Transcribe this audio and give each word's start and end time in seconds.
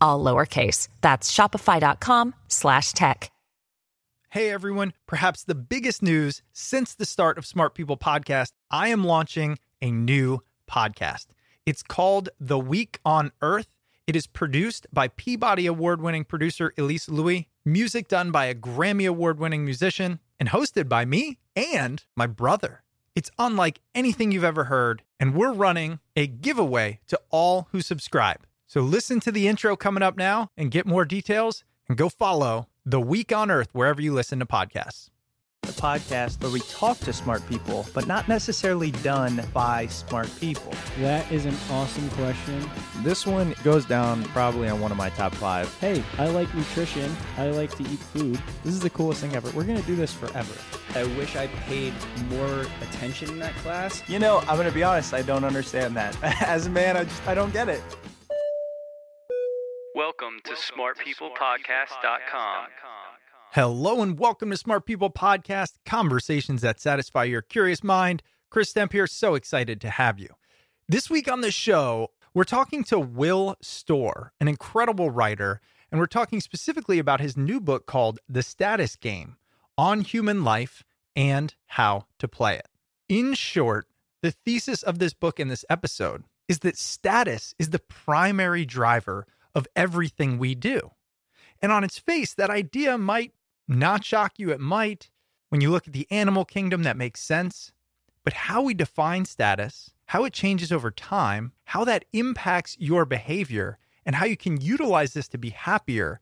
all 0.00 0.22
lowercase. 0.22 0.88
That's 1.00 1.32
shopify.com 1.32 2.34
slash 2.48 2.92
tech. 2.92 3.30
Hey 4.30 4.50
everyone, 4.50 4.92
perhaps 5.06 5.44
the 5.44 5.54
biggest 5.54 6.02
news 6.02 6.42
since 6.52 6.94
the 6.94 7.06
start 7.06 7.38
of 7.38 7.46
Smart 7.46 7.74
People 7.74 7.96
Podcast, 7.96 8.52
I 8.70 8.88
am 8.88 9.04
launching 9.04 9.58
a 9.80 9.90
new 9.90 10.42
podcast. 10.70 11.28
It's 11.64 11.82
called 11.82 12.28
The 12.38 12.58
Week 12.58 13.00
on 13.04 13.32
Earth. 13.40 13.68
It 14.06 14.14
is 14.14 14.26
produced 14.26 14.86
by 14.92 15.08
Peabody 15.08 15.66
Award 15.66 16.02
winning 16.02 16.24
producer 16.24 16.72
Elise 16.76 17.08
Louis, 17.08 17.48
music 17.64 18.08
done 18.08 18.30
by 18.30 18.46
a 18.46 18.54
Grammy 18.54 19.08
Award 19.08 19.38
winning 19.38 19.64
musician, 19.64 20.20
and 20.38 20.50
hosted 20.50 20.88
by 20.88 21.04
me 21.04 21.38
and 21.56 22.04
my 22.14 22.26
brother. 22.26 22.82
It's 23.14 23.30
unlike 23.38 23.80
anything 23.94 24.30
you've 24.30 24.44
ever 24.44 24.64
heard, 24.64 25.02
and 25.18 25.34
we're 25.34 25.52
running 25.52 25.98
a 26.14 26.26
giveaway 26.26 27.00
to 27.08 27.18
all 27.30 27.68
who 27.72 27.80
subscribe. 27.80 28.45
So 28.68 28.80
listen 28.80 29.20
to 29.20 29.30
the 29.30 29.46
intro 29.46 29.76
coming 29.76 30.02
up 30.02 30.16
now 30.16 30.50
and 30.56 30.72
get 30.72 30.86
more 30.86 31.04
details 31.04 31.62
and 31.88 31.96
go 31.96 32.08
follow 32.08 32.66
The 32.84 33.00
Week 33.00 33.32
on 33.32 33.48
Earth 33.48 33.68
wherever 33.72 34.02
you 34.02 34.12
listen 34.12 34.40
to 34.40 34.46
podcasts. 34.46 35.08
The 35.62 35.72
podcast 35.72 36.42
where 36.42 36.50
we 36.50 36.58
talk 36.60 36.98
to 36.98 37.12
smart 37.12 37.48
people, 37.48 37.86
but 37.94 38.08
not 38.08 38.26
necessarily 38.26 38.90
done 38.90 39.40
by 39.52 39.86
smart 39.86 40.28
people. 40.40 40.72
That 40.98 41.30
is 41.30 41.44
an 41.44 41.56
awesome 41.70 42.08
question. 42.10 42.68
This 43.04 43.24
one 43.24 43.54
goes 43.62 43.84
down 43.84 44.24
probably 44.26 44.68
on 44.68 44.80
one 44.80 44.90
of 44.90 44.96
my 44.96 45.10
top 45.10 45.32
five. 45.34 45.72
Hey, 45.78 46.02
I 46.18 46.26
like 46.26 46.52
nutrition. 46.52 47.16
I 47.36 47.50
like 47.50 47.70
to 47.76 47.84
eat 47.84 48.00
food. 48.00 48.40
This 48.64 48.74
is 48.74 48.80
the 48.80 48.90
coolest 48.90 49.20
thing 49.20 49.34
ever. 49.36 49.48
We're 49.50 49.64
going 49.64 49.80
to 49.80 49.86
do 49.86 49.94
this 49.96 50.12
forever. 50.12 50.54
I 50.96 51.04
wish 51.16 51.36
I 51.36 51.46
paid 51.68 51.92
more 52.30 52.66
attention 52.82 53.30
in 53.30 53.38
that 53.38 53.54
class. 53.56 54.02
You 54.08 54.18
know, 54.18 54.38
I'm 54.40 54.56
going 54.56 54.68
to 54.68 54.74
be 54.74 54.82
honest, 54.82 55.14
I 55.14 55.22
don't 55.22 55.44
understand 55.44 55.96
that. 55.96 56.16
As 56.42 56.66
a 56.66 56.70
man, 56.70 56.96
I 56.96 57.04
just 57.04 57.26
I 57.28 57.34
don't 57.34 57.52
get 57.52 57.68
it. 57.68 57.82
Welcome 59.96 60.40
to 60.44 60.52
smartpeoplepodcast.com. 60.52 62.66
Hello 63.52 64.02
and 64.02 64.18
welcome 64.18 64.50
to 64.50 64.56
Smart 64.58 64.84
People 64.84 65.08
Podcast, 65.08 65.76
conversations 65.86 66.60
that 66.60 66.78
satisfy 66.78 67.24
your 67.24 67.40
curious 67.40 67.82
mind. 67.82 68.22
Chris 68.50 68.74
Stemp 68.74 68.92
here, 68.92 69.06
so 69.06 69.34
excited 69.34 69.80
to 69.80 69.88
have 69.88 70.18
you. 70.18 70.28
This 70.86 71.08
week 71.08 71.32
on 71.32 71.40
the 71.40 71.50
show, 71.50 72.10
we're 72.34 72.44
talking 72.44 72.84
to 72.84 72.98
Will 72.98 73.56
Storr, 73.62 74.34
an 74.38 74.48
incredible 74.48 75.08
writer, 75.08 75.62
and 75.90 75.98
we're 75.98 76.04
talking 76.04 76.42
specifically 76.42 76.98
about 76.98 77.22
his 77.22 77.34
new 77.34 77.58
book 77.58 77.86
called 77.86 78.18
The 78.28 78.42
Status 78.42 78.96
Game 78.96 79.36
on 79.78 80.02
Human 80.02 80.44
Life 80.44 80.84
and 81.16 81.54
How 81.68 82.04
to 82.18 82.28
Play 82.28 82.56
It. 82.56 82.68
In 83.08 83.32
short, 83.32 83.86
the 84.20 84.32
thesis 84.32 84.82
of 84.82 84.98
this 84.98 85.14
book 85.14 85.40
in 85.40 85.48
this 85.48 85.64
episode 85.70 86.24
is 86.48 86.58
that 86.58 86.76
status 86.76 87.54
is 87.58 87.70
the 87.70 87.78
primary 87.78 88.66
driver 88.66 89.26
of 89.56 89.66
everything 89.74 90.38
we 90.38 90.54
do. 90.54 90.92
And 91.62 91.72
on 91.72 91.82
its 91.82 91.98
face, 91.98 92.34
that 92.34 92.50
idea 92.50 92.98
might 92.98 93.32
not 93.66 94.04
shock 94.04 94.34
you, 94.36 94.50
it 94.50 94.60
might. 94.60 95.10
When 95.48 95.62
you 95.62 95.70
look 95.70 95.86
at 95.86 95.94
the 95.94 96.06
animal 96.10 96.44
kingdom, 96.44 96.82
that 96.82 96.98
makes 96.98 97.22
sense. 97.22 97.72
But 98.22 98.34
how 98.34 98.62
we 98.62 98.74
define 98.74 99.24
status, 99.24 99.92
how 100.06 100.24
it 100.24 100.34
changes 100.34 100.70
over 100.70 100.90
time, 100.90 101.52
how 101.64 101.84
that 101.84 102.04
impacts 102.12 102.76
your 102.78 103.06
behavior, 103.06 103.78
and 104.04 104.16
how 104.16 104.26
you 104.26 104.36
can 104.36 104.60
utilize 104.60 105.14
this 105.14 105.28
to 105.28 105.38
be 105.38 105.50
happier 105.50 106.20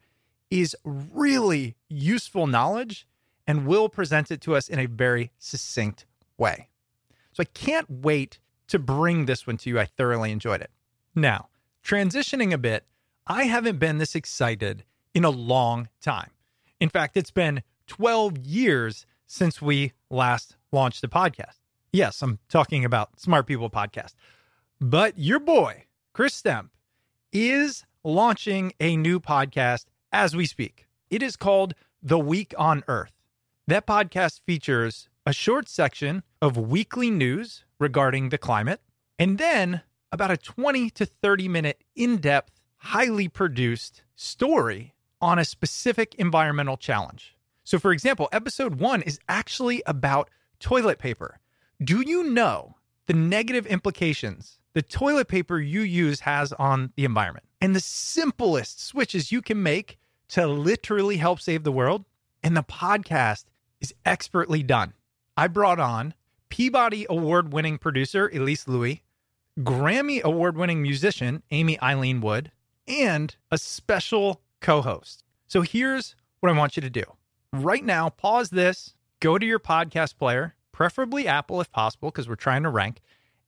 is 0.48 0.76
really 0.84 1.74
useful 1.88 2.46
knowledge. 2.46 3.06
And 3.46 3.66
Will 3.66 3.88
present 3.88 4.30
it 4.30 4.40
to 4.42 4.54
us 4.54 4.68
in 4.68 4.78
a 4.78 4.86
very 4.86 5.32
succinct 5.38 6.06
way. 6.38 6.68
So 7.32 7.42
I 7.42 7.46
can't 7.46 7.90
wait 7.90 8.38
to 8.68 8.78
bring 8.78 9.26
this 9.26 9.46
one 9.46 9.56
to 9.58 9.70
you. 9.70 9.80
I 9.80 9.86
thoroughly 9.86 10.30
enjoyed 10.30 10.62
it. 10.62 10.70
Now, 11.14 11.48
transitioning 11.84 12.52
a 12.52 12.58
bit, 12.58 12.86
I 13.26 13.44
haven't 13.44 13.78
been 13.78 13.96
this 13.96 14.14
excited 14.14 14.84
in 15.14 15.24
a 15.24 15.30
long 15.30 15.88
time. 16.02 16.30
In 16.78 16.90
fact, 16.90 17.16
it's 17.16 17.30
been 17.30 17.62
12 17.86 18.36
years 18.36 19.06
since 19.26 19.62
we 19.62 19.92
last 20.10 20.56
launched 20.72 21.00
the 21.00 21.08
podcast. 21.08 21.60
Yes, 21.90 22.20
I'm 22.20 22.38
talking 22.50 22.84
about 22.84 23.18
Smart 23.18 23.46
People 23.46 23.70
Podcast. 23.70 24.12
But 24.78 25.18
your 25.18 25.38
boy, 25.38 25.84
Chris 26.12 26.34
Stemp, 26.34 26.68
is 27.32 27.86
launching 28.02 28.74
a 28.78 28.94
new 28.94 29.18
podcast 29.20 29.86
as 30.12 30.36
we 30.36 30.44
speak. 30.44 30.86
It 31.08 31.22
is 31.22 31.36
called 31.36 31.74
The 32.02 32.18
Week 32.18 32.52
on 32.58 32.84
Earth. 32.88 33.12
That 33.66 33.86
podcast 33.86 34.42
features 34.44 35.08
a 35.24 35.32
short 35.32 35.66
section 35.70 36.24
of 36.42 36.58
weekly 36.58 37.10
news 37.10 37.64
regarding 37.78 38.28
the 38.28 38.36
climate, 38.36 38.82
and 39.18 39.38
then 39.38 39.80
about 40.12 40.30
a 40.30 40.36
20 40.36 40.90
to 40.90 41.06
30 41.06 41.48
minute 41.48 41.82
in 41.96 42.18
depth, 42.18 42.53
highly 42.84 43.28
produced 43.28 44.02
story 44.14 44.94
on 45.18 45.38
a 45.38 45.44
specific 45.44 46.14
environmental 46.16 46.76
challenge. 46.76 47.34
So, 47.64 47.78
for 47.78 47.92
example, 47.92 48.28
episode 48.30 48.74
one 48.74 49.00
is 49.00 49.18
actually 49.26 49.82
about 49.86 50.28
toilet 50.60 50.98
paper. 50.98 51.40
Do 51.82 52.02
you 52.02 52.24
know 52.24 52.76
the 53.06 53.14
negative 53.14 53.66
implications 53.66 54.58
the 54.74 54.82
toilet 54.82 55.28
paper 55.28 55.58
you 55.58 55.80
use 55.80 56.20
has 56.20 56.52
on 56.52 56.92
the 56.94 57.06
environment? 57.06 57.46
And 57.58 57.74
the 57.74 57.80
simplest 57.80 58.84
switches 58.84 59.32
you 59.32 59.40
can 59.40 59.62
make 59.62 59.98
to 60.28 60.46
literally 60.46 61.16
help 61.16 61.40
save 61.40 61.64
the 61.64 61.72
world? 61.72 62.04
And 62.42 62.54
the 62.54 62.62
podcast 62.62 63.46
is 63.80 63.94
expertly 64.04 64.62
done. 64.62 64.92
I 65.38 65.46
brought 65.46 65.80
on 65.80 66.12
Peabody 66.50 67.06
Award 67.08 67.50
winning 67.50 67.78
producer 67.78 68.30
Elise 68.34 68.68
Louis, 68.68 69.02
Grammy 69.60 70.22
Award 70.22 70.58
winning 70.58 70.82
musician 70.82 71.42
Amy 71.50 71.80
Eileen 71.80 72.20
Wood, 72.20 72.50
and 72.86 73.34
a 73.50 73.58
special 73.58 74.40
co 74.60 74.82
host. 74.82 75.24
So 75.46 75.62
here's 75.62 76.16
what 76.40 76.50
I 76.50 76.58
want 76.58 76.76
you 76.76 76.80
to 76.82 76.90
do 76.90 77.04
right 77.52 77.84
now 77.84 78.08
pause 78.08 78.50
this, 78.50 78.94
go 79.20 79.38
to 79.38 79.46
your 79.46 79.60
podcast 79.60 80.18
player, 80.18 80.54
preferably 80.72 81.26
Apple 81.28 81.60
if 81.60 81.70
possible, 81.70 82.10
because 82.10 82.28
we're 82.28 82.34
trying 82.34 82.62
to 82.64 82.70
rank, 82.70 83.00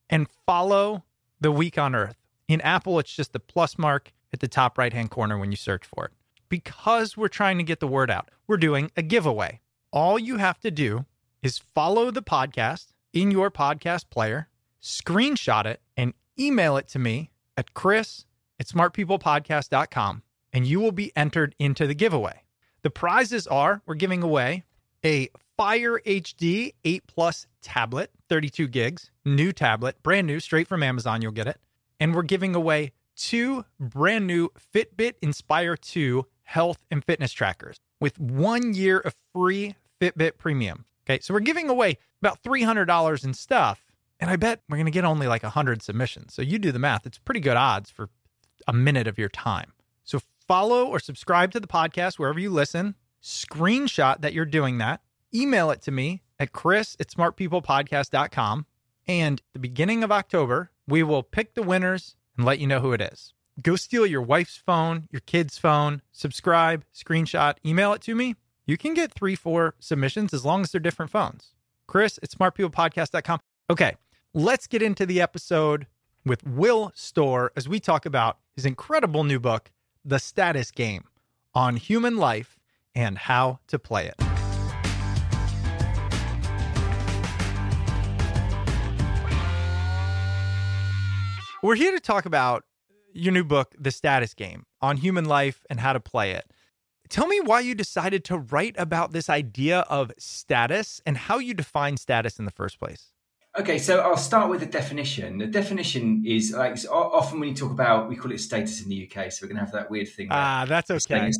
and 0.09 0.27
follow 0.45 1.03
the 1.39 1.51
week 1.51 1.77
on 1.77 1.93
Earth. 1.93 2.17
In 2.47 2.61
Apple, 2.61 2.99
it's 2.99 3.13
just 3.13 3.33
the 3.33 3.39
plus 3.39 3.77
mark 3.77 4.13
at 4.33 4.39
the 4.39 4.47
top 4.47 4.77
right 4.77 4.93
hand 4.93 5.11
corner 5.11 5.37
when 5.37 5.51
you 5.51 5.57
search 5.57 5.85
for 5.85 6.05
it. 6.05 6.11
Because 6.49 7.17
we're 7.17 7.27
trying 7.27 7.57
to 7.57 7.63
get 7.63 7.81
the 7.81 7.87
word 7.87 8.09
out, 8.09 8.29
we're 8.47 8.57
doing 8.57 8.89
a 8.95 9.01
giveaway. 9.01 9.59
All 9.91 10.17
you 10.17 10.37
have 10.37 10.59
to 10.61 10.71
do 10.71 11.05
is 11.43 11.57
follow 11.57 12.11
the 12.11 12.21
podcast 12.21 12.87
in 13.11 13.31
your 13.31 13.51
podcast 13.51 14.09
player, 14.09 14.47
screenshot 14.81 15.65
it, 15.65 15.81
and 15.97 16.13
email 16.39 16.77
it 16.77 16.87
to 16.89 16.99
me 16.99 17.31
at 17.57 17.73
chris 17.73 18.25
at 18.59 18.67
smartpeoplepodcast.com, 18.67 20.23
and 20.53 20.65
you 20.65 20.79
will 20.79 20.91
be 20.91 21.11
entered 21.15 21.55
into 21.59 21.87
the 21.87 21.93
giveaway. 21.93 22.43
The 22.83 22.89
prizes 22.89 23.47
are 23.47 23.81
we're 23.85 23.95
giving 23.95 24.23
away 24.23 24.63
a 25.03 25.29
Fire 25.57 25.99
HD 26.05 26.73
8 26.85 27.07
Plus 27.07 27.47
tablet, 27.63 28.11
32 28.29 28.67
gigs, 28.67 29.11
new 29.25 29.51
tablet, 29.51 30.01
brand 30.03 30.27
new, 30.27 30.39
straight 30.39 30.67
from 30.67 30.83
Amazon. 30.83 31.21
You'll 31.21 31.31
get 31.31 31.47
it. 31.47 31.59
And 31.99 32.13
we're 32.13 32.21
giving 32.21 32.53
away 32.53 32.91
two 33.15 33.65
brand 33.79 34.27
new 34.27 34.49
Fitbit 34.73 35.15
Inspire 35.21 35.75
2 35.75 36.25
health 36.43 36.77
and 36.91 37.03
fitness 37.03 37.33
trackers 37.33 37.79
with 37.99 38.19
one 38.19 38.73
year 38.73 38.99
of 38.99 39.15
free 39.33 39.75
Fitbit 39.99 40.37
Premium. 40.37 40.85
Okay, 41.05 41.19
so 41.21 41.33
we're 41.33 41.39
giving 41.39 41.69
away 41.69 41.97
about 42.21 42.43
$300 42.43 43.23
in 43.23 43.33
stuff. 43.33 43.83
And 44.19 44.29
I 44.29 44.35
bet 44.35 44.61
we're 44.67 44.77
going 44.77 44.85
to 44.85 44.91
get 44.91 45.05
only 45.05 45.27
like 45.27 45.43
100 45.43 45.81
submissions. 45.81 46.33
So 46.33 46.41
you 46.41 46.59
do 46.59 46.71
the 46.71 46.79
math. 46.79 47.05
It's 47.05 47.19
pretty 47.19 47.39
good 47.39 47.57
odds 47.57 47.89
for 47.89 48.09
a 48.67 48.73
minute 48.73 49.07
of 49.07 49.17
your 49.17 49.29
time. 49.29 49.73
So 50.03 50.19
follow 50.47 50.85
or 50.85 50.99
subscribe 50.99 51.51
to 51.51 51.59
the 51.59 51.67
podcast 51.67 52.19
wherever 52.19 52.39
you 52.39 52.49
listen. 52.49 52.95
Screenshot 53.21 54.21
that 54.21 54.33
you're 54.33 54.45
doing 54.45 54.77
that 54.77 55.01
email 55.33 55.71
it 55.71 55.81
to 55.83 55.91
me 55.91 56.23
at 56.39 56.51
chris 56.51 56.95
at 56.99 57.09
smartpeoplepodcast.com. 57.09 58.65
And 59.07 59.41
the 59.53 59.59
beginning 59.59 60.03
of 60.03 60.11
October, 60.11 60.71
we 60.87 61.03
will 61.03 61.23
pick 61.23 61.53
the 61.53 61.63
winners 61.63 62.15
and 62.35 62.45
let 62.45 62.59
you 62.59 62.67
know 62.67 62.79
who 62.79 62.93
it 62.93 63.01
is. 63.01 63.33
Go 63.61 63.75
steal 63.75 64.05
your 64.05 64.21
wife's 64.21 64.57
phone, 64.57 65.07
your 65.11 65.21
kid's 65.21 65.57
phone, 65.57 66.01
subscribe, 66.11 66.85
screenshot, 66.93 67.55
email 67.65 67.93
it 67.93 68.01
to 68.03 68.15
me. 68.15 68.35
You 68.65 68.77
can 68.77 68.93
get 68.93 69.13
three, 69.13 69.35
four 69.35 69.75
submissions 69.79 70.33
as 70.33 70.45
long 70.45 70.61
as 70.61 70.71
they're 70.71 70.81
different 70.81 71.11
phones. 71.11 71.53
Chris 71.87 72.19
at 72.21 72.29
smartpeoplepodcast.com. 72.29 73.39
Okay, 73.69 73.95
let's 74.33 74.67
get 74.67 74.81
into 74.81 75.05
the 75.05 75.21
episode 75.21 75.87
with 76.27 76.45
Will 76.45 76.91
Storr 76.93 77.51
as 77.55 77.67
we 77.67 77.79
talk 77.79 78.05
about 78.05 78.37
his 78.55 78.65
incredible 78.65 79.23
new 79.23 79.39
book, 79.39 79.71
The 80.05 80.19
Status 80.19 80.71
Game 80.71 81.05
on 81.53 81.77
Human 81.77 82.17
Life 82.17 82.59
and 82.93 83.17
How 83.17 83.59
to 83.67 83.79
Play 83.79 84.07
It. 84.07 84.15
We're 91.63 91.75
here 91.75 91.91
to 91.91 91.99
talk 91.99 92.25
about 92.25 92.63
your 93.13 93.33
new 93.33 93.43
book, 93.43 93.73
The 93.79 93.91
Status 93.91 94.33
Game 94.33 94.65
on 94.79 94.97
Human 94.97 95.25
Life 95.25 95.65
and 95.69 95.79
How 95.79 95.93
to 95.93 95.99
Play 95.99 96.31
It. 96.31 96.51
Tell 97.09 97.27
me 97.27 97.39
why 97.39 97.61
you 97.61 97.73
decided 97.73 98.23
to 98.25 98.37
write 98.37 98.75
about 98.77 99.13
this 99.13 99.29
idea 99.29 99.79
of 99.89 100.11
status 100.19 101.01
and 101.05 101.17
how 101.17 101.39
you 101.39 101.53
define 101.53 101.97
status 101.97 102.37
in 102.37 102.45
the 102.45 102.51
first 102.51 102.79
place. 102.79 103.13
Okay, 103.59 103.79
so 103.79 103.99
I'll 104.01 104.17
start 104.17 104.51
with 104.51 104.59
the 104.59 104.67
definition. 104.67 105.39
The 105.39 105.47
definition 105.47 106.23
is 106.25 106.53
like 106.53 106.77
often 106.91 107.39
when 107.39 107.49
you 107.49 107.55
talk 107.55 107.71
about, 107.71 108.07
we 108.07 108.15
call 108.15 108.31
it 108.31 108.39
status 108.39 108.83
in 108.83 108.89
the 108.89 109.09
UK, 109.09 109.31
so 109.31 109.43
we're 109.43 109.47
going 109.49 109.57
to 109.57 109.65
have 109.65 109.71
that 109.71 109.89
weird 109.89 110.09
thing. 110.09 110.27
Ah, 110.29 110.65
that's 110.67 110.91
okay. 110.91 111.31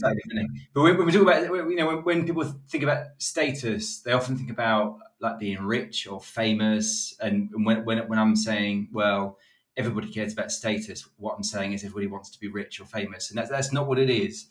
But 0.73 0.81
when, 0.81 0.97
when, 0.97 1.05
we 1.05 1.11
talk 1.11 1.21
about, 1.21 1.43
you 1.43 1.75
know, 1.75 1.87
when, 1.87 2.03
when, 2.03 2.25
people 2.25 2.43
think 2.69 2.83
about 2.83 3.05
status, 3.19 3.99
they 3.99 4.13
often 4.13 4.35
think 4.35 4.49
about 4.49 4.97
like 5.19 5.37
being 5.37 5.61
rich 5.61 6.07
or 6.07 6.19
famous. 6.19 7.15
And 7.19 7.51
when, 7.53 7.85
when, 7.85 7.99
when 8.07 8.17
I'm 8.17 8.35
saying, 8.35 8.89
well, 8.91 9.37
everybody 9.77 10.11
cares 10.11 10.33
about 10.33 10.51
status. 10.51 11.07
What 11.17 11.35
I'm 11.37 11.43
saying 11.43 11.73
is 11.73 11.83
everybody 11.83 12.07
wants 12.07 12.31
to 12.31 12.39
be 12.39 12.47
rich 12.47 12.81
or 12.81 12.85
famous, 12.85 13.29
and 13.29 13.37
that's 13.37 13.49
that's 13.49 13.71
not 13.71 13.87
what 13.87 13.99
it 13.99 14.09
is. 14.09 14.47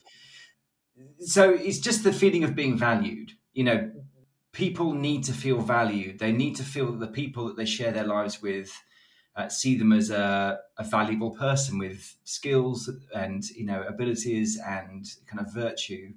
So 1.19 1.51
it's 1.51 1.81
just 1.81 2.05
the 2.05 2.13
feeling 2.13 2.45
of 2.45 2.55
being 2.55 2.79
valued. 2.79 3.33
You 3.53 3.65
know, 3.65 3.91
people 4.57 4.95
need 4.95 5.23
to 5.23 5.35
feel 5.35 5.61
valued. 5.61 6.19
They 6.19 6.33
need 6.33 6.57
to 6.57 6.63
feel 6.63 6.91
that 6.91 6.99
the 6.99 7.13
people 7.13 7.47
that 7.47 7.59
they 7.59 7.67
share 7.67 7.93
their 7.93 8.07
lives 8.07 8.41
with 8.41 8.73
uh, 9.37 9.51
see 9.51 9.77
them 9.77 9.93
as 9.93 10.09
a, 10.09 10.59
a, 10.79 10.85
valuable 10.85 11.31
person 11.31 11.79
with 11.79 12.17
skills 12.25 12.89
and 13.15 13.45
you 13.51 13.67
know 13.67 13.83
abilities 13.83 14.59
and 14.67 15.05
kind 15.27 15.47
of 15.47 15.53
virtue 15.53 16.15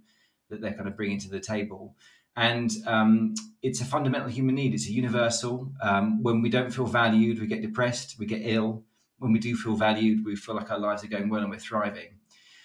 that 0.49 0.61
they're 0.61 0.73
kind 0.73 0.87
of 0.87 0.95
bringing 0.95 1.19
to 1.19 1.29
the 1.29 1.41
table. 1.41 1.97
And 2.37 2.71
um, 2.87 3.35
it's 3.61 3.81
a 3.81 3.85
fundamental 3.85 4.29
human 4.29 4.55
need. 4.55 4.73
It's 4.73 4.87
a 4.87 4.93
universal. 4.93 5.73
Um, 5.81 6.23
when 6.23 6.41
we 6.41 6.49
don't 6.49 6.73
feel 6.73 6.85
valued, 6.85 7.41
we 7.41 7.47
get 7.47 7.61
depressed, 7.61 8.15
we 8.17 8.25
get 8.25 8.39
ill, 8.43 8.85
when 9.17 9.33
we 9.33 9.39
do 9.39 9.53
feel 9.57 9.75
valued, 9.75 10.25
we 10.25 10.37
feel 10.37 10.55
like 10.55 10.71
our 10.71 10.79
lives 10.79 11.03
are 11.03 11.07
going 11.07 11.27
well 11.27 11.41
and 11.41 11.49
we're 11.49 11.59
thriving. 11.59 12.11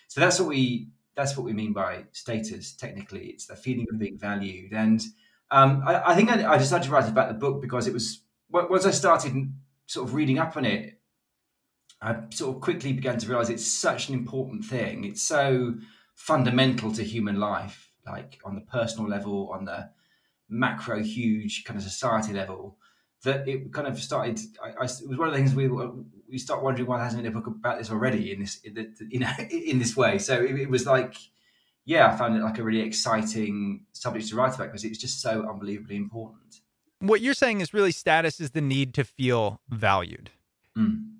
So 0.06 0.20
that's 0.20 0.38
what 0.38 0.48
we 0.48 0.90
that's 1.16 1.36
what 1.36 1.44
we 1.44 1.52
mean 1.52 1.72
by 1.72 2.04
status. 2.12 2.72
Technically, 2.74 3.26
it's 3.26 3.46
the 3.46 3.56
feeling 3.56 3.86
of 3.92 3.98
being 3.98 4.18
valued. 4.18 4.72
And 4.72 5.02
um, 5.54 5.82
I, 5.86 6.10
I, 6.10 6.14
think 6.16 6.30
I, 6.30 6.54
I, 6.54 6.58
decided 6.58 6.84
to 6.86 6.90
write 6.90 7.08
about 7.08 7.28
the 7.28 7.34
book 7.34 7.62
because 7.62 7.86
it 7.86 7.92
was 7.92 8.22
once 8.50 8.84
I 8.84 8.90
started 8.90 9.52
sort 9.86 10.08
of 10.08 10.14
reading 10.14 10.38
up 10.38 10.56
on 10.56 10.64
it, 10.64 10.98
I 12.02 12.16
sort 12.30 12.56
of 12.56 12.60
quickly 12.60 12.92
began 12.92 13.18
to 13.18 13.28
realize 13.28 13.50
it's 13.50 13.66
such 13.66 14.08
an 14.08 14.14
important 14.14 14.64
thing. 14.64 15.04
It's 15.04 15.22
so 15.22 15.74
fundamental 16.16 16.92
to 16.92 17.04
human 17.04 17.38
life, 17.38 17.92
like 18.04 18.40
on 18.44 18.56
the 18.56 18.62
personal 18.62 19.08
level, 19.08 19.50
on 19.52 19.64
the 19.64 19.90
macro, 20.48 21.00
huge 21.02 21.64
kind 21.64 21.78
of 21.78 21.84
society 21.84 22.32
level 22.32 22.76
that 23.22 23.46
it 23.48 23.72
kind 23.72 23.86
of 23.86 23.98
started. 23.98 24.40
I, 24.62 24.70
I, 24.70 24.84
it 24.84 25.08
was 25.08 25.18
one 25.18 25.28
of 25.28 25.34
the 25.34 25.38
things 25.38 25.54
we 25.54 25.68
we 25.68 26.38
start 26.38 26.62
wondering 26.62 26.88
why 26.88 26.96
there 26.96 27.04
hasn't 27.04 27.22
been 27.22 27.30
a 27.32 27.34
book 27.34 27.46
about 27.46 27.78
this 27.78 27.90
already 27.90 28.32
in 28.32 28.40
this 28.40 28.60
you 28.64 29.18
know 29.20 29.30
in 29.50 29.78
this 29.78 29.96
way. 29.96 30.18
So 30.18 30.34
it, 30.42 30.56
it, 30.56 30.70
was 30.70 30.84
like, 30.84 31.14
yeah, 31.84 32.12
I 32.12 32.16
found 32.16 32.36
it 32.36 32.42
like 32.42 32.58
a 32.58 32.62
really 32.62 32.80
exciting 32.80 33.84
subject 33.92 34.28
to 34.28 34.36
write 34.36 34.54
about 34.54 34.68
because 34.68 34.84
it 34.84 34.88
was 34.88 34.98
just 34.98 35.20
so 35.20 35.46
unbelievably 35.48 35.96
important. 35.96 36.60
What 37.00 37.20
you're 37.20 37.34
saying 37.34 37.60
is 37.60 37.74
really 37.74 37.92
status 37.92 38.40
is 38.40 38.52
the 38.52 38.60
need 38.60 38.94
to 38.94 39.04
feel 39.04 39.60
valued. 39.68 40.30
Mm. 40.76 41.10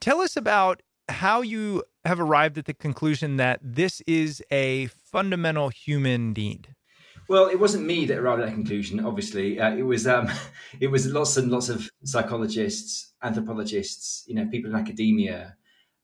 Tell 0.00 0.20
us 0.20 0.36
about 0.36 0.82
how 1.08 1.40
you 1.40 1.84
have 2.04 2.20
arrived 2.20 2.58
at 2.58 2.66
the 2.66 2.74
conclusion 2.74 3.36
that 3.36 3.60
this 3.62 4.02
is 4.06 4.42
a 4.50 4.86
fundamental 4.86 5.70
human 5.70 6.32
need. 6.32 6.74
Well, 7.28 7.46
it 7.46 7.58
wasn't 7.58 7.86
me 7.86 8.04
that 8.06 8.18
arrived 8.18 8.42
at 8.42 8.48
that 8.48 8.54
conclusion. 8.54 9.00
Obviously, 9.00 9.58
uh, 9.58 9.74
it 9.74 9.82
was 9.82 10.06
um, 10.06 10.28
it 10.80 10.88
was 10.88 11.06
lots 11.06 11.36
and 11.38 11.50
lots 11.50 11.70
of 11.70 11.90
psychologists, 12.04 13.14
anthropologists, 13.22 14.24
you 14.26 14.34
know, 14.34 14.46
people 14.50 14.70
in 14.70 14.76
academia. 14.76 15.56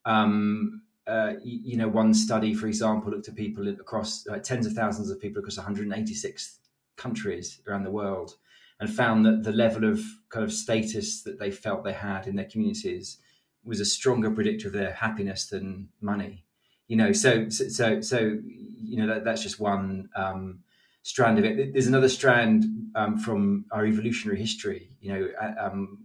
Um, 0.06 0.82
uh, 1.10 1.34
you, 1.43 1.76
know, 1.76 1.88
one 1.88 2.14
study, 2.14 2.55
for 2.55 2.67
example, 2.67 3.10
looked 3.10 3.29
at 3.29 3.34
people 3.34 3.69
across 3.69 4.26
tens 4.44 4.67
of 4.67 4.72
thousands 4.72 5.10
of 5.10 5.20
people 5.20 5.40
across 5.40 5.56
186 5.56 6.58
countries 6.96 7.60
around 7.67 7.84
the 7.84 7.90
world, 7.90 8.36
and 8.79 8.88
found 8.88 9.26
that 9.26 9.43
the 9.43 9.52
level 9.52 9.84
of 9.84 10.00
kind 10.29 10.44
of 10.44 10.52
status 10.52 11.22
that 11.22 11.38
they 11.38 11.50
felt 11.50 11.82
they 11.82 11.93
had 11.93 12.26
in 12.26 12.36
their 12.36 12.44
communities 12.46 13.19
was 13.64 13.81
a 13.81 13.84
stronger 13.84 14.31
predictor 14.31 14.69
of 14.69 14.72
their 14.72 14.93
happiness 14.93 15.46
than 15.46 15.88
money. 16.00 16.44
You 16.86 16.96
know, 16.96 17.12
so 17.12 17.48
so 17.48 17.69
so, 17.69 18.00
so 18.00 18.38
you 18.48 18.96
know 18.96 19.06
that, 19.08 19.24
that's 19.24 19.43
just 19.43 19.58
one. 19.60 20.08
Um, 20.14 20.60
strand 21.02 21.38
of 21.38 21.44
it. 21.44 21.72
There's 21.72 21.86
another 21.86 22.08
strand 22.08 22.64
um, 22.94 23.19
from 23.19 23.64
our 23.72 23.86
evolutionary 23.86 24.38
history. 24.38 24.90
You 25.00 25.12
know, 25.12 25.29
um, 25.58 25.98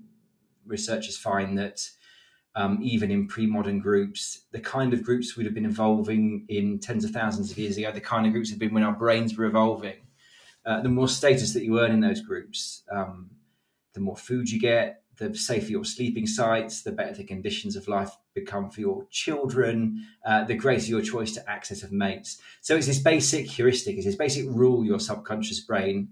researchers 0.66 1.18
find 1.18 1.58
that 1.58 1.88
um, 2.56 2.80
even 2.82 3.12
in 3.12 3.28
pre-modern 3.28 3.80
groups, 3.80 4.42
the 4.52 4.60
kind 4.60 4.94
of 4.94 5.04
groups 5.04 5.36
we'd 5.36 5.46
have 5.46 5.54
been 5.54 5.66
evolving 5.66 6.46
in 6.48 6.80
tens 6.80 7.04
of 7.04 7.12
thousands 7.12 7.52
of 7.52 7.58
years 7.58 7.78
ago, 7.78 7.92
the 7.92 8.00
kind 8.00 8.26
of 8.26 8.32
groups 8.32 8.50
have 8.50 8.60
been 8.60 8.74
when 8.74 8.84
our 8.84 8.94
brains 8.94 9.38
were 9.38 9.46
evolving. 9.46 9.98
Uh, 10.66 10.82
the 10.82 10.90
more 10.90 11.10
status 11.10 11.54
that 11.54 11.64
you 11.64 11.80
earn 11.80 11.92
in 11.92 12.00
those 12.00 12.22
groups, 12.22 12.84
um, 12.92 13.30
the 13.94 14.00
more 14.00 14.16
food 14.16 14.50
you 14.50 14.60
get, 14.60 15.04
the 15.18 15.34
safer 15.36 15.72
your 15.72 15.86
sleeping 15.86 16.28
sites, 16.28 16.82
the 16.82 16.92
better 16.92 17.14
the 17.14 17.24
conditions 17.24 17.76
of 17.76 17.88
life 17.88 18.12
become 18.34 18.70
for 18.70 18.82
your 18.82 19.06
children, 19.10 20.06
uh, 20.26 20.44
the 20.44 20.56
greater 20.56 20.88
your 20.88 21.02
choice 21.02 21.34
to 21.34 21.50
access 21.50 21.84
of 21.84 21.92
mates. 21.92 22.42
So 22.62 22.76
it's 22.76 22.88
this 22.88 23.00
basic 23.00 23.48
heuristic, 23.48 23.96
it's 23.96 24.06
this 24.06 24.16
basic 24.16 24.46
rule 24.48 24.84
your 24.84 25.00
subconscious 25.00 25.62
brain 25.62 26.10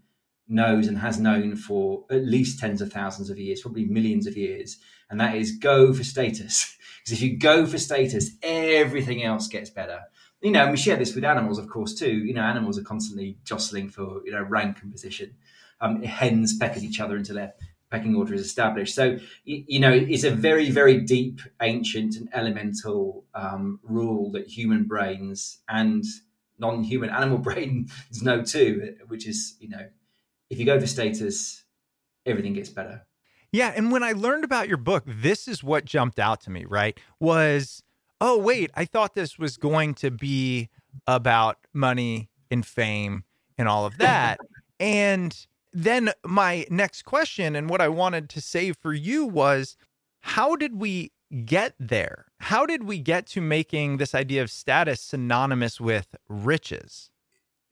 knows 0.48 0.88
and 0.88 0.98
has 0.98 1.20
known 1.20 1.56
for 1.56 2.06
at 2.10 2.26
least 2.26 2.60
tens 2.60 2.82
of 2.82 2.92
thousands 2.92 3.30
of 3.30 3.40
years, 3.40 3.62
probably 3.62 3.86
millions 3.86 4.28
of 4.28 4.38
years, 4.38 4.78
and 5.14 5.22
that 5.22 5.36
is 5.36 5.58
go 5.58 5.94
for 5.94 6.04
status. 6.04 6.76
Because 7.06 7.22
if 7.22 7.22
you 7.22 7.38
go 7.38 7.66
for 7.66 7.78
status, 7.78 8.32
everything 8.42 9.24
else 9.24 9.50
gets 9.50 9.70
better. 9.70 10.00
You 10.42 10.52
know, 10.52 10.62
and 10.62 10.72
we 10.72 10.78
share 10.78 10.96
this 10.96 11.14
with 11.14 11.26
animals, 11.26 11.58
of 11.58 11.68
course, 11.68 11.94
too. 11.94 12.14
You 12.14 12.34
know, 12.34 12.44
animals 12.44 12.80
are 12.80 12.84
constantly 12.84 13.38
jostling 13.44 13.90
for 13.90 14.22
you 14.24 14.32
know 14.32 14.42
rank 14.42 14.78
and 14.82 14.90
position. 14.90 15.36
Um, 15.82 16.02
hens 16.02 16.56
peck 16.58 16.78
at 16.78 16.84
each 16.84 17.02
other 17.02 17.18
until 17.18 17.36
they're 17.36 17.56
pecking 17.92 18.16
order 18.16 18.34
is 18.34 18.40
established. 18.40 18.96
So, 18.96 19.18
you 19.44 19.82
know, 19.82 19.92
it's 19.92 20.24
a 20.24 20.32
very, 20.32 20.72
very 20.72 21.02
deep, 21.02 21.42
ancient, 21.62 22.16
and 22.16 22.30
elemental 22.32 23.26
um, 23.36 23.82
rule 23.84 24.32
that 24.32 24.48
human 24.48 24.86
brains 24.86 25.60
and 25.68 26.06
non-human 26.58 27.10
animal 27.20 27.38
brains 27.38 27.92
know 28.22 28.44
too, 28.44 28.96
which 29.08 29.28
is, 29.28 29.58
you 29.60 29.68
know, 29.68 29.90
if 30.50 30.58
you 30.58 30.66
go 30.66 30.80
for 30.80 30.88
status, 30.88 31.66
everything 32.26 32.54
gets 32.54 32.70
better. 32.70 33.06
Yeah, 33.54 33.72
and 33.76 33.92
when 33.92 34.02
I 34.02 34.14
learned 34.14 34.44
about 34.44 34.68
your 34.68 34.78
book, 34.78 35.04
this 35.06 35.48
is 35.48 35.64
what 35.64 35.86
jumped 35.86 36.18
out 36.18 36.42
to 36.42 36.50
me, 36.50 36.66
right? 36.66 37.00
Was 37.20 37.84
oh 38.20 38.38
wait, 38.38 38.72
I 38.76 38.86
thought 38.86 39.14
this 39.14 39.38
was 39.38 39.58
going 39.58 39.94
to 39.96 40.10
be 40.10 40.70
about 41.06 41.58
money 41.72 42.30
and 42.50 42.66
fame 42.66 43.26
and 43.58 43.68
all 43.68 43.86
of 43.86 43.98
that. 44.00 44.40
and 44.80 45.46
then 45.72 46.12
my 46.26 46.66
next 46.70 47.04
question 47.04 47.56
and 47.56 47.70
what 47.70 47.80
I 47.80 47.90
wanted 47.90 48.28
to 48.30 48.42
say 48.42 48.72
for 48.72 48.92
you 48.92 49.26
was 49.26 49.78
how 50.22 50.56
did 50.56 50.80
we 50.80 51.12
get 51.46 51.76
there? 51.80 52.26
How 52.40 52.66
did 52.66 52.86
we 52.86 52.98
get 52.98 53.28
to 53.28 53.42
making 53.42 53.98
this 53.98 54.16
idea 54.16 54.42
of 54.42 54.50
status 54.50 55.00
synonymous 55.00 55.80
with 55.80 56.16
riches? 56.28 57.12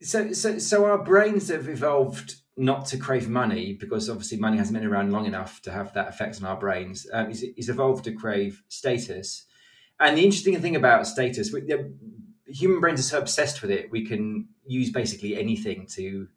So, 0.00 0.32
so, 0.32 0.58
so 0.58 0.84
our 0.84 0.98
brains 0.98 1.48
have 1.48 1.68
evolved 1.68 2.41
not 2.56 2.86
to 2.86 2.98
crave 2.98 3.28
money 3.28 3.72
because 3.72 4.10
obviously 4.10 4.38
money 4.38 4.58
hasn't 4.58 4.78
been 4.78 4.86
around 4.86 5.10
long 5.10 5.26
enough 5.26 5.62
to 5.62 5.72
have 5.72 5.92
that 5.94 6.08
effect 6.08 6.40
on 6.40 6.46
our 6.46 6.56
brains. 6.56 7.06
Um, 7.12 7.32
evolved 7.32 8.04
to 8.04 8.12
crave 8.12 8.62
status, 8.68 9.46
and 10.00 10.18
the 10.18 10.24
interesting 10.24 10.60
thing 10.60 10.76
about 10.76 11.06
status, 11.06 11.52
we, 11.52 11.62
the, 11.62 11.92
human 12.46 12.80
brains 12.80 13.00
are 13.00 13.04
so 13.04 13.18
obsessed 13.18 13.62
with 13.62 13.70
it. 13.70 13.90
We 13.90 14.04
can 14.04 14.48
use 14.66 14.90
basically 14.90 15.36
anything 15.38 15.86
to 15.94 16.28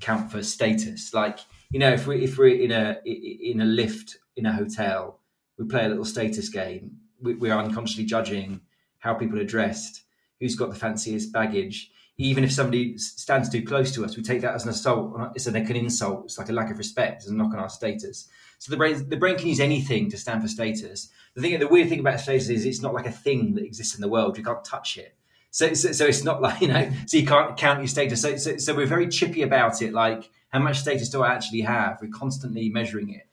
count 0.00 0.30
for 0.30 0.42
status. 0.42 1.12
Like 1.12 1.40
you 1.70 1.78
know, 1.78 1.92
if 1.92 2.06
we 2.06 2.22
if 2.22 2.38
we're 2.38 2.54
in 2.54 2.70
a 2.70 2.98
in 3.04 3.60
a 3.60 3.64
lift 3.64 4.18
in 4.36 4.46
a 4.46 4.52
hotel, 4.52 5.20
we 5.58 5.66
play 5.66 5.84
a 5.84 5.88
little 5.88 6.04
status 6.04 6.48
game. 6.48 6.98
We, 7.20 7.34
we 7.34 7.50
are 7.50 7.62
unconsciously 7.62 8.04
judging 8.04 8.60
how 8.98 9.14
people 9.14 9.38
are 9.38 9.44
dressed, 9.44 10.02
who's 10.40 10.56
got 10.56 10.70
the 10.70 10.78
fanciest 10.78 11.32
baggage 11.32 11.90
even 12.16 12.44
if 12.44 12.52
somebody 12.52 12.96
stands 12.98 13.48
too 13.48 13.62
close 13.62 13.92
to 13.92 14.04
us, 14.04 14.16
we 14.16 14.22
take 14.22 14.40
that 14.42 14.54
as 14.54 14.64
an 14.64 14.70
assault. 14.70 15.32
It's 15.34 15.46
like 15.46 15.68
an 15.68 15.76
insult. 15.76 16.26
It's 16.26 16.38
like 16.38 16.48
a 16.48 16.52
lack 16.52 16.70
of 16.70 16.78
respect. 16.78 17.22
It's 17.22 17.30
a 17.30 17.34
knock 17.34 17.52
on 17.52 17.58
our 17.58 17.68
status. 17.68 18.28
So 18.58 18.70
the 18.70 18.76
brain, 18.76 19.08
the 19.08 19.16
brain 19.16 19.36
can 19.36 19.48
use 19.48 19.60
anything 19.60 20.10
to 20.10 20.16
stand 20.16 20.40
for 20.40 20.48
status. 20.48 21.10
The 21.34 21.42
thing, 21.42 21.58
the 21.58 21.66
weird 21.66 21.88
thing 21.88 22.00
about 22.00 22.20
status 22.20 22.48
is 22.48 22.64
it's 22.64 22.80
not 22.80 22.94
like 22.94 23.06
a 23.06 23.12
thing 23.12 23.54
that 23.54 23.64
exists 23.64 23.96
in 23.96 24.00
the 24.00 24.08
world. 24.08 24.38
You 24.38 24.44
can't 24.44 24.64
touch 24.64 24.96
it. 24.96 25.16
So, 25.50 25.74
so, 25.74 25.92
so 25.92 26.06
it's 26.06 26.24
not 26.24 26.40
like 26.46 26.60
you 26.60 26.68
know. 26.68 26.90
So 27.06 27.16
you 27.16 27.26
can't 27.26 27.56
count 27.56 27.80
your 27.80 27.88
status. 27.88 28.22
So, 28.22 28.36
so, 28.36 28.56
so 28.58 28.74
we're 28.74 28.86
very 28.86 29.08
chippy 29.08 29.42
about 29.42 29.82
it. 29.82 29.92
Like, 29.92 30.30
how 30.50 30.60
much 30.60 30.78
status 30.78 31.08
do 31.08 31.22
I 31.22 31.34
actually 31.34 31.62
have? 31.62 31.98
We're 32.00 32.10
constantly 32.10 32.68
measuring 32.68 33.10
it 33.10 33.26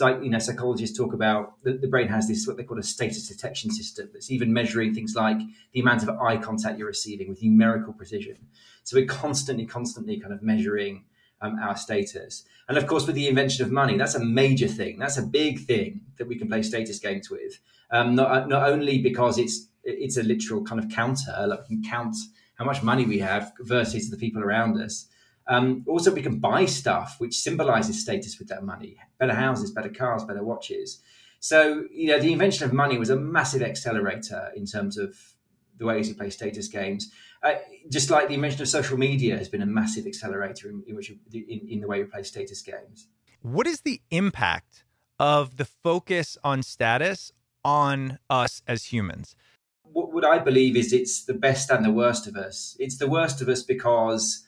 like 0.00 0.22
you 0.22 0.30
know 0.30 0.38
psychologists 0.38 0.96
talk 0.96 1.12
about 1.12 1.62
the, 1.62 1.72
the, 1.72 1.86
brain 1.86 2.08
has 2.08 2.28
this 2.28 2.46
what 2.46 2.56
they 2.56 2.64
call 2.64 2.78
a 2.78 2.82
status 2.82 3.28
detection 3.28 3.70
system 3.70 4.08
that's 4.12 4.30
even 4.30 4.52
measuring 4.52 4.94
things 4.94 5.14
like 5.14 5.38
the 5.72 5.80
amount 5.80 6.02
of 6.02 6.08
eye 6.20 6.36
contact 6.36 6.78
you're 6.78 6.88
receiving 6.88 7.28
with 7.28 7.42
numerical 7.42 7.92
precision. 7.92 8.36
So 8.84 8.96
we're 8.96 9.06
constantly 9.06 9.66
constantly 9.66 10.18
kind 10.18 10.32
of 10.32 10.42
measuring 10.42 11.04
um, 11.40 11.58
our 11.58 11.76
status. 11.76 12.44
And 12.68 12.78
of 12.78 12.86
course 12.86 13.06
with 13.06 13.16
the 13.16 13.28
invention 13.28 13.64
of 13.64 13.72
money 13.72 13.96
that's 13.96 14.14
a 14.14 14.24
major 14.24 14.68
thing. 14.68 14.98
That's 14.98 15.18
a 15.18 15.22
big 15.22 15.60
thing 15.60 16.02
that 16.18 16.26
we 16.26 16.36
can 16.36 16.48
play 16.48 16.62
status 16.62 16.98
games 16.98 17.30
with. 17.30 17.60
Um, 17.90 18.14
not, 18.16 18.48
not 18.48 18.68
only 18.68 18.98
because 18.98 19.38
it's 19.38 19.68
it's 19.84 20.16
a 20.16 20.22
literal 20.22 20.64
kind 20.64 20.82
of 20.82 20.90
counter 20.90 21.32
like 21.46 21.60
we 21.68 21.76
can 21.76 21.84
count 21.84 22.16
how 22.56 22.64
much 22.64 22.82
money 22.82 23.04
we 23.04 23.18
have 23.20 23.52
versus 23.60 24.10
the 24.10 24.16
people 24.16 24.42
around 24.42 24.80
us 24.80 25.06
um, 25.48 25.84
also, 25.86 26.12
we 26.12 26.22
can 26.22 26.38
buy 26.38 26.66
stuff 26.66 27.16
which 27.18 27.38
symbolizes 27.38 28.00
status 28.00 28.38
with 28.38 28.48
that 28.48 28.64
money 28.64 28.96
better 29.18 29.34
houses, 29.34 29.70
better 29.70 29.88
cars, 29.88 30.24
better 30.24 30.42
watches. 30.42 31.00
So, 31.40 31.84
you 31.90 32.08
know, 32.08 32.18
the 32.18 32.32
invention 32.32 32.64
of 32.64 32.72
money 32.72 32.98
was 32.98 33.10
a 33.10 33.16
massive 33.16 33.62
accelerator 33.62 34.50
in 34.56 34.66
terms 34.66 34.98
of 34.98 35.16
the 35.78 35.86
ways 35.86 36.08
we 36.08 36.14
play 36.14 36.30
status 36.30 36.68
games. 36.68 37.12
Uh, 37.42 37.54
just 37.90 38.10
like 38.10 38.28
the 38.28 38.34
invention 38.34 38.62
of 38.62 38.68
social 38.68 38.98
media 38.98 39.36
has 39.36 39.48
been 39.48 39.62
a 39.62 39.66
massive 39.66 40.06
accelerator 40.06 40.68
in, 40.68 40.82
in 40.86 40.96
which 40.96 41.10
in, 41.10 41.68
in 41.68 41.80
the 41.80 41.86
way 41.86 42.02
we 42.02 42.08
play 42.08 42.22
status 42.22 42.62
games. 42.62 43.06
What 43.42 43.66
is 43.66 43.82
the 43.82 44.00
impact 44.10 44.84
of 45.20 45.56
the 45.56 45.64
focus 45.64 46.36
on 46.42 46.62
status 46.62 47.30
on 47.64 48.18
us 48.28 48.62
as 48.66 48.86
humans? 48.86 49.36
What, 49.82 50.12
what 50.12 50.24
I 50.24 50.38
believe 50.38 50.76
is 50.76 50.92
it's 50.92 51.24
the 51.24 51.34
best 51.34 51.70
and 51.70 51.84
the 51.84 51.92
worst 51.92 52.26
of 52.26 52.36
us. 52.36 52.76
It's 52.80 52.98
the 52.98 53.08
worst 53.08 53.40
of 53.40 53.48
us 53.48 53.62
because 53.62 54.45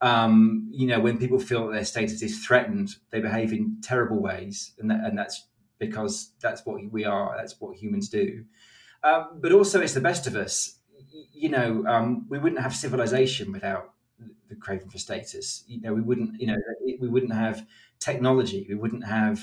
um, 0.00 0.68
you 0.70 0.86
know, 0.86 1.00
when 1.00 1.18
people 1.18 1.38
feel 1.38 1.66
that 1.66 1.72
their 1.74 1.84
status 1.84 2.22
is 2.22 2.44
threatened, 2.44 2.96
they 3.10 3.20
behave 3.20 3.52
in 3.52 3.78
terrible 3.82 4.20
ways, 4.22 4.72
and 4.78 4.90
that, 4.90 5.00
and 5.04 5.18
that's 5.18 5.46
because 5.78 6.32
that's 6.40 6.64
what 6.64 6.80
we 6.92 7.04
are. 7.04 7.36
That's 7.36 7.60
what 7.60 7.76
humans 7.76 8.08
do. 8.08 8.44
Um, 9.02 9.38
but 9.40 9.52
also, 9.52 9.80
it's 9.80 9.94
the 9.94 10.00
best 10.00 10.26
of 10.26 10.36
us. 10.36 10.78
You 11.32 11.50
know, 11.50 11.84
um, 11.86 12.26
we 12.28 12.38
wouldn't 12.38 12.60
have 12.62 12.74
civilization 12.74 13.52
without 13.52 13.92
the 14.48 14.56
craving 14.56 14.90
for 14.90 14.98
status. 14.98 15.64
You 15.66 15.80
know, 15.80 15.94
we 15.94 16.02
wouldn't. 16.02 16.40
You 16.40 16.48
know, 16.48 16.56
we 17.00 17.08
wouldn't 17.08 17.34
have 17.34 17.66
technology. 18.00 18.66
We 18.68 18.74
wouldn't 18.76 19.04
have 19.06 19.40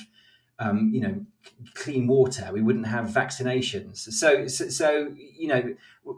um, 0.60 0.92
you 0.94 1.02
know, 1.02 1.26
clean 1.74 2.08
water. 2.08 2.50
We 2.54 2.62
wouldn't 2.62 2.88
have 2.88 3.08
vaccinations. 3.08 3.98
So, 3.98 4.48
so, 4.48 4.70
so, 4.70 5.14
you 5.18 5.48
know, 5.48 5.76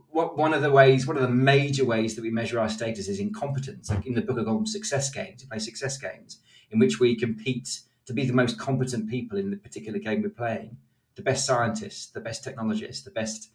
what, 0.10 0.38
one 0.38 0.54
of 0.54 0.62
the 0.62 0.72
ways, 0.72 1.08
one 1.08 1.18
of 1.18 1.24
the 1.24 1.30
major 1.30 1.86
ways 1.86 2.16
that 2.16 2.22
we 2.22 2.30
measure 2.30 2.60
our 2.60 2.70
status 2.70 3.08
is 3.08 3.20
in 3.20 3.34
competence. 3.34 3.90
Like 3.90 4.06
in 4.06 4.14
the 4.14 4.22
book, 4.22 4.38
of 4.38 4.46
them 4.46 4.66
success 4.66 5.10
games. 5.10 5.44
We 5.44 5.50
play 5.50 5.60
success 5.60 5.98
games 5.98 6.40
in 6.70 6.80
which 6.80 7.00
we 7.00 7.16
compete 7.16 7.82
to 8.06 8.14
be 8.14 8.26
the 8.26 8.34
most 8.34 8.60
competent 8.60 9.10
people 9.10 9.38
in 9.38 9.52
the 9.52 9.58
particular 9.58 10.00
game 10.00 10.22
we're 10.22 10.30
playing, 10.30 10.78
the 11.16 11.22
best 11.22 11.46
scientist, 11.46 12.14
the 12.14 12.22
best 12.22 12.46
technologist, 12.46 13.04
the 13.04 13.12
best 13.12 13.50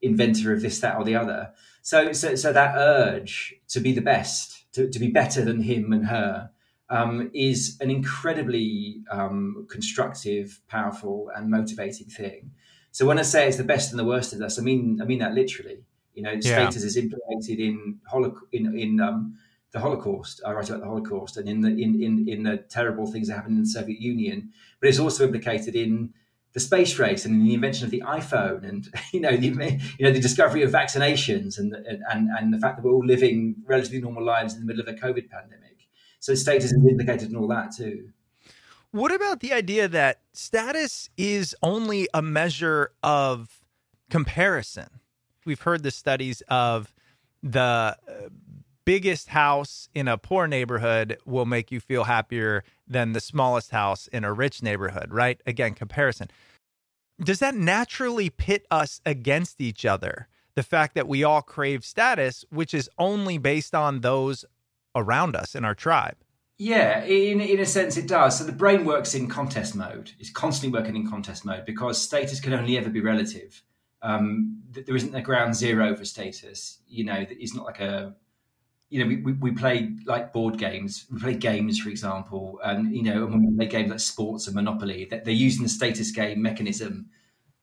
inventor 0.00 0.52
of 0.52 0.62
this, 0.62 0.80
that, 0.80 0.96
or 0.96 1.04
the 1.04 1.14
other. 1.14 1.52
So, 1.82 2.12
so, 2.12 2.34
so 2.34 2.52
that 2.52 2.76
urge 2.76 3.54
to 3.68 3.80
be 3.80 3.92
the 3.92 4.00
best, 4.00 4.72
to, 4.72 4.88
to 4.88 4.98
be 4.98 5.08
better 5.08 5.44
than 5.44 5.62
him 5.62 5.92
and 5.92 6.06
her, 6.06 6.50
um, 6.90 7.30
is 7.32 7.76
an 7.80 7.90
incredibly 7.90 9.02
um, 9.10 9.66
constructive, 9.70 10.60
powerful, 10.68 11.30
and 11.34 11.48
motivating 11.50 12.08
thing. 12.08 12.50
So 12.92 13.06
when 13.06 13.18
I 13.18 13.22
say 13.22 13.46
it's 13.46 13.56
the 13.56 13.64
best 13.64 13.92
and 13.92 13.98
the 13.98 14.04
worst 14.04 14.32
of 14.32 14.42
us, 14.42 14.58
I 14.58 14.62
mean 14.62 15.00
I 15.00 15.04
mean 15.04 15.20
that 15.20 15.34
literally. 15.34 15.84
You 16.14 16.24
know, 16.24 16.32
yeah. 16.32 16.40
status 16.40 16.82
is 16.82 16.96
implemented 16.96 17.60
in 17.60 18.00
holoc- 18.12 18.48
in 18.52 18.76
in 18.76 19.00
um, 19.00 19.38
the 19.72 19.78
Holocaust. 19.78 20.42
I 20.44 20.52
write 20.52 20.68
about 20.68 20.80
the 20.80 20.86
Holocaust 20.86 21.36
and 21.36 21.48
in 21.48 21.60
the 21.60 21.68
in, 21.68 22.02
in 22.02 22.28
in 22.28 22.42
the 22.42 22.58
terrible 22.58 23.06
things 23.10 23.28
that 23.28 23.34
happened 23.34 23.56
in 23.56 23.62
the 23.62 23.68
Soviet 23.68 24.00
Union, 24.00 24.52
but 24.80 24.88
it's 24.88 24.98
also 24.98 25.24
implicated 25.24 25.76
in 25.76 26.12
the 26.52 26.60
space 26.60 26.98
race 26.98 27.24
and 27.24 27.46
the 27.46 27.54
invention 27.54 27.84
of 27.84 27.92
the 27.92 28.00
iPhone 28.00 28.68
and 28.68 28.88
you 29.12 29.20
know 29.20 29.36
the 29.36 29.46
you 29.98 30.04
know 30.04 30.12
the 30.12 30.20
discovery 30.20 30.62
of 30.62 30.70
vaccinations 30.70 31.58
and 31.58 31.74
and 31.74 32.28
and 32.36 32.52
the 32.52 32.58
fact 32.58 32.76
that 32.76 32.84
we're 32.84 32.92
all 32.92 33.06
living 33.06 33.54
relatively 33.66 34.00
normal 34.00 34.24
lives 34.24 34.54
in 34.54 34.60
the 34.60 34.66
middle 34.66 34.82
of 34.82 34.88
a 34.88 34.94
COVID 34.94 35.30
pandemic. 35.30 35.69
So 36.20 36.34
status 36.34 36.72
is 36.72 36.72
implicated 36.74 37.30
in 37.30 37.36
all 37.36 37.48
that 37.48 37.72
too. 37.72 38.10
What 38.92 39.12
about 39.12 39.40
the 39.40 39.52
idea 39.52 39.88
that 39.88 40.20
status 40.32 41.10
is 41.16 41.54
only 41.62 42.08
a 42.12 42.22
measure 42.22 42.92
of 43.02 43.64
comparison? 44.10 45.00
We've 45.46 45.60
heard 45.60 45.82
the 45.82 45.90
studies 45.90 46.42
of 46.48 46.94
the 47.42 47.60
uh, 47.60 47.96
biggest 48.84 49.28
house 49.28 49.88
in 49.94 50.08
a 50.08 50.18
poor 50.18 50.46
neighborhood 50.46 51.16
will 51.24 51.46
make 51.46 51.70
you 51.70 51.80
feel 51.80 52.04
happier 52.04 52.64
than 52.86 53.12
the 53.12 53.20
smallest 53.20 53.70
house 53.70 54.08
in 54.08 54.24
a 54.24 54.32
rich 54.32 54.62
neighborhood, 54.62 55.12
right? 55.12 55.40
Again, 55.46 55.74
comparison. 55.74 56.28
Does 57.22 57.38
that 57.38 57.54
naturally 57.54 58.28
pit 58.28 58.66
us 58.70 59.00
against 59.06 59.60
each 59.60 59.86
other? 59.86 60.28
The 60.56 60.62
fact 60.62 60.94
that 60.96 61.06
we 61.06 61.22
all 61.22 61.42
crave 61.42 61.84
status, 61.84 62.44
which 62.50 62.74
is 62.74 62.90
only 62.98 63.38
based 63.38 63.74
on 63.74 64.00
those 64.00 64.44
around 64.94 65.36
us 65.36 65.54
in 65.54 65.64
our 65.64 65.74
tribe. 65.74 66.16
Yeah, 66.58 67.04
in 67.04 67.40
in 67.40 67.58
a 67.60 67.66
sense 67.66 67.96
it 67.96 68.06
does. 68.06 68.38
So 68.38 68.44
the 68.44 68.52
brain 68.52 68.84
works 68.84 69.14
in 69.14 69.28
contest 69.28 69.74
mode. 69.74 70.12
It's 70.18 70.30
constantly 70.30 70.78
working 70.78 70.94
in 70.94 71.08
contest 71.08 71.44
mode 71.44 71.64
because 71.64 72.00
status 72.00 72.38
can 72.38 72.52
only 72.52 72.76
ever 72.76 72.90
be 72.90 73.00
relative. 73.00 73.62
Um, 74.02 74.62
there 74.70 74.96
isn't 74.96 75.14
a 75.14 75.22
ground 75.22 75.54
zero 75.54 75.96
for 75.96 76.04
status. 76.04 76.80
You 76.86 77.04
know, 77.04 77.24
it's 77.28 77.54
not 77.54 77.64
like 77.64 77.80
a 77.80 78.14
you 78.90 79.00
know, 79.00 79.06
we, 79.06 79.16
we, 79.16 79.32
we, 79.34 79.52
play 79.52 79.96
like 80.04 80.32
board 80.32 80.58
games. 80.58 81.06
We 81.12 81.20
play 81.20 81.34
games, 81.34 81.78
for 81.78 81.90
example, 81.90 82.58
and 82.64 82.94
you 82.94 83.04
know, 83.04 83.24
when 83.24 83.46
we 83.46 83.56
play 83.56 83.66
games 83.66 83.90
like 83.90 84.00
sports 84.00 84.48
and 84.48 84.56
Monopoly, 84.56 85.06
that 85.10 85.24
they're 85.24 85.32
using 85.32 85.62
the 85.62 85.68
status 85.68 86.10
game 86.10 86.42
mechanism 86.42 87.08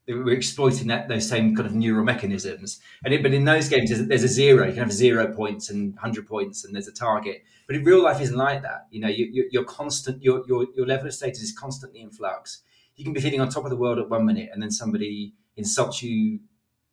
we're 0.07 0.35
exploiting 0.35 0.87
that 0.87 1.09
those 1.09 1.27
same 1.27 1.55
kind 1.55 1.67
of 1.67 1.75
neural 1.75 2.03
mechanisms. 2.03 2.79
And 3.03 3.13
it, 3.13 3.21
but 3.21 3.33
in 3.33 3.45
those 3.45 3.67
games, 3.67 3.89
there's, 3.89 4.07
there's, 4.07 4.23
a 4.23 4.27
zero. 4.27 4.65
You 4.65 4.73
can 4.73 4.83
have 4.83 4.91
zero 4.91 5.33
points 5.33 5.69
and 5.69 5.97
hundred 5.99 6.27
points, 6.27 6.63
and 6.63 6.73
there's 6.73 6.87
a 6.87 6.93
target. 6.93 7.43
But 7.67 7.75
in 7.75 7.83
real 7.83 8.03
life, 8.03 8.21
isn't 8.21 8.35
like 8.35 8.61
that. 8.61 8.87
You 8.89 9.01
know, 9.01 9.09
you, 9.09 9.59
are 9.59 9.65
constant. 9.65 10.23
Your, 10.23 10.43
your 10.47 10.67
your 10.75 10.85
level 10.85 11.07
of 11.07 11.13
status 11.13 11.41
is 11.41 11.51
constantly 11.51 12.01
in 12.01 12.09
flux. 12.09 12.61
You 12.95 13.03
can 13.03 13.13
be 13.13 13.19
feeling 13.19 13.41
on 13.41 13.49
top 13.49 13.65
of 13.65 13.69
the 13.69 13.75
world 13.75 13.99
at 13.99 14.09
one 14.09 14.25
minute, 14.25 14.49
and 14.53 14.63
then 14.63 14.71
somebody 14.71 15.33
insults 15.57 16.01
you 16.01 16.39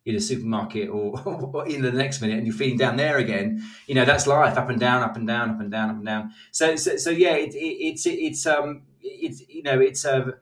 in 0.05 0.15
a 0.15 0.21
supermarket 0.21 0.89
or, 0.89 1.19
or, 1.25 1.67
in 1.67 1.81
the 1.81 1.91
next 1.91 2.21
minute 2.21 2.37
and 2.37 2.45
you're 2.45 2.55
feeling 2.55 2.77
down 2.77 2.95
there 2.95 3.17
again 3.17 3.63
you 3.87 3.95
know 3.95 4.05
that's 4.05 4.27
life 4.27 4.55
up 4.55 4.69
and 4.69 4.79
down 4.79 5.01
up 5.01 5.15
and 5.15 5.27
down 5.27 5.49
up 5.49 5.59
and 5.59 5.71
down 5.71 5.89
up 5.89 5.95
and 5.95 6.05
down 6.05 6.31
so 6.51 6.75
so, 6.75 6.95
so 6.95 7.09
yeah 7.09 7.33
it, 7.33 7.55
it, 7.55 7.57
it's 7.57 8.05
it, 8.05 8.13
it's 8.13 8.45
um 8.45 8.83
it's 9.01 9.41
you 9.49 9.63
know 9.63 9.79
it's 9.79 10.05
a 10.05 10.35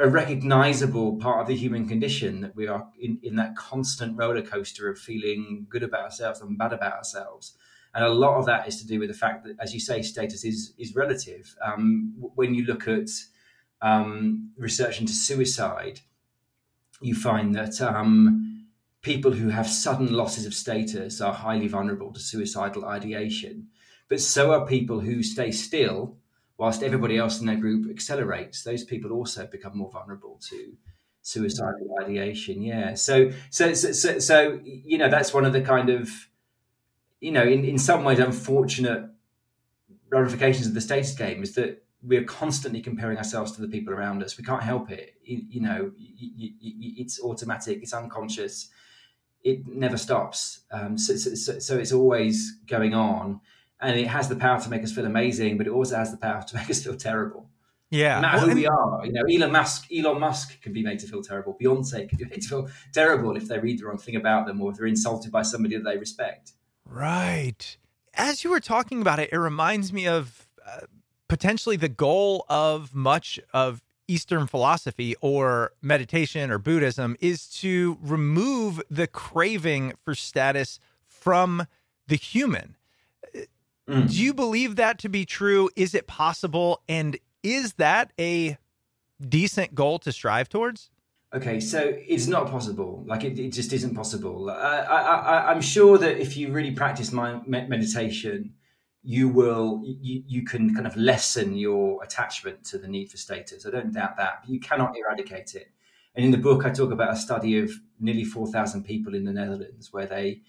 a 0.00 0.08
recognizable 0.08 1.16
part 1.16 1.42
of 1.42 1.46
the 1.46 1.54
human 1.54 1.86
condition 1.86 2.40
that 2.40 2.56
we 2.56 2.66
are 2.66 2.88
in, 2.98 3.18
in 3.22 3.36
that 3.36 3.54
constant 3.54 4.16
roller 4.16 4.42
coaster 4.42 4.88
of 4.88 4.98
feeling 4.98 5.66
good 5.68 5.82
about 5.82 6.04
ourselves 6.04 6.40
and 6.40 6.56
bad 6.56 6.72
about 6.72 6.94
ourselves. 6.94 7.56
And 7.94 8.04
a 8.04 8.08
lot 8.08 8.38
of 8.38 8.46
that 8.46 8.66
is 8.66 8.80
to 8.80 8.86
do 8.86 8.98
with 8.98 9.08
the 9.08 9.14
fact 9.14 9.44
that, 9.44 9.56
as 9.60 9.74
you 9.74 9.80
say, 9.80 10.02
status 10.02 10.44
is 10.44 10.72
is 10.78 10.94
relative. 10.94 11.54
Um, 11.64 12.14
when 12.34 12.54
you 12.54 12.64
look 12.64 12.86
at 12.88 13.08
um, 13.82 14.52
research 14.56 15.00
into 15.00 15.12
suicide, 15.12 16.00
you 17.00 17.14
find 17.14 17.54
that 17.54 17.80
um, 17.80 18.68
people 19.02 19.32
who 19.32 19.48
have 19.48 19.68
sudden 19.68 20.12
losses 20.12 20.46
of 20.46 20.54
status 20.54 21.20
are 21.20 21.32
highly 21.32 21.68
vulnerable 21.68 22.12
to 22.12 22.20
suicidal 22.20 22.84
ideation. 22.84 23.68
But 24.08 24.20
so 24.20 24.52
are 24.52 24.66
people 24.66 25.00
who 25.00 25.22
stay 25.22 25.50
still 25.50 26.19
whilst 26.60 26.82
everybody 26.82 27.16
else 27.16 27.40
in 27.40 27.46
their 27.46 27.56
group 27.56 27.90
accelerates. 27.90 28.64
Those 28.64 28.84
people 28.84 29.12
also 29.12 29.46
become 29.46 29.78
more 29.78 29.90
vulnerable 29.90 30.38
to 30.50 30.76
suicidal 31.22 31.96
ideation. 32.02 32.60
Yeah. 32.62 32.92
So, 32.94 33.30
so, 33.48 33.72
so, 33.72 33.92
so, 33.92 34.18
so 34.18 34.60
you 34.62 34.98
know, 34.98 35.08
that's 35.08 35.32
one 35.32 35.46
of 35.46 35.54
the 35.54 35.62
kind 35.62 35.88
of, 35.88 36.10
you 37.18 37.32
know, 37.32 37.42
in, 37.42 37.64
in 37.64 37.78
some 37.78 38.04
ways 38.04 38.18
unfortunate 38.18 39.08
ramifications 40.10 40.66
of 40.66 40.74
the 40.74 40.82
status 40.82 41.14
game 41.14 41.42
is 41.42 41.54
that 41.54 41.82
we're 42.02 42.24
constantly 42.24 42.82
comparing 42.82 43.16
ourselves 43.16 43.52
to 43.52 43.62
the 43.62 43.68
people 43.68 43.94
around 43.94 44.22
us. 44.22 44.36
We 44.36 44.44
can't 44.44 44.62
help 44.62 44.90
it. 44.90 45.14
You, 45.24 45.40
you 45.48 45.60
know, 45.62 45.92
you, 45.96 46.50
you, 46.60 46.92
it's 46.98 47.22
automatic. 47.22 47.78
It's 47.82 47.94
unconscious. 47.94 48.68
It 49.42 49.66
never 49.66 49.96
stops. 49.96 50.60
Um, 50.70 50.98
so, 50.98 51.16
so, 51.16 51.58
so, 51.58 51.78
it's 51.78 51.92
always 51.92 52.58
going 52.66 52.92
on, 52.92 53.40
and 53.80 53.98
it 53.98 54.06
has 54.06 54.28
the 54.28 54.36
power 54.36 54.60
to 54.60 54.68
make 54.68 54.82
us 54.82 54.92
feel 54.92 55.06
amazing, 55.06 55.58
but 55.58 55.66
it 55.66 55.70
also 55.70 55.96
has 55.96 56.10
the 56.10 56.16
power 56.16 56.42
to 56.42 56.56
make 56.56 56.70
us 56.70 56.82
feel 56.82 56.96
terrible. 56.96 57.48
Yeah, 57.90 58.16
no 58.16 58.20
matter 58.20 58.38
well, 58.38 58.48
who 58.50 58.54
we 58.54 58.66
are, 58.68 59.04
you 59.04 59.12
know, 59.12 59.22
Elon 59.22 59.50
Musk, 59.50 59.86
Elon 59.92 60.20
Musk 60.20 60.62
can 60.62 60.72
be 60.72 60.82
made 60.82 61.00
to 61.00 61.08
feel 61.08 61.22
terrible. 61.22 61.58
Beyonce 61.60 62.08
can 62.08 62.18
be 62.18 62.24
made 62.30 62.42
to 62.42 62.48
feel 62.48 62.68
terrible 62.92 63.36
if 63.36 63.48
they 63.48 63.58
read 63.58 63.80
the 63.80 63.86
wrong 63.86 63.98
thing 63.98 64.14
about 64.14 64.46
them 64.46 64.60
or 64.60 64.70
if 64.70 64.76
they're 64.76 64.86
insulted 64.86 65.32
by 65.32 65.42
somebody 65.42 65.76
that 65.76 65.82
they 65.82 65.98
respect. 65.98 66.52
Right. 66.84 67.76
As 68.14 68.44
you 68.44 68.50
were 68.50 68.60
talking 68.60 69.00
about 69.00 69.18
it, 69.18 69.30
it 69.32 69.38
reminds 69.38 69.92
me 69.92 70.06
of 70.06 70.46
uh, 70.64 70.80
potentially 71.28 71.76
the 71.76 71.88
goal 71.88 72.44
of 72.48 72.94
much 72.94 73.40
of 73.52 73.82
Eastern 74.10 74.48
philosophy 74.48 75.14
or 75.20 75.72
meditation 75.80 76.50
or 76.50 76.58
Buddhism 76.58 77.16
is 77.20 77.46
to 77.46 77.96
remove 78.02 78.82
the 78.90 79.06
craving 79.06 79.94
for 80.04 80.16
status 80.16 80.80
from 81.06 81.66
the 82.08 82.16
human. 82.16 82.76
Mm. 83.90 84.08
Do 84.08 84.22
you 84.22 84.32
believe 84.32 84.76
that 84.76 84.98
to 85.00 85.08
be 85.08 85.24
true? 85.24 85.68
Is 85.74 85.94
it 85.94 86.06
possible? 86.06 86.82
And 86.88 87.18
is 87.42 87.74
that 87.74 88.12
a 88.18 88.56
decent 89.20 89.74
goal 89.74 89.98
to 90.00 90.12
strive 90.12 90.48
towards? 90.48 90.90
Okay, 91.32 91.60
so 91.60 91.92
it's 91.96 92.26
not 92.26 92.50
possible. 92.50 93.04
Like 93.06 93.24
it, 93.24 93.38
it 93.38 93.52
just 93.52 93.72
isn't 93.72 93.94
possible. 93.94 94.50
I, 94.50 95.52
am 95.52 95.60
sure 95.60 95.98
that 95.98 96.18
if 96.18 96.36
you 96.36 96.52
really 96.52 96.72
practice 96.72 97.12
my 97.12 97.40
meditation, 97.46 98.54
you 99.02 99.28
will 99.28 99.80
you, 99.84 100.22
you 100.26 100.44
can 100.44 100.74
kind 100.74 100.86
of 100.86 100.96
lessen 100.96 101.56
your 101.56 102.02
attachment 102.02 102.64
to 102.64 102.78
the 102.78 102.88
need 102.88 103.10
for 103.10 103.16
status. 103.16 103.64
I 103.64 103.70
don't 103.70 103.92
doubt 103.92 104.16
that, 104.16 104.40
but 104.42 104.50
you 104.50 104.60
cannot 104.60 104.96
eradicate 104.96 105.54
it. 105.54 105.70
And 106.14 106.24
in 106.24 106.32
the 106.32 106.38
book, 106.38 106.66
I 106.66 106.70
talk 106.70 106.90
about 106.90 107.12
a 107.12 107.16
study 107.16 107.58
of 107.58 107.72
nearly 108.00 108.24
four 108.24 108.48
thousand 108.48 108.84
people 108.84 109.14
in 109.14 109.24
the 109.24 109.32
Netherlands, 109.32 109.92
where 109.92 110.06
they 110.06 110.42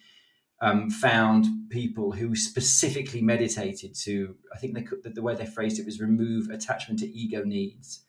um, 0.62 0.90
found 0.90 1.48
people 1.70 2.12
who 2.12 2.36
specifically 2.36 3.22
meditated 3.22 3.96
to, 3.96 4.36
I 4.54 4.60
think 4.60 4.76
they, 4.76 4.84
could, 4.84 5.04
the 5.04 5.22
way 5.22 5.36
they 5.36 5.46
phrased 5.46 5.80
it 5.80 5.86
was 5.86 6.00
remove 6.00 6.50
attachment 6.50 7.00
to 7.00 7.08
ego 7.08 7.44
needs. 7.44 8.04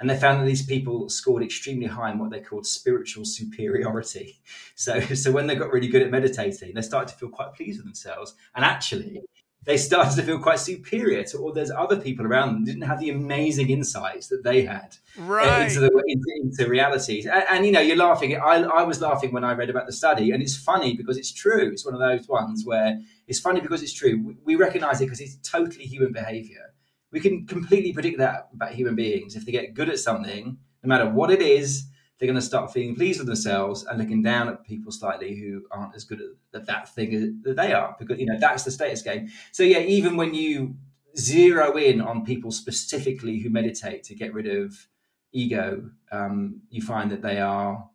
And 0.00 0.08
they 0.08 0.16
found 0.16 0.40
that 0.40 0.46
these 0.46 0.64
people 0.64 1.08
scored 1.08 1.42
extremely 1.42 1.86
high 1.86 2.12
in 2.12 2.18
what 2.18 2.30
they 2.30 2.40
called 2.40 2.66
spiritual 2.66 3.24
superiority. 3.24 4.40
So, 4.74 5.00
so 5.00 5.32
when 5.32 5.48
they 5.48 5.56
got 5.56 5.72
really 5.72 5.88
good 5.88 6.02
at 6.02 6.10
meditating, 6.12 6.72
they 6.72 6.82
started 6.82 7.08
to 7.12 7.18
feel 7.18 7.30
quite 7.30 7.52
pleased 7.52 7.80
with 7.80 7.86
themselves. 7.86 8.36
And 8.54 8.64
actually, 8.64 9.22
they 9.68 9.76
started 9.76 10.16
to 10.16 10.22
feel 10.22 10.38
quite 10.38 10.58
superior 10.58 11.22
to 11.22 11.36
all 11.36 11.52
those 11.52 11.70
other 11.70 12.00
people 12.00 12.26
around 12.26 12.54
them 12.54 12.64
didn't 12.64 12.88
have 12.88 12.98
the 13.00 13.10
amazing 13.10 13.68
insights 13.68 14.28
that 14.28 14.42
they 14.42 14.64
had 14.64 14.96
uh, 15.18 15.22
right. 15.24 15.68
into, 15.68 15.80
the, 15.80 15.90
into, 16.06 16.24
into 16.42 16.70
reality. 16.70 17.28
And, 17.28 17.44
and, 17.50 17.66
you 17.66 17.72
know, 17.72 17.80
you're 17.80 17.94
laughing. 17.94 18.34
I, 18.34 18.62
I 18.62 18.82
was 18.84 19.02
laughing 19.02 19.30
when 19.30 19.44
I 19.44 19.52
read 19.52 19.68
about 19.68 19.84
the 19.84 19.92
study, 19.92 20.30
and 20.30 20.42
it's 20.42 20.56
funny 20.56 20.96
because 20.96 21.18
it's 21.18 21.30
true. 21.30 21.68
It's 21.70 21.84
one 21.84 21.92
of 21.92 22.00
those 22.00 22.26
ones 22.26 22.64
where 22.64 22.98
it's 23.26 23.40
funny 23.40 23.60
because 23.60 23.82
it's 23.82 23.92
true. 23.92 24.24
We, 24.24 24.36
we 24.42 24.54
recognize 24.54 25.02
it 25.02 25.04
because 25.04 25.20
it's 25.20 25.36
totally 25.46 25.84
human 25.84 26.12
behavior. 26.14 26.72
We 27.12 27.20
can 27.20 27.46
completely 27.46 27.92
predict 27.92 28.16
that 28.20 28.48
about 28.54 28.72
human 28.72 28.96
beings. 28.96 29.36
If 29.36 29.44
they 29.44 29.52
get 29.52 29.74
good 29.74 29.90
at 29.90 29.98
something, 29.98 30.56
no 30.82 30.88
matter 30.88 31.10
what 31.10 31.30
it 31.30 31.42
is, 31.42 31.84
they're 32.18 32.26
going 32.26 32.34
to 32.34 32.42
start 32.42 32.72
feeling 32.72 32.96
pleased 32.96 33.20
with 33.20 33.28
themselves 33.28 33.84
and 33.84 33.98
looking 33.98 34.22
down 34.22 34.48
at 34.48 34.64
people 34.64 34.90
slightly 34.90 35.36
who 35.36 35.64
aren't 35.70 35.94
as 35.94 36.04
good 36.04 36.20
at 36.52 36.66
that 36.66 36.92
thing 36.94 37.40
that 37.44 37.56
they 37.56 37.72
are 37.72 37.96
because 37.98 38.18
you 38.18 38.26
know 38.26 38.38
that's 38.38 38.64
the 38.64 38.70
status 38.70 39.02
game. 39.02 39.28
So 39.52 39.62
yeah 39.62 39.78
even 39.80 40.16
when 40.16 40.34
you 40.34 40.74
zero 41.16 41.76
in 41.76 42.00
on 42.00 42.24
people 42.24 42.50
specifically 42.50 43.38
who 43.38 43.50
meditate 43.50 44.04
to 44.04 44.14
get 44.14 44.32
rid 44.32 44.46
of 44.46 44.88
ego 45.32 45.90
um, 46.12 46.60
you 46.70 46.82
find 46.82 47.10
that 47.10 47.22
they 47.22 47.40
are 47.40 47.88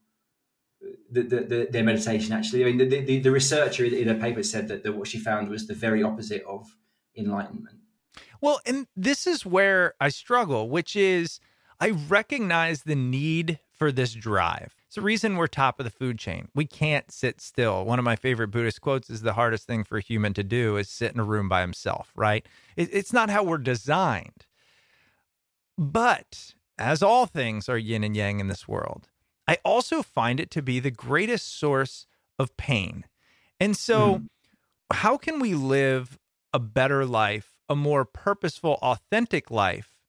the, 1.09 1.21
the, 1.21 1.35
the, 1.41 1.67
their 1.71 1.83
meditation 1.83 2.33
actually 2.33 2.63
i 2.63 2.65
mean 2.65 2.77
the, 2.77 3.01
the, 3.01 3.19
the 3.19 3.31
researcher 3.31 3.85
in 3.85 4.09
a 4.09 4.15
paper 4.15 4.43
said 4.43 4.67
that, 4.67 4.83
that 4.83 4.93
what 4.93 5.07
she 5.07 5.17
found 5.17 5.49
was 5.49 5.67
the 5.67 5.73
very 5.73 6.03
opposite 6.03 6.43
of 6.43 6.75
enlightenment. 7.15 7.77
Well 8.41 8.59
and 8.65 8.87
this 8.95 9.25
is 9.25 9.45
where 9.45 9.93
i 9.99 10.09
struggle 10.09 10.69
which 10.69 10.95
is 10.95 11.39
i 11.79 11.91
recognize 11.91 12.83
the 12.83 12.95
need 12.95 13.59
for 13.83 13.91
this 13.91 14.13
drive. 14.13 14.73
It's 14.85 14.95
the 14.95 15.01
reason 15.01 15.35
we're 15.35 15.47
top 15.47 15.77
of 15.77 15.83
the 15.83 15.89
food 15.89 16.17
chain. 16.17 16.47
We 16.55 16.65
can't 16.65 17.11
sit 17.11 17.41
still. 17.41 17.83
One 17.83 17.99
of 17.99 18.05
my 18.05 18.15
favorite 18.15 18.47
Buddhist 18.47 18.79
quotes 18.79 19.09
is 19.09 19.23
the 19.23 19.33
hardest 19.33 19.67
thing 19.67 19.83
for 19.83 19.97
a 19.97 20.01
human 20.01 20.33
to 20.35 20.43
do 20.43 20.77
is 20.77 20.87
sit 20.87 21.11
in 21.11 21.19
a 21.19 21.25
room 21.25 21.49
by 21.49 21.59
himself, 21.59 22.09
right? 22.15 22.47
it's 22.77 23.11
not 23.11 23.29
how 23.29 23.43
we're 23.43 23.57
designed. 23.57 24.45
But 25.77 26.53
as 26.77 27.03
all 27.03 27.25
things 27.25 27.67
are 27.67 27.77
yin 27.77 28.05
and 28.05 28.15
yang 28.15 28.39
in 28.39 28.47
this 28.47 28.69
world, 28.69 29.09
I 29.49 29.57
also 29.65 30.01
find 30.01 30.39
it 30.39 30.49
to 30.51 30.61
be 30.61 30.79
the 30.79 30.89
greatest 30.89 31.59
source 31.59 32.07
of 32.39 32.55
pain. 32.55 33.03
And 33.59 33.75
so, 33.75 34.15
mm. 34.15 34.27
how 34.93 35.17
can 35.17 35.41
we 35.41 35.55
live 35.55 36.17
a 36.53 36.59
better 36.59 37.05
life, 37.05 37.59
a 37.67 37.75
more 37.75 38.05
purposeful, 38.05 38.79
authentic 38.81 39.51
life, 39.51 39.99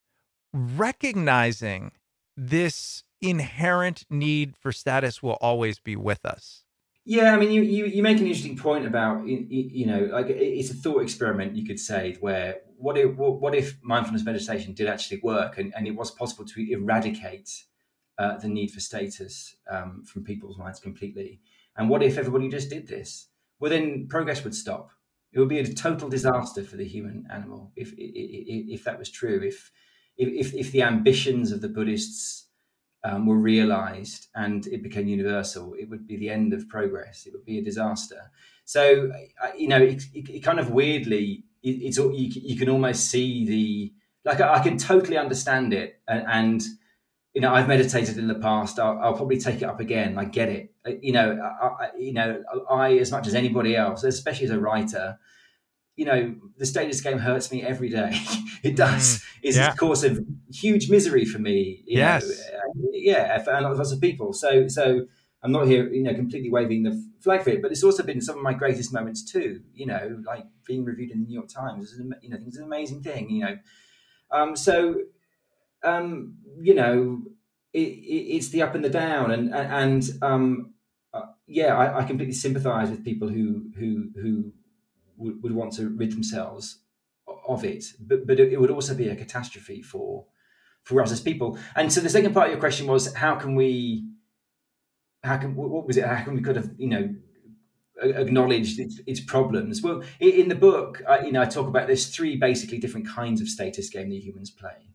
recognizing 0.52 1.90
this 2.36 3.02
inherent 3.24 4.04
need 4.10 4.56
for 4.56 4.72
status 4.72 5.22
will 5.22 5.38
always 5.40 5.78
be 5.78 5.96
with 5.96 6.24
us. 6.24 6.64
Yeah, 7.06 7.34
I 7.34 7.38
mean, 7.38 7.50
you, 7.50 7.62
you, 7.62 7.84
you 7.84 8.02
make 8.02 8.18
an 8.18 8.26
interesting 8.26 8.56
point 8.56 8.86
about 8.86 9.26
you 9.26 9.84
know, 9.84 10.08
like 10.10 10.26
it's 10.28 10.70
a 10.70 10.74
thought 10.74 11.02
experiment, 11.02 11.54
you 11.54 11.66
could 11.66 11.78
say, 11.78 12.16
where 12.20 12.60
what 12.78 12.96
if 12.96 13.14
what 13.16 13.54
if 13.54 13.78
mindfulness 13.82 14.24
meditation 14.24 14.72
did 14.72 14.88
actually 14.88 15.20
work, 15.22 15.58
and, 15.58 15.74
and 15.76 15.86
it 15.86 15.94
was 15.94 16.10
possible 16.10 16.46
to 16.46 16.72
eradicate 16.72 17.50
uh, 18.18 18.38
the 18.38 18.48
need 18.48 18.70
for 18.70 18.80
status 18.80 19.54
um, 19.70 20.02
from 20.04 20.24
people's 20.24 20.56
minds 20.56 20.80
completely, 20.80 21.40
and 21.76 21.90
what 21.90 22.02
if 22.02 22.16
everybody 22.16 22.48
just 22.48 22.70
did 22.70 22.88
this? 22.88 23.28
Well, 23.60 23.70
then 23.70 24.06
progress 24.08 24.42
would 24.42 24.54
stop. 24.54 24.90
It 25.32 25.40
would 25.40 25.48
be 25.48 25.58
a 25.58 25.74
total 25.74 26.08
disaster 26.08 26.62
for 26.62 26.76
the 26.76 26.88
human 26.88 27.26
animal 27.30 27.70
if 27.76 27.92
if, 27.98 28.80
if 28.80 28.84
that 28.84 28.98
was 28.98 29.10
true. 29.10 29.42
If 29.44 29.70
if 30.16 30.54
if 30.54 30.72
the 30.72 30.82
ambitions 30.82 31.52
of 31.52 31.60
the 31.60 31.68
Buddhists 31.68 32.43
um, 33.04 33.26
were 33.26 33.38
realized 33.38 34.28
and 34.34 34.66
it 34.66 34.82
became 34.82 35.06
universal, 35.06 35.74
it 35.78 35.88
would 35.90 36.06
be 36.06 36.16
the 36.16 36.30
end 36.30 36.52
of 36.54 36.68
progress. 36.68 37.26
It 37.26 37.32
would 37.32 37.44
be 37.44 37.58
a 37.58 37.62
disaster. 37.62 38.30
So, 38.64 39.12
you 39.56 39.68
know, 39.68 39.80
it, 39.80 40.04
it, 40.14 40.28
it 40.28 40.40
kind 40.40 40.58
of 40.58 40.70
weirdly, 40.70 41.44
it, 41.62 41.68
it's 41.68 41.98
you, 41.98 42.12
you, 42.14 42.56
can 42.56 42.70
almost 42.70 43.10
see 43.10 43.46
the 43.46 43.92
like 44.24 44.40
I, 44.40 44.54
I 44.54 44.58
can 44.60 44.78
totally 44.78 45.18
understand 45.18 45.74
it, 45.74 46.00
and, 46.08 46.24
and, 46.26 46.62
you 47.34 47.42
know, 47.42 47.52
I've 47.52 47.68
meditated 47.68 48.16
in 48.16 48.26
the 48.26 48.36
past. 48.36 48.78
I'll, 48.78 48.98
I'll, 48.98 49.14
probably 49.14 49.38
take 49.38 49.60
it 49.60 49.64
up 49.64 49.80
again. 49.80 50.16
I 50.16 50.24
get 50.24 50.48
it. 50.48 50.72
You 51.02 51.12
know, 51.12 51.38
I, 51.60 51.88
you 51.98 52.12
know, 52.12 52.42
I 52.70 52.94
as 52.98 53.10
much 53.10 53.26
as 53.26 53.34
anybody 53.34 53.76
else, 53.76 54.02
especially 54.04 54.46
as 54.46 54.52
a 54.52 54.58
writer, 54.58 55.18
you 55.96 56.04
know, 56.04 56.34
the 56.58 56.66
status 56.66 57.00
game 57.00 57.18
hurts 57.18 57.52
me 57.52 57.62
every 57.62 57.88
day. 57.88 58.10
it 58.62 58.76
does. 58.76 59.18
Mm, 59.18 59.24
it's 59.42 59.56
yeah. 59.56 59.72
a 59.72 59.76
cause 59.76 60.04
of 60.04 60.18
huge 60.52 60.90
misery 60.90 61.24
for 61.24 61.38
me. 61.38 61.82
yes. 61.86 62.26
Know, 62.26 62.88
yeah, 62.92 63.38
for 63.42 63.60
lots 63.60 63.92
of 63.92 64.00
people. 64.00 64.32
So, 64.32 64.66
so 64.68 65.06
I'm 65.42 65.52
not 65.52 65.66
here, 65.66 65.88
you 65.92 66.02
know, 66.02 66.14
completely 66.14 66.50
waving 66.50 66.84
the 66.84 67.10
flag 67.20 67.42
for 67.42 67.50
it, 67.50 67.62
but 67.62 67.70
it's 67.70 67.84
also 67.84 68.02
been 68.02 68.20
some 68.20 68.36
of 68.36 68.42
my 68.42 68.54
greatest 68.54 68.92
moments 68.92 69.22
too. 69.22 69.60
You 69.74 69.86
know, 69.86 70.22
like 70.26 70.46
being 70.66 70.84
reviewed 70.84 71.10
in 71.10 71.20
the 71.20 71.26
New 71.26 71.34
York 71.34 71.48
Times 71.48 71.92
is, 71.92 72.00
you 72.22 72.30
know, 72.30 72.38
it's 72.46 72.56
an 72.56 72.64
amazing 72.64 73.02
thing. 73.02 73.30
You 73.30 73.44
know, 73.44 73.56
um, 74.30 74.56
so, 74.56 75.02
um, 75.84 76.38
you 76.60 76.74
know, 76.74 77.22
it, 77.74 77.78
it, 77.78 78.36
it's 78.36 78.48
the 78.48 78.62
up 78.62 78.74
and 78.74 78.84
the 78.84 78.88
down, 78.88 79.30
and 79.30 79.54
and 79.54 80.10
um, 80.22 80.74
uh, 81.12 81.26
yeah, 81.46 81.76
I, 81.76 82.00
I 82.00 82.04
completely 82.04 82.34
sympathise 82.34 82.90
with 82.90 83.04
people 83.04 83.28
who 83.28 83.70
who 83.76 84.10
who 84.20 84.52
would, 85.16 85.42
would 85.42 85.52
want 85.52 85.72
to 85.74 85.88
rid 85.88 86.12
themselves 86.12 86.80
of 87.48 87.64
it. 87.64 87.84
But 88.00 88.26
but 88.26 88.40
it 88.40 88.60
would 88.60 88.70
also 88.70 88.94
be 88.94 89.08
a 89.08 89.16
catastrophe 89.16 89.82
for 89.82 90.26
for 90.82 91.02
us 91.02 91.12
as 91.12 91.20
people. 91.20 91.58
And 91.74 91.92
so 91.92 92.00
the 92.00 92.10
second 92.10 92.34
part 92.34 92.46
of 92.46 92.52
your 92.52 92.60
question 92.60 92.86
was 92.86 93.14
how 93.14 93.36
can 93.36 93.54
we 93.54 94.06
how 95.22 95.38
can 95.38 95.56
what 95.56 95.86
was 95.86 95.96
it 95.96 96.04
how 96.04 96.22
can 96.22 96.34
we 96.34 96.42
kind 96.42 96.56
of 96.56 96.70
you 96.78 96.88
know 96.88 97.14
acknowledge 98.02 98.78
its, 98.78 99.00
its 99.06 99.20
problems 99.20 99.80
well 99.80 100.02
in 100.18 100.48
the 100.48 100.54
book 100.54 101.00
I, 101.08 101.20
you 101.20 101.32
know 101.32 101.40
i 101.40 101.46
talk 101.46 101.68
about 101.68 101.86
there's 101.86 102.08
three 102.08 102.36
basically 102.36 102.78
different 102.78 103.08
kinds 103.08 103.40
of 103.40 103.48
status 103.48 103.88
game 103.88 104.10
that 104.10 104.16
humans 104.16 104.50
play 104.50 104.88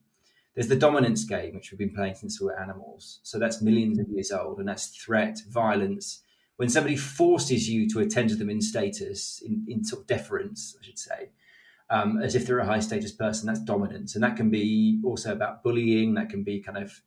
There's 0.55 0.67
the 0.67 0.75
dominance 0.75 1.23
game, 1.23 1.55
which 1.55 1.71
we've 1.71 1.79
been 1.79 1.93
playing 1.93 2.15
since 2.15 2.41
we 2.41 2.47
were 2.47 2.59
animals. 2.59 3.19
So 3.23 3.39
that's 3.39 3.61
millions 3.61 3.97
of 3.99 4.09
years 4.09 4.31
old, 4.31 4.59
and 4.59 4.67
that's 4.67 4.87
threat, 4.87 5.39
violence. 5.47 6.23
When 6.59 6.67
somebody 6.67 6.97
forces 6.97 7.69
you 7.69 7.87
to 7.91 8.01
attend 8.01 8.27
to 8.31 8.35
them 8.35 8.49
in 8.49 8.61
status, 8.61 9.41
in, 9.45 9.63
in 9.69 9.85
sort 9.85 10.01
of 10.01 10.07
deference, 10.07 10.75
I 10.77 10.85
should 10.85 10.99
say, 10.99 11.29
um, 11.89 12.21
as 12.21 12.35
if 12.35 12.45
they're 12.45 12.59
a 12.59 12.65
high 12.65 12.81
status 12.81 13.13
person, 13.13 13.47
that's 13.47 13.61
dominance. 13.61 14.13
And 14.13 14.21
that 14.25 14.35
can 14.35 14.49
be 14.49 14.99
also 15.05 15.31
about 15.31 15.63
bullying, 15.63 16.15
that 16.15 16.29
can 16.29 16.43
be 16.43 16.59
kind 16.59 16.77
of 16.77 17.01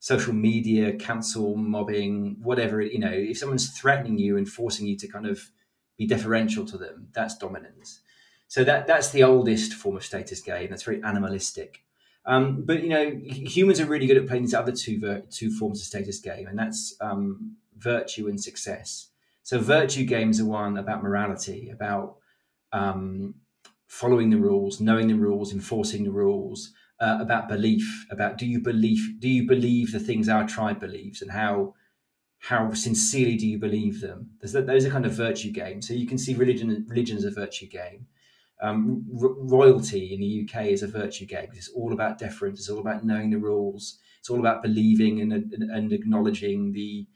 social 0.00 0.32
media, 0.32 0.92
council 0.92 1.56
mobbing, 1.56 2.38
whatever. 2.42 2.82
You 2.82 2.98
know, 2.98 3.12
if 3.12 3.38
someone's 3.38 3.70
threatening 3.70 4.18
you 4.18 4.36
and 4.36 4.48
forcing 4.48 4.88
you 4.88 4.96
to 4.96 5.06
kind 5.06 5.28
of 5.28 5.52
be 5.96 6.08
deferential 6.08 6.66
to 6.66 6.76
them, 6.76 7.06
that's 7.14 7.38
dominance. 7.38 8.00
So 8.48 8.64
that 8.64 8.88
that's 8.88 9.10
the 9.10 9.22
oldest 9.22 9.72
form 9.72 9.94
of 9.96 10.04
status 10.04 10.40
game. 10.40 10.70
That's 10.70 10.82
very 10.82 11.00
animalistic. 11.04 11.84
Um, 12.24 12.64
but 12.64 12.82
you 12.82 12.88
know, 12.88 13.20
humans 13.24 13.78
are 13.78 13.86
really 13.86 14.08
good 14.08 14.16
at 14.16 14.26
playing 14.26 14.42
these 14.42 14.54
other 14.54 14.72
two 14.72 14.98
ver- 14.98 15.22
two 15.30 15.52
forms 15.52 15.80
of 15.80 15.86
status 15.86 16.18
game, 16.18 16.48
and 16.48 16.58
that's 16.58 16.96
um, 17.00 17.56
virtue 17.76 18.28
and 18.28 18.40
success. 18.40 19.10
So 19.42 19.60
virtue 19.60 20.04
games 20.04 20.40
are 20.40 20.46
one 20.46 20.76
about 20.76 21.02
morality, 21.02 21.70
about 21.70 22.16
um, 22.72 23.34
following 23.86 24.30
the 24.30 24.38
rules, 24.38 24.80
knowing 24.80 25.08
the 25.08 25.14
rules, 25.14 25.52
enforcing 25.52 26.04
the 26.04 26.10
rules, 26.10 26.72
uh, 27.00 27.18
about 27.20 27.48
belief, 27.48 28.06
about 28.10 28.38
do 28.38 28.46
you 28.46 28.60
believe 28.60 29.20
do 29.20 29.28
you 29.28 29.46
believe 29.46 29.92
the 29.92 30.00
things 30.00 30.28
our 30.28 30.46
tribe 30.46 30.80
believes, 30.80 31.20
and 31.22 31.30
how 31.30 31.74
how 32.38 32.72
sincerely 32.72 33.36
do 33.36 33.46
you 33.46 33.58
believe 33.58 34.00
them? 34.00 34.30
Those 34.40 34.84
are 34.84 34.90
kind 34.90 35.06
of 35.06 35.12
virtue 35.12 35.50
games. 35.52 35.88
So 35.88 35.94
you 35.94 36.06
can 36.06 36.18
see 36.18 36.34
religion 36.34 36.86
religion 36.88 37.16
as 37.16 37.24
a 37.24 37.30
virtue 37.30 37.66
game. 37.68 38.06
Um, 38.62 39.04
royalty 39.10 40.14
in 40.14 40.20
the 40.20 40.48
UK 40.48 40.68
is 40.68 40.82
a 40.82 40.86
virtue 40.86 41.26
game 41.26 41.48
it's 41.52 41.68
all 41.68 41.92
about 41.92 42.18
deference. 42.18 42.58
It's 42.58 42.70
all 42.70 42.80
about 42.80 43.04
knowing 43.04 43.30
the 43.30 43.38
rules. 43.38 43.98
It's 44.18 44.30
all 44.30 44.40
about 44.40 44.62
believing 44.62 45.20
and, 45.20 45.32
and, 45.32 45.70
and 45.70 45.92
acknowledging 45.92 46.72
the 46.72 47.06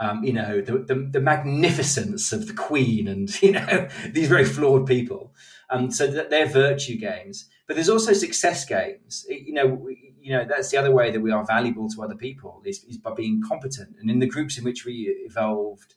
um, 0.00 0.22
you 0.22 0.32
know, 0.32 0.60
the, 0.60 0.78
the, 0.78 1.08
the, 1.10 1.20
magnificence 1.20 2.32
of 2.32 2.46
the 2.46 2.52
Queen 2.52 3.08
and, 3.08 3.42
you 3.42 3.52
know, 3.52 3.88
these 4.12 4.28
very 4.28 4.44
flawed 4.44 4.86
people. 4.86 5.34
Um, 5.70 5.90
so 5.90 6.06
that 6.06 6.30
they're 6.30 6.46
virtue 6.46 6.96
games. 6.96 7.46
But 7.66 7.76
there's 7.76 7.90
also 7.90 8.14
success 8.14 8.64
games. 8.64 9.26
You 9.28 9.52
know, 9.52 9.88
you 10.20 10.32
know 10.32 10.44
that's 10.48 10.70
the 10.70 10.76
other 10.78 10.90
way 10.90 11.10
that 11.10 11.20
we 11.20 11.30
are 11.30 11.44
valuable 11.44 11.88
to 11.90 12.02
other 12.02 12.14
people 12.14 12.62
is, 12.64 12.84
is 12.84 12.96
by 12.96 13.12
being 13.12 13.42
competent. 13.46 13.96
And 14.00 14.10
in 14.10 14.18
the 14.18 14.26
groups 14.26 14.56
in 14.56 14.64
which 14.64 14.84
we 14.84 15.14
evolved, 15.26 15.94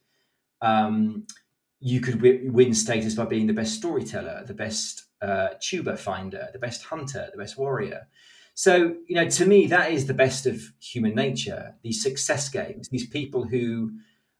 um, 0.61 1.25
you 1.79 1.99
could 1.99 2.15
w- 2.15 2.51
win 2.51 2.73
status 2.73 3.15
by 3.15 3.25
being 3.25 3.47
the 3.47 3.53
best 3.53 3.75
storyteller, 3.75 4.43
the 4.45 4.53
best 4.53 5.05
uh, 5.21 5.49
tuber 5.61 5.95
finder, 5.95 6.49
the 6.53 6.59
best 6.59 6.83
hunter, 6.83 7.29
the 7.31 7.37
best 7.37 7.57
warrior. 7.57 8.07
So, 8.61 8.95
you 9.07 9.15
know, 9.15 9.27
to 9.27 9.45
me, 9.47 9.65
that 9.65 9.91
is 9.91 10.05
the 10.05 10.13
best 10.13 10.45
of 10.45 10.61
human 10.79 11.15
nature. 11.15 11.73
These 11.81 12.03
success 12.03 12.47
games, 12.47 12.89
these 12.89 13.07
people 13.07 13.43
who 13.43 13.93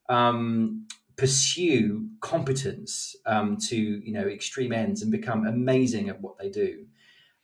um, 0.09 0.85
pursue 1.17 2.07
competence 2.19 3.15
um, 3.25 3.57
to, 3.69 3.75
you 3.75 4.13
know, 4.13 4.27
extreme 4.27 4.73
ends 4.73 5.01
and 5.01 5.11
become 5.11 5.47
amazing 5.47 6.07
at 6.09 6.21
what 6.21 6.37
they 6.37 6.51
do. 6.51 6.85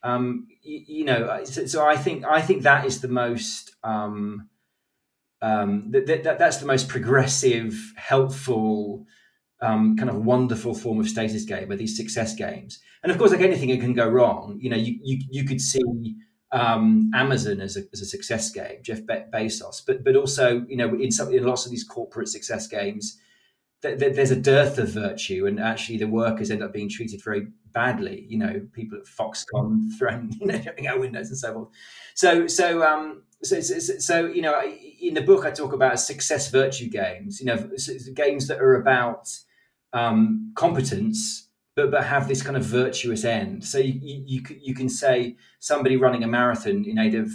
Um, 0.04 0.46
you, 0.62 1.00
you, 1.00 1.06
know, 1.06 1.44
so, 1.46 1.66
so, 1.66 1.84
I 1.84 1.98
think 1.98 2.24
I 2.26 2.44
think 2.44 2.62
that 2.62 2.86
is 2.86 3.02
the 3.02 3.08
most 3.08 3.76
um, 3.84 4.48
um, 5.42 5.90
that, 5.90 6.06
that, 6.06 6.38
that's 6.38 6.58
the 6.58 6.68
most 6.68 6.90
progressive, 6.90 7.74
helpful, 7.96 9.08
um, 9.64 9.98
kind 9.98 10.12
of 10.12 10.24
wonderful 10.24 10.76
form 10.76 11.00
of 11.00 11.10
status 11.10 11.44
game, 11.44 11.72
are 11.72 11.76
these 11.76 11.98
success 11.98 12.36
games. 12.36 12.80
And 13.02 13.12
of 13.12 13.18
course, 13.18 13.32
like 13.32 13.42
anything, 13.42 13.70
it 13.70 13.82
can 13.82 13.94
go 13.94 14.08
wrong. 14.08 14.60
You 14.62 14.70
know, 14.70 14.78
you 14.78 15.00
you, 15.02 15.18
you 15.32 15.44
could 15.44 15.60
see 15.60 15.82
um, 16.52 17.12
Amazon 17.14 17.60
as 17.62 17.78
a, 17.78 17.82
as 17.92 18.02
a 18.02 18.06
success 18.06 18.50
game, 18.52 18.80
Jeff 18.82 19.06
Be- 19.06 19.26
Bezos, 19.34 19.82
but 19.86 20.04
but 20.04 20.16
also 20.16 20.66
you 20.68 20.78
know 20.78 20.96
in 20.96 21.12
some 21.12 21.34
in 21.34 21.44
lots 21.44 21.66
of 21.66 21.72
these 21.72 21.84
corporate 21.84 22.30
success 22.30 22.68
games, 22.68 23.20
th- 23.82 24.00
th- 24.00 24.16
there's 24.16 24.32
a 24.32 24.36
dearth 24.36 24.78
of 24.78 24.90
virtue, 24.90 25.46
and 25.46 25.60
actually 25.60 25.98
the 25.98 26.08
workers 26.08 26.50
end 26.50 26.64
up 26.64 26.74
being 26.74 26.90
treated 26.90 27.22
very 27.24 27.48
badly. 27.74 28.26
You 28.30 28.38
know, 28.38 28.68
people 28.74 28.98
at 28.98 29.06
Foxconn 29.06 29.90
throwing 30.00 30.36
you 30.40 30.48
know 30.48 30.58
jumping 30.58 30.88
out 30.88 31.00
windows 31.00 31.30
and 31.30 31.38
so 31.38 31.54
forth. 31.54 31.70
So 32.16 32.48
so 32.48 32.84
um 32.84 33.24
so, 33.44 33.60
so, 33.62 33.78
so 34.00 34.26
you 34.28 34.42
know 34.42 34.60
in 35.02 35.14
the 35.14 35.22
book 35.22 35.46
I 35.46 35.52
talk 35.52 35.74
about 35.74 36.00
success 36.00 36.50
virtue 36.50 36.90
games. 36.90 37.40
You 37.40 37.48
know, 37.48 37.70
games 38.14 38.48
that 38.48 38.60
are 38.60 38.76
about 38.76 39.30
um, 39.94 40.52
competence 40.56 41.47
but 41.78 41.92
but 41.92 42.04
have 42.04 42.28
this 42.28 42.42
kind 42.42 42.58
of 42.58 42.66
virtuous 42.66 43.24
end. 43.24 43.64
So 43.64 43.78
you, 43.78 44.24
you, 44.26 44.42
you 44.60 44.74
can 44.74 44.90
say 44.90 45.38
somebody 45.60 45.96
running 45.96 46.24
a 46.24 46.28
marathon 46.28 46.84
in 46.86 46.98
aid 46.98 47.14
of 47.14 47.32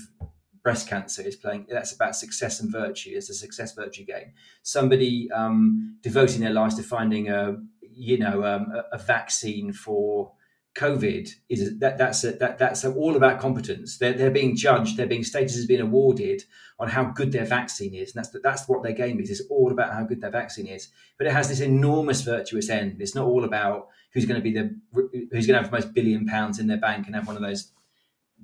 breast 0.64 0.88
cancer 0.88 1.22
is 1.22 1.36
playing. 1.36 1.66
That's 1.70 1.94
about 1.94 2.16
success 2.16 2.60
and 2.60 2.70
virtue. 2.70 3.12
It's 3.14 3.30
a 3.30 3.34
success 3.34 3.72
virtue 3.72 4.04
game. 4.04 4.32
Somebody 4.62 5.30
um, 5.30 5.96
devoting 6.02 6.40
their 6.40 6.52
lives 6.52 6.74
to 6.74 6.82
finding 6.82 7.28
a 7.30 7.56
you 7.80 8.18
know 8.18 8.44
um, 8.44 8.72
a, 8.74 8.96
a, 8.96 8.98
vaccine 8.98 9.72
for 9.72 10.32
COVID 10.74 11.28
is 11.50 11.78
that 11.80 11.98
that's 11.98 12.24
a, 12.24 12.32
that 12.32 12.58
that's 12.58 12.82
a, 12.84 12.92
all 12.92 13.16
about 13.16 13.40
competence. 13.40 13.98
They're 13.98 14.14
they're 14.14 14.30
being 14.30 14.56
judged. 14.56 14.96
They're 14.96 15.06
being 15.06 15.24
status 15.24 15.56
is 15.56 15.66
being 15.66 15.82
awarded 15.82 16.44
on 16.78 16.88
how 16.88 17.04
good 17.04 17.30
their 17.30 17.44
vaccine 17.44 17.94
is, 17.94 18.14
and 18.14 18.24
that's 18.24 18.34
that's 18.42 18.68
what 18.68 18.82
their 18.82 18.92
game 18.92 19.20
is. 19.20 19.28
It's 19.28 19.42
all 19.50 19.70
about 19.70 19.92
how 19.92 20.04
good 20.04 20.22
their 20.22 20.30
vaccine 20.30 20.66
is. 20.66 20.88
But 21.18 21.26
it 21.26 21.34
has 21.34 21.48
this 21.48 21.60
enormous 21.60 22.22
virtuous 22.22 22.70
end. 22.70 23.02
It's 23.02 23.14
not 23.14 23.26
all 23.26 23.44
about 23.44 23.88
who's 24.14 24.24
going 24.24 24.40
to 24.40 24.42
be 24.42 24.52
the 24.52 24.74
who's 24.92 25.46
going 25.46 25.58
to 25.58 25.62
have 25.62 25.70
the 25.70 25.76
most 25.76 25.92
billion 25.92 26.24
pounds 26.26 26.58
in 26.58 26.68
their 26.68 26.78
bank 26.78 27.06
and 27.06 27.14
have 27.14 27.26
one 27.26 27.36
of 27.36 27.42
those 27.42 27.70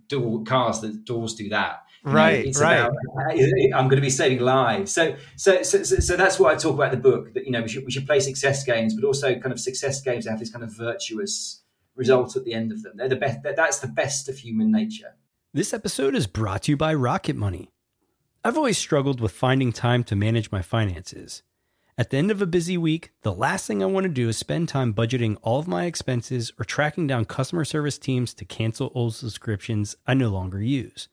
door 0.08 0.42
cars 0.44 0.80
that 0.80 1.06
doors 1.06 1.34
do 1.34 1.48
that. 1.48 1.82
right, 2.04 2.44
know, 2.44 2.60
right. 2.60 2.74
About, 2.74 2.92
I'm 3.74 3.88
going 3.88 3.96
to 3.96 4.02
be 4.02 4.10
saving 4.10 4.40
lives. 4.40 4.92
So, 4.92 5.16
so, 5.36 5.62
so, 5.62 5.82
so, 5.82 6.16
that's 6.16 6.38
what 6.38 6.54
I 6.54 6.56
talk 6.58 6.74
about 6.74 6.90
the 6.90 6.98
book. 6.98 7.32
That 7.32 7.46
you 7.46 7.52
know, 7.52 7.62
we 7.62 7.68
should 7.68 7.86
we 7.86 7.90
should 7.90 8.06
play 8.06 8.20
success 8.20 8.64
games, 8.64 8.94
but 8.94 9.04
also 9.04 9.34
kind 9.38 9.52
of 9.52 9.58
success 9.58 10.02
games 10.02 10.26
that 10.26 10.32
have 10.32 10.40
this 10.40 10.50
kind 10.50 10.62
of 10.62 10.72
virtuous 10.72 11.62
result 11.98 12.36
at 12.36 12.44
the 12.44 12.54
end 12.54 12.72
of 12.72 12.82
them. 12.82 12.92
They're 12.96 13.08
the 13.08 13.16
best. 13.16 13.40
That's 13.42 13.80
the 13.80 13.88
best 13.88 14.28
of 14.28 14.38
human 14.38 14.70
nature. 14.70 15.16
This 15.52 15.74
episode 15.74 16.14
is 16.14 16.26
brought 16.26 16.62
to 16.62 16.72
you 16.72 16.76
by 16.76 16.94
Rocket 16.94 17.36
Money. 17.36 17.70
I've 18.44 18.56
always 18.56 18.78
struggled 18.78 19.20
with 19.20 19.32
finding 19.32 19.72
time 19.72 20.04
to 20.04 20.16
manage 20.16 20.52
my 20.52 20.62
finances. 20.62 21.42
At 21.98 22.10
the 22.10 22.16
end 22.16 22.30
of 22.30 22.40
a 22.40 22.46
busy 22.46 22.78
week, 22.78 23.10
the 23.22 23.34
last 23.34 23.66
thing 23.66 23.82
I 23.82 23.86
want 23.86 24.04
to 24.04 24.08
do 24.08 24.28
is 24.28 24.36
spend 24.36 24.68
time 24.68 24.94
budgeting 24.94 25.36
all 25.42 25.58
of 25.58 25.66
my 25.66 25.86
expenses 25.86 26.52
or 26.56 26.64
tracking 26.64 27.08
down 27.08 27.24
customer 27.24 27.64
service 27.64 27.98
teams 27.98 28.32
to 28.34 28.44
cancel 28.44 28.92
old 28.94 29.16
subscriptions 29.16 29.96
I 30.06 30.14
no 30.14 30.28
longer 30.28 30.62
use. 30.62 31.08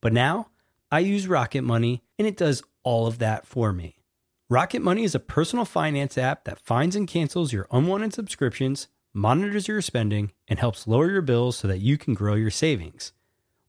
But 0.00 0.12
now, 0.12 0.48
I 0.90 0.98
use 0.98 1.28
Rocket 1.28 1.62
Money 1.62 2.02
and 2.18 2.26
it 2.26 2.36
does 2.36 2.64
all 2.82 3.06
of 3.06 3.20
that 3.20 3.46
for 3.46 3.72
me. 3.72 4.00
Rocket 4.50 4.82
Money 4.82 5.04
is 5.04 5.14
a 5.14 5.20
personal 5.20 5.64
finance 5.64 6.18
app 6.18 6.44
that 6.44 6.58
finds 6.58 6.96
and 6.96 7.06
cancels 7.06 7.52
your 7.52 7.68
unwanted 7.70 8.12
subscriptions, 8.12 8.88
monitors 9.14 9.68
your 9.68 9.80
spending, 9.80 10.32
and 10.48 10.58
helps 10.58 10.86
lower 10.86 11.10
your 11.10 11.22
bills 11.22 11.56
so 11.56 11.68
that 11.68 11.78
you 11.78 11.96
can 11.96 12.12
grow 12.12 12.34
your 12.34 12.50
savings. 12.50 13.12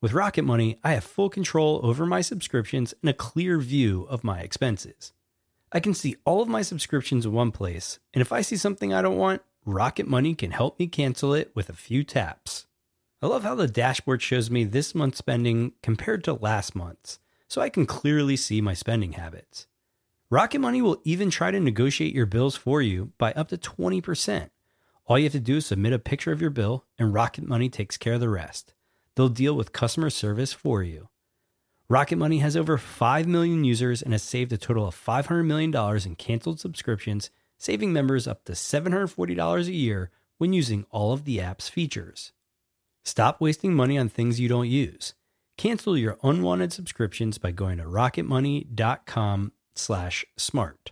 With 0.01 0.13
Rocket 0.13 0.43
Money, 0.43 0.79
I 0.83 0.93
have 0.93 1.03
full 1.03 1.29
control 1.29 1.79
over 1.83 2.05
my 2.05 2.21
subscriptions 2.21 2.93
and 3.01 3.09
a 3.09 3.13
clear 3.13 3.59
view 3.59 4.03
of 4.09 4.23
my 4.23 4.39
expenses. 4.39 5.13
I 5.71 5.79
can 5.79 5.93
see 5.93 6.17
all 6.25 6.41
of 6.41 6.47
my 6.47 6.61
subscriptions 6.61 7.25
in 7.25 7.31
one 7.31 7.51
place, 7.51 7.99
and 8.13 8.21
if 8.21 8.31
I 8.31 8.41
see 8.41 8.57
something 8.57 8.93
I 8.93 9.01
don't 9.01 9.17
want, 9.17 9.41
Rocket 9.65 10.07
Money 10.07 10.35
can 10.35 10.51
help 10.51 10.79
me 10.79 10.87
cancel 10.87 11.33
it 11.33 11.51
with 11.55 11.69
a 11.69 11.73
few 11.73 12.03
taps. 12.03 12.67
I 13.21 13.27
love 13.27 13.43
how 13.43 13.55
the 13.55 13.67
dashboard 13.67 14.21
shows 14.21 14.51
me 14.51 14.63
this 14.63 14.93
month's 14.93 15.17
spending 15.17 15.73
compared 15.81 16.23
to 16.25 16.33
last 16.33 16.75
month's, 16.75 17.19
so 17.47 17.61
I 17.61 17.69
can 17.69 17.85
clearly 17.85 18.35
see 18.35 18.61
my 18.61 18.73
spending 18.73 19.13
habits. 19.13 19.67
Rocket 20.29 20.59
Money 20.59 20.81
will 20.81 21.01
even 21.03 21.29
try 21.29 21.51
to 21.51 21.59
negotiate 21.59 22.13
your 22.13 22.25
bills 22.25 22.55
for 22.55 22.81
you 22.81 23.11
by 23.17 23.31
up 23.33 23.47
to 23.49 23.57
20%. 23.57 24.49
All 25.07 25.19
you 25.19 25.25
have 25.25 25.33
to 25.33 25.39
do 25.39 25.57
is 25.57 25.67
submit 25.67 25.93
a 25.93 25.99
picture 25.99 26.31
of 26.31 26.41
your 26.41 26.49
bill, 26.49 26.85
and 26.97 27.13
Rocket 27.13 27.47
Money 27.47 27.69
takes 27.69 27.97
care 27.97 28.13
of 28.13 28.19
the 28.19 28.29
rest. 28.29 28.73
They'll 29.15 29.29
deal 29.29 29.53
with 29.55 29.71
customer 29.71 30.09
service 30.09 30.51
for 30.51 30.81
you. 30.81 31.09
Rocket 31.87 32.17
Money 32.17 32.39
has 32.39 32.57
over 32.57 32.79
5 32.79 33.27
million 33.27 33.63
users 33.63 34.01
and 34.01 34.13
has 34.13 34.23
saved 34.23 34.51
a 34.51 34.57
total 34.57 34.87
of 34.87 34.95
$500 34.95 35.45
million 35.45 35.73
in 36.05 36.15
canceled 36.15 36.59
subscriptions, 36.59 37.29
saving 37.59 37.93
members 37.93 38.27
up 38.27 38.43
to 38.45 38.53
$740 38.53 39.67
a 39.67 39.71
year 39.71 40.09
when 40.39 40.53
using 40.53 40.85
all 40.89 41.13
of 41.13 41.25
the 41.25 41.39
app's 41.39 41.69
features. 41.69 42.31
Stop 43.03 43.39
wasting 43.39 43.75
money 43.75 43.99
on 43.99 44.09
things 44.09 44.39
you 44.39 44.49
don't 44.49 44.67
use. 44.67 45.13
Cancel 45.57 45.95
your 45.95 46.17
unwanted 46.23 46.73
subscriptions 46.73 47.37
by 47.37 47.51
going 47.51 47.77
to 47.77 47.83
rocketmoney.com/smart. 47.83 49.51
slash 49.75 50.25
smart. 50.35 50.91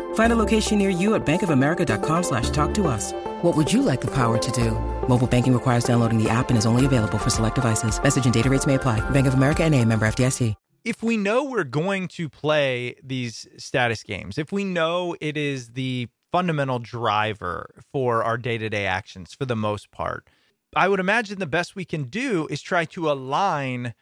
Find 0.13 0.31
a 0.31 0.37
location 0.37 0.77
near 0.77 0.89
you 0.89 1.15
at 1.15 1.25
bankofamerica.com 1.25 2.23
slash 2.23 2.49
talk 2.51 2.73
to 2.75 2.87
us. 2.87 3.11
What 3.41 3.57
would 3.57 3.71
you 3.73 3.81
like 3.81 3.99
the 3.99 4.13
power 4.13 4.37
to 4.37 4.51
do? 4.53 4.71
Mobile 5.09 5.27
banking 5.27 5.53
requires 5.53 5.83
downloading 5.83 6.21
the 6.21 6.29
app 6.29 6.49
and 6.49 6.57
is 6.57 6.65
only 6.65 6.85
available 6.85 7.17
for 7.17 7.29
select 7.29 7.55
devices. 7.55 8.01
Message 8.01 8.23
and 8.23 8.33
data 8.33 8.49
rates 8.49 8.65
may 8.65 8.75
apply. 8.75 9.01
Bank 9.09 9.27
of 9.27 9.33
America 9.33 9.63
and 9.63 9.75
a 9.75 9.83
member 9.83 10.07
FDIC. 10.07 10.55
If 10.83 11.03
we 11.03 11.15
know 11.15 11.43
we're 11.43 11.63
going 11.63 12.07
to 12.07 12.27
play 12.27 12.95
these 13.03 13.47
status 13.57 14.01
games, 14.01 14.39
if 14.39 14.51
we 14.51 14.63
know 14.63 15.15
it 15.21 15.37
is 15.37 15.73
the 15.73 16.07
fundamental 16.31 16.79
driver 16.79 17.69
for 17.91 18.23
our 18.23 18.35
day-to-day 18.35 18.87
actions 18.87 19.35
for 19.35 19.45
the 19.45 19.55
most 19.55 19.91
part, 19.91 20.27
I 20.75 20.87
would 20.87 20.99
imagine 20.99 21.37
the 21.37 21.45
best 21.45 21.75
we 21.75 21.85
can 21.85 22.05
do 22.05 22.47
is 22.49 22.63
try 22.63 22.85
to 22.85 23.11
align 23.11 23.93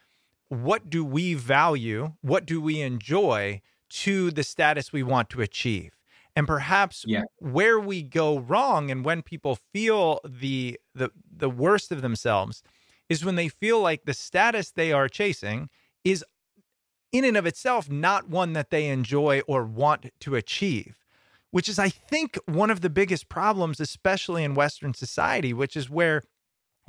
what 0.48 0.88
do 0.88 1.04
we 1.04 1.34
value, 1.34 2.14
what 2.22 2.46
do 2.46 2.62
we 2.62 2.80
enjoy 2.80 3.60
to 3.90 4.30
the 4.30 4.42
status 4.42 4.92
we 4.92 5.02
want 5.02 5.28
to 5.30 5.42
achieve. 5.42 5.99
And 6.40 6.46
perhaps 6.48 7.04
Yeah. 7.06 7.24
where 7.38 7.78
we 7.78 8.02
go 8.02 8.38
wrong 8.38 8.90
and 8.90 9.04
when 9.04 9.20
people 9.20 9.58
feel 9.74 10.20
the 10.24 10.80
the 10.94 11.10
the 11.30 11.50
worst 11.50 11.92
of 11.92 12.00
themselves 12.00 12.62
is 13.10 13.22
when 13.26 13.34
they 13.34 13.48
feel 13.48 13.78
like 13.80 14.04
the 14.04 14.14
status 14.14 14.70
they 14.70 14.90
are 14.90 15.06
chasing 15.06 15.68
is 16.02 16.24
in 17.12 17.26
and 17.26 17.36
of 17.36 17.44
itself 17.44 17.90
not 17.90 18.30
one 18.30 18.54
that 18.54 18.70
they 18.70 18.88
enjoy 18.88 19.40
or 19.46 19.64
want 19.66 20.06
to 20.20 20.34
achieve 20.34 20.96
which 21.50 21.68
is 21.68 21.78
i 21.78 21.90
think 21.90 22.38
one 22.46 22.70
of 22.70 22.80
the 22.80 22.88
biggest 22.88 23.28
problems 23.28 23.78
especially 23.78 24.42
in 24.42 24.54
western 24.54 24.94
society 24.94 25.52
which 25.52 25.76
is 25.76 25.90
where 25.90 26.22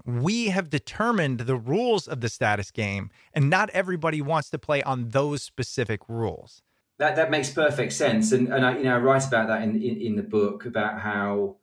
we 0.06 0.46
have 0.48 0.70
determined 0.70 1.42
the 1.42 1.58
rules 1.58 2.08
of 2.08 2.22
the 2.22 2.30
status 2.30 2.72
game 2.72 3.10
and 3.34 3.50
not 3.50 3.70
everybody 3.72 4.22
wants 4.22 4.50
to 4.50 4.58
play 4.58 4.82
on 4.84 5.10
those 5.10 5.44
specific 5.44 6.00
rules 6.08 6.62
That 7.02 7.16
that 7.16 7.32
makes 7.32 7.50
perfect 7.50 7.94
sense, 7.94 8.32
and 8.32 8.54
and 8.54 8.64
I 8.64 8.78
you 8.78 8.84
know 8.84 8.94
I 8.94 9.00
write 9.00 9.26
about 9.26 9.48
that 9.48 9.64
in 9.64 9.76
in, 9.82 9.98
in 10.02 10.16
the 10.18 10.22
book 10.22 10.68
about 10.68 11.02
how 11.02 11.56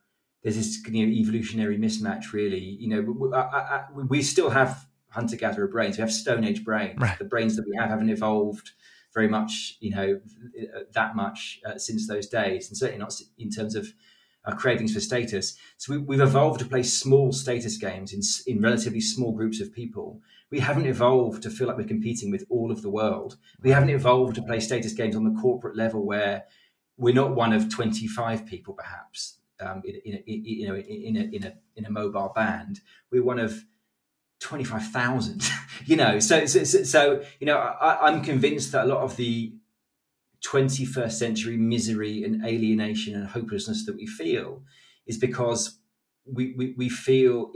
there's 0.43 0.57
this 0.57 0.85
you 0.89 1.07
know 1.07 1.13
evolutionary 1.13 1.79
mismatch. 1.79 2.33
Really, 2.33 2.59
you 2.59 2.89
know, 2.89 3.03
we, 3.03 3.33
I, 3.33 3.41
I, 3.41 3.85
we 3.93 4.21
still 4.21 4.51
have 4.51 4.89
hunter 5.11 5.37
gatherer 5.37 5.69
brains. 5.69 5.97
We 5.97 6.01
have 6.01 6.13
Stone 6.13 6.43
Age 6.43 6.65
brains. 6.65 6.99
Right. 7.01 7.17
The 7.17 7.25
brains 7.25 7.55
that 7.55 7.67
we 7.67 7.77
have 7.79 7.91
haven't 7.91 8.11
evolved 8.11 8.73
very 9.15 9.29
much, 9.29 9.77
you 9.79 9.91
know, 9.95 10.21
that 10.93 11.15
much 11.15 11.61
uh, 11.65 11.79
since 11.79 12.09
those 12.09 12.27
days, 12.27 12.69
and 12.69 12.77
certainly 12.77 12.99
not 12.99 13.15
in 13.39 13.49
terms 13.49 13.77
of 13.77 13.87
our 14.45 14.57
cravings 14.57 14.93
for 14.93 14.99
status. 14.99 15.57
So 15.77 15.93
we, 15.93 15.99
we've 15.99 16.21
evolved 16.21 16.59
to 16.61 16.67
play 16.67 16.83
small 16.83 17.33
status 17.33 17.77
games 17.77 18.13
in 18.13 18.23
in 18.53 18.61
relatively 18.61 19.01
small 19.01 19.31
groups 19.31 19.61
of 19.61 19.73
people. 19.73 20.21
We 20.51 20.61
haven't 20.61 20.87
evolved 20.87 21.43
to 21.43 21.51
feel 21.51 21.69
like 21.69 21.77
we're 21.77 21.87
competing 21.87 22.31
with 22.31 22.45
all 22.49 22.71
of 22.71 22.83
the 22.83 22.91
world. 22.91 23.37
We 23.61 23.71
haven't 23.71 23.91
evolved 23.91 24.37
to 24.37 24.43
play 24.43 24.61
status 24.61 24.95
games 24.95 25.15
on 25.15 25.25
the 25.25 25.41
corporate 25.41 25.77
level 25.77 26.07
where 26.07 26.45
we're 26.97 27.15
not 27.15 27.35
one 27.35 27.53
of 27.53 27.69
25 27.69 28.47
people, 28.47 28.75
perhaps, 28.75 29.39
um, 29.61 29.83
in, 29.85 29.95
in, 30.05 30.23
in, 30.27 30.45
you 30.45 30.69
know, 30.69 30.77
in 30.77 31.17
a, 31.17 31.21
in 31.21 31.45
a 31.45 31.55
in 31.77 31.85
a 31.85 31.91
mobile 31.91 32.33
band. 32.35 32.81
We're 33.11 33.23
one 33.23 33.39
of 33.39 33.65
25,000. 34.41 35.43
you 35.87 35.97
know, 35.97 36.19
so, 36.19 36.47
so 36.47 36.65
so 36.65 36.83
so 36.83 37.23
you 37.41 37.47
know, 37.47 37.59
I, 37.59 38.09
I'm 38.09 38.23
convinced 38.23 38.73
that 38.73 38.85
a 38.85 38.89
lot 38.89 39.03
of 39.03 39.17
the 39.17 39.55
21st 40.45 41.13
century 41.13 41.57
misery 41.57 42.23
and 42.23 42.45
alienation 42.45 43.15
and 43.15 43.27
hopelessness 43.27 43.85
that 43.87 43.97
we 43.97 44.07
feel 44.07 44.63
is 45.07 45.19
because 45.19 45.79
we 46.25 46.55
we, 46.57 46.75
we 46.77 46.89
feel 46.89 47.53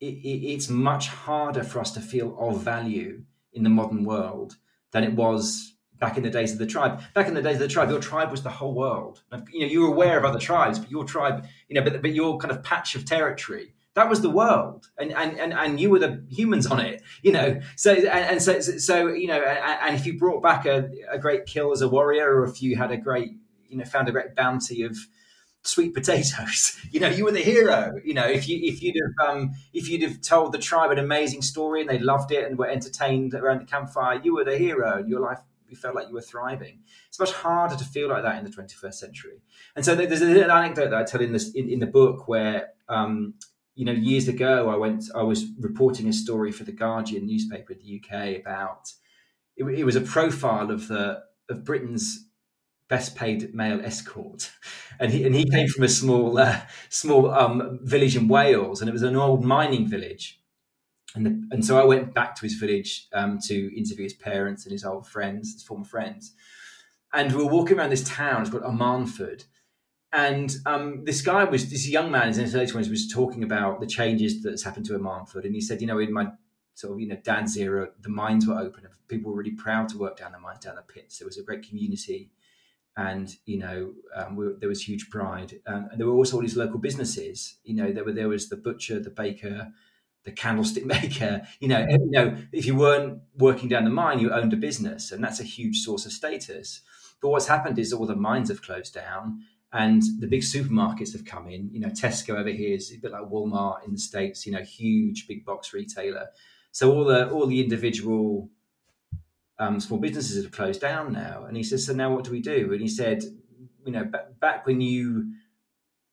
it, 0.00 0.06
it, 0.06 0.46
it's 0.52 0.68
much 0.68 1.08
harder 1.08 1.62
for 1.62 1.80
us 1.80 1.90
to 1.92 2.00
feel 2.00 2.36
of 2.38 2.62
value 2.62 3.22
in 3.52 3.62
the 3.62 3.70
modern 3.70 4.04
world 4.04 4.56
than 4.92 5.04
it 5.04 5.12
was 5.12 5.74
back 5.98 6.16
in 6.16 6.22
the 6.22 6.30
days 6.30 6.52
of 6.52 6.58
the 6.58 6.66
tribe. 6.66 7.00
Back 7.14 7.28
in 7.28 7.34
the 7.34 7.42
days 7.42 7.54
of 7.54 7.60
the 7.60 7.68
tribe, 7.68 7.90
your 7.90 8.00
tribe 8.00 8.30
was 8.30 8.42
the 8.42 8.50
whole 8.50 8.74
world. 8.74 9.22
You 9.50 9.60
know, 9.60 9.66
you 9.66 9.80
were 9.80 9.88
aware 9.88 10.18
of 10.18 10.24
other 10.24 10.38
tribes, 10.38 10.78
but 10.78 10.90
your 10.90 11.04
tribe, 11.04 11.46
you 11.68 11.74
know, 11.74 11.82
but, 11.82 12.02
but 12.02 12.12
your 12.12 12.38
kind 12.38 12.52
of 12.52 12.62
patch 12.62 12.94
of 12.94 13.04
territory, 13.04 13.72
that 13.94 14.10
was 14.10 14.20
the 14.20 14.30
world, 14.30 14.90
and 14.98 15.10
and 15.12 15.40
and, 15.40 15.54
and 15.54 15.80
you 15.80 15.88
were 15.88 15.98
the 15.98 16.22
humans 16.28 16.66
on 16.66 16.80
it. 16.80 17.02
You 17.22 17.32
know, 17.32 17.60
so 17.76 17.94
and, 17.94 18.06
and 18.06 18.42
so 18.42 18.60
so 18.60 19.08
you 19.08 19.26
know, 19.26 19.40
and, 19.40 19.78
and 19.82 19.96
if 19.96 20.04
you 20.04 20.18
brought 20.18 20.42
back 20.42 20.66
a, 20.66 20.90
a 21.10 21.18
great 21.18 21.46
kill 21.46 21.72
as 21.72 21.80
a 21.80 21.88
warrior, 21.88 22.40
or 22.40 22.44
if 22.44 22.60
you 22.60 22.76
had 22.76 22.90
a 22.90 22.98
great, 22.98 23.30
you 23.68 23.78
know, 23.78 23.86
found 23.86 24.06
a 24.10 24.12
great 24.12 24.34
bounty 24.34 24.82
of 24.82 24.98
sweet 25.66 25.94
potatoes. 25.94 26.78
You 26.92 27.00
know, 27.00 27.08
you 27.08 27.24
were 27.24 27.32
the 27.32 27.42
hero. 27.42 28.00
You 28.04 28.14
know, 28.14 28.26
if 28.26 28.48
you 28.48 28.58
if 28.62 28.82
you'd 28.82 28.96
have 28.96 29.28
um, 29.28 29.54
if 29.74 29.90
you'd 29.90 30.02
have 30.02 30.22
told 30.22 30.52
the 30.52 30.58
tribe 30.58 30.90
an 30.92 30.98
amazing 30.98 31.42
story 31.42 31.80
and 31.82 31.90
they 31.90 31.98
loved 31.98 32.30
it 32.32 32.46
and 32.46 32.56
were 32.56 32.68
entertained 32.68 33.34
around 33.34 33.60
the 33.60 33.66
campfire, 33.66 34.20
you 34.22 34.34
were 34.34 34.44
the 34.44 34.56
hero, 34.56 34.98
and 34.98 35.08
your 35.08 35.20
life 35.20 35.40
you 35.68 35.76
felt 35.76 35.94
like 35.94 36.08
you 36.08 36.14
were 36.14 36.22
thriving. 36.22 36.80
It's 37.08 37.18
much 37.18 37.32
harder 37.32 37.76
to 37.76 37.84
feel 37.84 38.08
like 38.08 38.22
that 38.22 38.38
in 38.38 38.44
the 38.44 38.50
21st 38.50 38.94
century. 38.94 39.42
And 39.74 39.84
so 39.84 39.94
there's 39.94 40.22
an 40.22 40.50
anecdote 40.50 40.90
that 40.90 40.98
I 40.98 41.04
tell 41.04 41.20
in 41.20 41.32
this 41.32 41.52
in, 41.52 41.68
in 41.68 41.80
the 41.80 41.86
book 41.86 42.28
where 42.28 42.70
um, 42.88 43.34
you 43.74 43.84
know 43.84 43.92
years 43.92 44.28
ago 44.28 44.70
I 44.70 44.76
went 44.76 45.04
I 45.14 45.22
was 45.22 45.46
reporting 45.58 46.08
a 46.08 46.12
story 46.12 46.52
for 46.52 46.64
the 46.64 46.72
Guardian 46.72 47.26
newspaper 47.26 47.74
in 47.74 47.78
the 47.80 48.00
UK 48.00 48.40
about 48.40 48.92
it, 49.56 49.64
it 49.64 49.84
was 49.84 49.96
a 49.96 50.00
profile 50.00 50.70
of 50.70 50.88
the 50.88 51.22
of 51.48 51.64
Britain's 51.64 52.26
best 52.88 53.16
paid 53.16 53.54
male 53.54 53.80
escort, 53.84 54.52
and 55.00 55.12
he 55.12 55.24
and 55.24 55.34
he 55.34 55.48
came 55.48 55.68
from 55.68 55.84
a 55.84 55.88
small 55.88 56.38
uh, 56.38 56.60
small 56.88 57.30
um, 57.30 57.78
village 57.82 58.16
in 58.16 58.28
Wales, 58.28 58.80
and 58.80 58.88
it 58.88 58.92
was 58.92 59.02
an 59.02 59.16
old 59.16 59.44
mining 59.44 59.86
village. 59.88 60.40
And, 61.14 61.24
the, 61.24 61.48
and 61.50 61.64
so 61.64 61.80
I 61.80 61.84
went 61.84 62.12
back 62.12 62.34
to 62.36 62.42
his 62.42 62.54
village 62.54 63.08
um, 63.14 63.38
to 63.46 63.76
interview 63.78 64.04
his 64.04 64.12
parents 64.12 64.64
and 64.64 64.72
his 64.72 64.84
old 64.84 65.06
friends, 65.06 65.54
his 65.54 65.62
former 65.62 65.84
friends. 65.84 66.34
And 67.12 67.32
we 67.32 67.42
were 67.42 67.50
walking 67.50 67.78
around 67.78 67.90
this 67.90 68.04
town, 68.04 68.42
it's 68.42 68.50
called 68.50 68.64
Ammanford. 68.64 69.44
And 70.12 70.54
um, 70.66 71.04
this 71.04 71.22
guy 71.22 71.44
was, 71.44 71.70
this 71.70 71.88
young 71.88 72.10
man 72.10 72.28
in 72.28 72.34
his 72.34 72.54
early 72.54 72.66
20s 72.66 72.90
was 72.90 73.10
talking 73.10 73.42
about 73.42 73.80
the 73.80 73.86
changes 73.86 74.42
that's 74.42 74.62
happened 74.62 74.84
to 74.86 74.92
Ammanford. 74.92 75.44
And 75.44 75.54
he 75.54 75.60
said, 75.60 75.80
you 75.80 75.86
know, 75.86 75.98
in 75.98 76.12
my 76.12 76.28
sort 76.74 76.92
of, 76.92 77.00
you 77.00 77.08
know, 77.08 77.16
dad's 77.22 77.56
era, 77.56 77.88
the 78.00 78.10
mines 78.10 78.46
were 78.46 78.58
open. 78.58 78.84
And 78.84 78.94
people 79.08 79.30
were 79.30 79.38
really 79.38 79.52
proud 79.52 79.88
to 79.90 79.98
work 79.98 80.18
down 80.18 80.32
the 80.32 80.38
mines, 80.38 80.64
down 80.64 80.76
the 80.76 80.82
pits. 80.82 81.18
There 81.18 81.26
was 81.26 81.38
a 81.38 81.42
great 81.42 81.66
community 81.66 82.30
and 82.96 83.36
you 83.44 83.58
know 83.58 83.92
um, 84.14 84.36
we, 84.36 84.46
there 84.58 84.68
was 84.68 84.82
huge 84.82 85.10
pride. 85.10 85.60
Um, 85.66 85.88
and 85.90 86.00
there 86.00 86.06
were 86.06 86.14
also 86.14 86.36
all 86.36 86.42
these 86.42 86.56
local 86.56 86.78
businesses 86.78 87.56
you 87.64 87.74
know 87.74 87.92
there 87.92 88.04
were 88.04 88.12
there 88.12 88.28
was 88.28 88.48
the 88.48 88.56
butcher 88.56 88.98
the 88.98 89.10
baker 89.10 89.72
the 90.24 90.32
candlestick 90.32 90.86
maker 90.96 91.46
you 91.60 91.68
know 91.68 91.86
you 91.88 92.10
know 92.10 92.36
if 92.52 92.66
you 92.66 92.74
weren't 92.76 93.20
working 93.38 93.68
down 93.68 93.84
the 93.84 93.90
mine 93.90 94.18
you 94.18 94.32
owned 94.32 94.52
a 94.52 94.56
business 94.56 95.12
and 95.12 95.22
that's 95.22 95.40
a 95.40 95.44
huge 95.44 95.78
source 95.80 96.06
of 96.06 96.12
status. 96.12 96.80
But 97.22 97.30
what's 97.30 97.46
happened 97.46 97.78
is 97.78 97.92
all 97.92 98.06
the 98.06 98.14
mines 98.14 98.50
have 98.50 98.60
closed 98.60 98.92
down 98.94 99.40
and 99.72 100.02
the 100.20 100.26
big 100.26 100.42
supermarkets 100.42 101.12
have 101.12 101.24
come 101.24 101.48
in. 101.48 101.70
You 101.70 101.80
know 101.80 101.88
tesco 101.88 102.38
over 102.38 102.50
here 102.50 102.74
is 102.74 102.92
a 102.92 102.98
bit 102.98 103.12
like 103.12 103.22
walmart 103.22 103.84
in 103.86 103.92
the 103.92 103.98
states 103.98 104.46
you 104.46 104.52
know 104.52 104.62
huge 104.62 105.26
big 105.28 105.44
box 105.44 105.72
retailer. 105.72 106.28
So 106.72 106.92
all 106.92 107.04
the 107.04 107.30
all 107.30 107.46
the 107.46 107.62
individual 107.62 108.50
um, 109.58 109.80
small 109.80 109.98
businesses 109.98 110.42
have 110.42 110.52
closed 110.52 110.80
down 110.80 111.12
now. 111.12 111.44
And 111.44 111.56
he 111.56 111.62
says, 111.62 111.86
so 111.86 111.92
now 111.92 112.14
what 112.14 112.24
do 112.24 112.30
we 112.30 112.40
do? 112.40 112.72
And 112.72 112.80
he 112.80 112.88
said, 112.88 113.24
you 113.84 113.92
know, 113.92 114.04
b- 114.04 114.18
back 114.40 114.66
when 114.66 114.80
you 114.80 115.32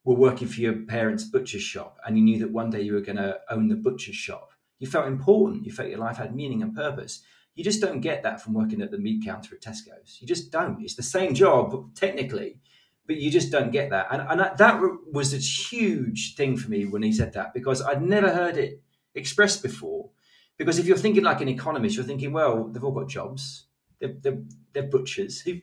were 0.06 0.16
working 0.16 0.48
for 0.48 0.62
your 0.62 0.74
parents' 0.86 1.24
butcher 1.24 1.60
shop 1.60 1.98
and 2.06 2.18
you 2.18 2.24
knew 2.24 2.40
that 2.40 2.52
one 2.52 2.70
day 2.70 2.82
you 2.82 2.94
were 2.94 3.02
going 3.02 3.18
to 3.18 3.40
own 3.50 3.68
the 3.68 3.76
butcher 3.76 4.14
shop, 4.14 4.52
you 4.80 4.88
felt 4.88 5.08
important. 5.08 5.66
You 5.66 5.72
felt 5.72 5.90
your 5.90 6.00
life 6.00 6.18
had 6.18 6.36
meaning 6.36 6.62
and 6.62 6.76
purpose. 6.76 7.22
You 7.56 7.64
just 7.64 7.82
don't 7.82 8.02
get 8.02 8.24
that 8.24 8.42
from 8.42 8.54
working 8.54 8.82
at 8.82 8.92
the 8.92 8.98
meat 8.98 9.24
counter 9.24 9.56
at 9.56 9.62
Tesco's. 9.62 10.18
You 10.20 10.28
just 10.28 10.52
don't. 10.52 10.82
It's 10.82 10.96
the 10.96 11.04
same 11.04 11.34
job 11.34 11.96
technically, 11.96 12.60
but 13.06 13.18
you 13.18 13.30
just 13.30 13.52
don't 13.52 13.72
get 13.72 13.92
that. 13.92 14.08
And, 14.12 14.22
and 14.22 14.40
that, 14.40 14.58
that 14.58 14.82
was 15.12 15.34
a 15.34 15.38
huge 15.38 16.36
thing 16.36 16.58
for 16.58 16.70
me 16.70 16.86
when 16.86 17.04
he 17.04 17.12
said 17.12 17.34
that 17.34 17.54
because 17.54 17.82
I'd 17.82 18.02
never 18.02 18.34
heard 18.34 18.58
it 18.58 18.82
expressed 19.14 19.62
before. 19.62 20.10
Because 20.58 20.80
if 20.80 20.86
you're 20.86 20.98
thinking 20.98 21.24
like 21.24 21.42
an 21.42 21.50
economist, 21.50 21.96
you're 21.96 22.06
thinking, 22.06 22.32
well, 22.32 22.66
they've 22.66 22.84
all 22.84 22.92
got 22.92 23.10
jobs. 23.10 23.66
They're, 24.00 24.16
they're, 24.22 24.40
they're 24.74 24.84
butchers. 24.84 25.42
Who, 25.42 25.60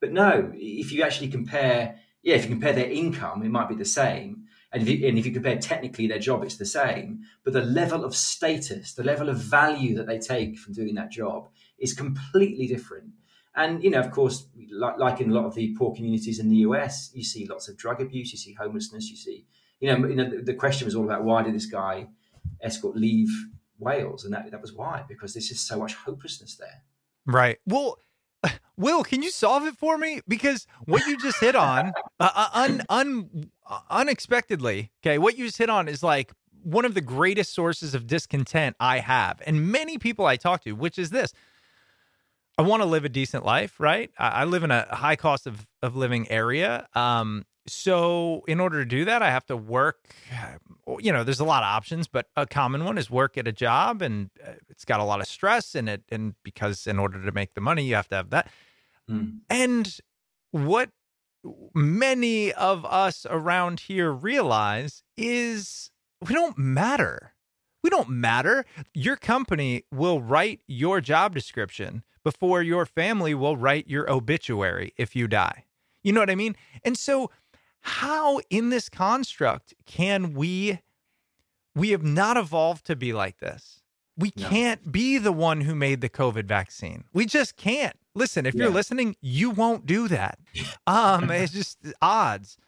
but 0.00 0.12
no, 0.12 0.50
if 0.54 0.92
you 0.92 1.02
actually 1.02 1.28
compare, 1.28 1.96
yeah, 2.22 2.36
if 2.36 2.44
you 2.44 2.50
compare 2.50 2.72
their 2.72 2.90
income, 2.90 3.42
it 3.42 3.50
might 3.50 3.68
be 3.68 3.74
the 3.74 3.84
same. 3.84 4.44
And 4.72 4.82
if, 4.82 4.88
you, 4.88 5.08
and 5.08 5.18
if 5.18 5.26
you 5.26 5.32
compare 5.32 5.58
technically 5.58 6.06
their 6.06 6.18
job, 6.18 6.44
it's 6.44 6.56
the 6.56 6.64
same. 6.64 7.24
But 7.44 7.52
the 7.52 7.62
level 7.62 8.04
of 8.04 8.14
status, 8.14 8.94
the 8.94 9.02
level 9.02 9.28
of 9.28 9.36
value 9.38 9.96
that 9.96 10.06
they 10.06 10.18
take 10.18 10.58
from 10.58 10.72
doing 10.72 10.94
that 10.94 11.10
job 11.10 11.48
is 11.78 11.92
completely 11.92 12.66
different. 12.66 13.10
And, 13.56 13.82
you 13.82 13.90
know, 13.90 13.98
of 13.98 14.12
course, 14.12 14.46
like, 14.70 14.98
like 14.98 15.20
in 15.20 15.30
a 15.30 15.34
lot 15.34 15.44
of 15.44 15.56
the 15.56 15.74
poor 15.76 15.94
communities 15.94 16.38
in 16.38 16.48
the 16.48 16.56
US, 16.56 17.10
you 17.14 17.24
see 17.24 17.46
lots 17.46 17.68
of 17.68 17.76
drug 17.76 18.00
abuse, 18.00 18.30
you 18.30 18.38
see 18.38 18.54
homelessness, 18.54 19.10
you 19.10 19.16
see, 19.16 19.44
you 19.80 19.90
know, 19.90 20.06
you 20.06 20.14
know 20.14 20.30
the, 20.30 20.42
the 20.42 20.54
question 20.54 20.84
was 20.84 20.94
all 20.94 21.04
about 21.04 21.24
why 21.24 21.42
did 21.42 21.54
this 21.54 21.66
guy 21.66 22.06
escort 22.62 22.96
leave 22.96 23.30
Wales, 23.80 24.24
and 24.24 24.32
that 24.32 24.50
that 24.50 24.60
was 24.60 24.72
why 24.72 25.04
because 25.08 25.34
there's 25.34 25.48
just 25.48 25.66
so 25.66 25.78
much 25.78 25.94
hopelessness 25.94 26.54
there. 26.56 26.82
Right. 27.26 27.58
Well, 27.66 27.98
Will, 28.76 29.02
can 29.02 29.22
you 29.22 29.30
solve 29.30 29.66
it 29.66 29.76
for 29.76 29.98
me? 29.98 30.20
Because 30.26 30.66
what 30.84 31.06
you 31.06 31.18
just 31.18 31.40
hit 31.40 31.54
on, 31.54 31.92
uh, 32.20 32.48
un, 32.54 32.82
un, 32.88 33.50
unexpectedly, 33.90 34.90
okay, 35.02 35.18
what 35.18 35.36
you 35.36 35.46
just 35.46 35.58
hit 35.58 35.70
on 35.70 35.88
is 35.88 36.02
like 36.02 36.32
one 36.62 36.84
of 36.84 36.94
the 36.94 37.00
greatest 37.00 37.54
sources 37.54 37.94
of 37.94 38.06
discontent 38.06 38.76
I 38.80 38.98
have, 38.98 39.42
and 39.46 39.70
many 39.70 39.98
people 39.98 40.26
I 40.26 40.36
talk 40.36 40.62
to, 40.64 40.72
which 40.72 40.98
is 40.98 41.10
this: 41.10 41.32
I 42.58 42.62
want 42.62 42.82
to 42.82 42.86
live 42.86 43.04
a 43.04 43.08
decent 43.08 43.44
life, 43.44 43.80
right? 43.80 44.10
I, 44.18 44.28
I 44.28 44.44
live 44.44 44.64
in 44.64 44.70
a 44.70 44.94
high 44.94 45.16
cost 45.16 45.46
of 45.46 45.66
of 45.82 45.96
living 45.96 46.30
area. 46.30 46.86
Um, 46.94 47.44
so 47.70 48.44
in 48.48 48.60
order 48.60 48.80
to 48.80 48.84
do 48.84 49.04
that, 49.04 49.22
I 49.22 49.30
have 49.30 49.46
to 49.46 49.56
work. 49.56 50.14
You 50.98 51.12
know, 51.12 51.24
there's 51.24 51.40
a 51.40 51.44
lot 51.44 51.62
of 51.62 51.68
options, 51.68 52.08
but 52.08 52.28
a 52.36 52.46
common 52.46 52.84
one 52.84 52.98
is 52.98 53.10
work 53.10 53.38
at 53.38 53.46
a 53.46 53.52
job, 53.52 54.02
and 54.02 54.30
uh, 54.44 54.52
it's 54.68 54.84
got 54.84 55.00
a 55.00 55.04
lot 55.04 55.20
of 55.20 55.26
stress 55.26 55.74
in 55.74 55.88
it. 55.88 56.02
And 56.10 56.34
because 56.42 56.86
in 56.86 56.98
order 56.98 57.24
to 57.24 57.32
make 57.32 57.54
the 57.54 57.60
money, 57.60 57.84
you 57.84 57.94
have 57.94 58.08
to 58.08 58.16
have 58.16 58.30
that. 58.30 58.48
Mm. 59.08 59.40
And 59.48 59.98
what 60.50 60.90
many 61.74 62.52
of 62.52 62.84
us 62.84 63.26
around 63.28 63.80
here 63.80 64.12
realize 64.12 65.02
is 65.16 65.90
we 66.20 66.34
don't 66.34 66.58
matter. 66.58 67.34
We 67.82 67.90
don't 67.90 68.10
matter. 68.10 68.66
Your 68.92 69.16
company 69.16 69.84
will 69.90 70.20
write 70.20 70.60
your 70.66 71.00
job 71.00 71.34
description 71.34 72.04
before 72.22 72.62
your 72.62 72.84
family 72.84 73.34
will 73.34 73.56
write 73.56 73.88
your 73.88 74.10
obituary 74.10 74.92
if 74.96 75.16
you 75.16 75.26
die. 75.26 75.64
You 76.02 76.12
know 76.12 76.20
what 76.20 76.30
I 76.30 76.34
mean? 76.34 76.56
And 76.84 76.96
so 76.96 77.30
how 77.82 78.40
in 78.50 78.70
this 78.70 78.88
construct 78.88 79.74
can 79.86 80.32
we 80.34 80.80
we 81.74 81.90
have 81.90 82.02
not 82.02 82.36
evolved 82.36 82.84
to 82.86 82.96
be 82.96 83.12
like 83.12 83.38
this. 83.38 83.80
We 84.16 84.32
No. 84.36 84.48
can't 84.48 84.90
be 84.92 85.18
the 85.18 85.32
one 85.32 85.60
who 85.62 85.74
made 85.74 86.00
the 86.00 86.08
COVID 86.08 86.44
vaccine. 86.44 87.04
We 87.12 87.26
just 87.26 87.56
can't. 87.56 87.96
Listen, 88.14 88.44
if 88.44 88.54
you're 88.56 88.70
listening, 88.70 89.14
you 89.20 89.50
won't 89.50 89.86
do 89.86 90.08
that. 90.08 90.38
Um, 90.86 91.30
it's 91.30 91.52
just 91.52 91.78
odds. 92.02 92.58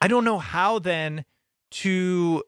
I 0.00 0.06
don't 0.08 0.24
know 0.24 0.38
how 0.38 0.78
then 0.78 1.24
to 1.72 2.44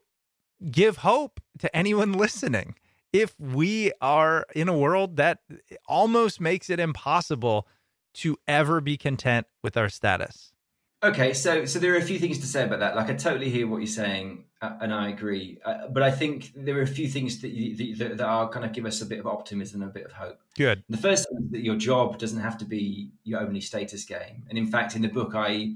give 0.71 0.97
hope 0.97 1.41
to 1.59 1.75
anyone 1.75 2.13
listening 2.13 2.75
if 3.11 3.37
we 3.39 3.91
are 4.01 4.45
in 4.55 4.69
a 4.69 4.77
world 4.77 5.17
that 5.17 5.39
almost 5.87 6.39
makes 6.39 6.69
it 6.69 6.79
impossible 6.79 7.67
to 8.13 8.37
ever 8.47 8.79
be 8.81 8.95
content 8.97 9.47
with 9.61 9.75
our 9.75 9.89
status. 9.89 10.53
Okay, 11.01 11.33
so 11.33 11.65
so 11.65 11.79
there 11.79 11.93
are 11.93 11.97
a 11.97 12.01
few 12.01 12.19
things 12.19 12.39
to 12.39 12.45
say 12.45 12.65
about 12.65 12.79
that. 12.79 12.95
Like 12.95 13.09
I 13.09 13.13
totally 13.13 13.49
hear 13.49 13.67
what 13.67 13.77
you're 13.77 13.87
saying, 13.87 14.43
uh, 14.61 14.77
and 14.81 14.93
I 14.93 15.09
agree. 15.09 15.57
Uh, 15.63 15.87
but 15.89 16.03
I 16.03 16.11
think 16.11 16.51
there 16.55 16.77
are 16.77 16.81
a 16.81 16.87
few 16.87 17.07
things 17.07 17.39
that, 17.39 17.49
you, 17.49 17.95
that 17.95 18.17
that 18.17 18.27
are 18.27 18.49
kind 18.49 18.65
of 18.65 18.73
give 18.73 18.85
us 18.85 19.01
a 19.01 19.05
bit 19.05 19.19
of 19.19 19.25
optimism 19.25 19.81
and 19.81 19.89
a 19.89 19.93
bit 19.93 20.05
of 20.05 20.11
hope. 20.11 20.39
Good. 20.57 20.83
The 20.89 20.97
first 20.97 21.29
thing 21.29 21.45
is 21.45 21.51
that 21.51 21.63
your 21.63 21.77
job 21.77 22.17
doesn't 22.17 22.41
have 22.41 22.57
to 22.57 22.65
be 22.65 23.11
your 23.23 23.39
only 23.39 23.61
status 23.61 24.03
game. 24.03 24.43
And 24.49 24.57
in 24.57 24.67
fact, 24.67 24.95
in 24.95 25.01
the 25.01 25.07
book, 25.07 25.35
I 25.35 25.75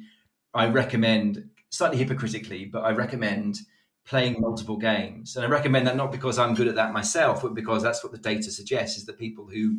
I 0.53 0.67
recommend 0.67 1.49
slightly 1.69 1.97
hypocritically, 1.97 2.65
but 2.65 2.81
I 2.81 2.91
recommend 2.91 3.59
playing 4.05 4.41
multiple 4.41 4.75
games. 4.75 5.38
And 5.38 5.45
I 5.45 5.47
recommend 5.47 5.88
that 5.88 5.95
not 5.95 6.12
because 6.12 6.38
I'm 6.38 6.53
good 6.53 6.67
at 6.67 6.75
that 6.75 6.91
myself, 6.91 7.41
but 7.41 7.53
because 7.53 7.81
that's 7.81 8.03
what 8.03 8.12
the 8.12 8.17
data 8.17 8.51
suggests 8.51 8.97
is 8.97 9.05
that 9.05 9.17
people 9.17 9.47
who 9.47 9.77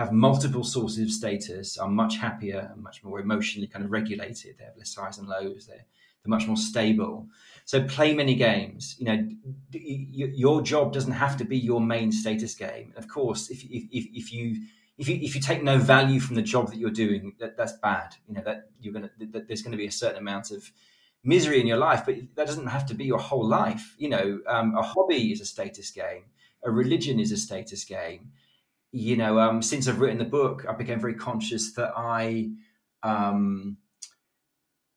have 0.00 0.12
multiple 0.12 0.64
sources 0.64 0.98
of 1.04 1.10
status 1.10 1.76
are 1.76 1.88
much 1.88 2.16
happier 2.16 2.70
and 2.72 2.82
much 2.82 3.04
more 3.04 3.20
emotionally 3.20 3.68
kind 3.68 3.84
of 3.84 3.90
regulated. 3.90 4.56
They 4.56 4.64
have 4.64 4.76
less 4.78 4.94
highs 4.94 5.18
and 5.18 5.28
lows. 5.28 5.66
They're, 5.66 5.84
they're 6.22 6.30
much 6.36 6.46
more 6.46 6.56
stable. 6.56 7.28
So 7.66 7.84
play 7.84 8.14
many 8.14 8.34
games. 8.34 8.96
You 8.98 9.04
know, 9.04 9.28
your 9.72 10.62
job 10.62 10.94
doesn't 10.94 11.12
have 11.12 11.36
to 11.36 11.44
be 11.44 11.58
your 11.58 11.82
main 11.82 12.12
status 12.12 12.54
game. 12.54 12.94
Of 12.96 13.08
course, 13.08 13.50
if, 13.50 13.62
if, 13.64 14.06
if, 14.14 14.32
you 14.32 14.62
if 14.96 15.06
you 15.06 15.16
if 15.16 15.34
you 15.34 15.40
take 15.40 15.62
no 15.62 15.76
value 15.76 16.18
from 16.18 16.36
the 16.36 16.42
job 16.42 16.70
that 16.70 16.78
you're 16.78 16.90
doing, 16.90 17.34
that, 17.38 17.58
that's 17.58 17.72
bad. 17.72 18.16
You 18.26 18.34
know 18.36 18.42
that 18.44 18.70
you're 18.80 18.94
gonna 18.94 19.10
that 19.32 19.48
there's 19.48 19.62
to 19.62 19.76
be 19.76 19.86
a 19.86 19.92
certain 19.92 20.18
amount 20.18 20.50
of 20.50 20.70
misery 21.22 21.60
in 21.60 21.66
your 21.66 21.76
life, 21.76 22.04
but 22.06 22.16
that 22.36 22.46
doesn't 22.46 22.68
have 22.68 22.86
to 22.86 22.94
be 22.94 23.04
your 23.04 23.18
whole 23.18 23.46
life. 23.46 23.94
You 23.98 24.08
know, 24.08 24.40
um, 24.46 24.74
a 24.76 24.82
hobby 24.82 25.30
is 25.30 25.42
a 25.42 25.46
status 25.46 25.90
game. 25.90 26.24
A 26.64 26.70
religion 26.70 27.20
is 27.20 27.32
a 27.32 27.36
status 27.36 27.84
game 27.84 28.32
you 28.92 29.16
know, 29.16 29.38
um, 29.38 29.62
since 29.62 29.88
I've 29.88 30.00
written 30.00 30.18
the 30.18 30.24
book, 30.24 30.66
I 30.68 30.72
became 30.72 31.00
very 31.00 31.14
conscious 31.14 31.72
that 31.74 31.92
I 31.96 32.50
um, 33.02 33.76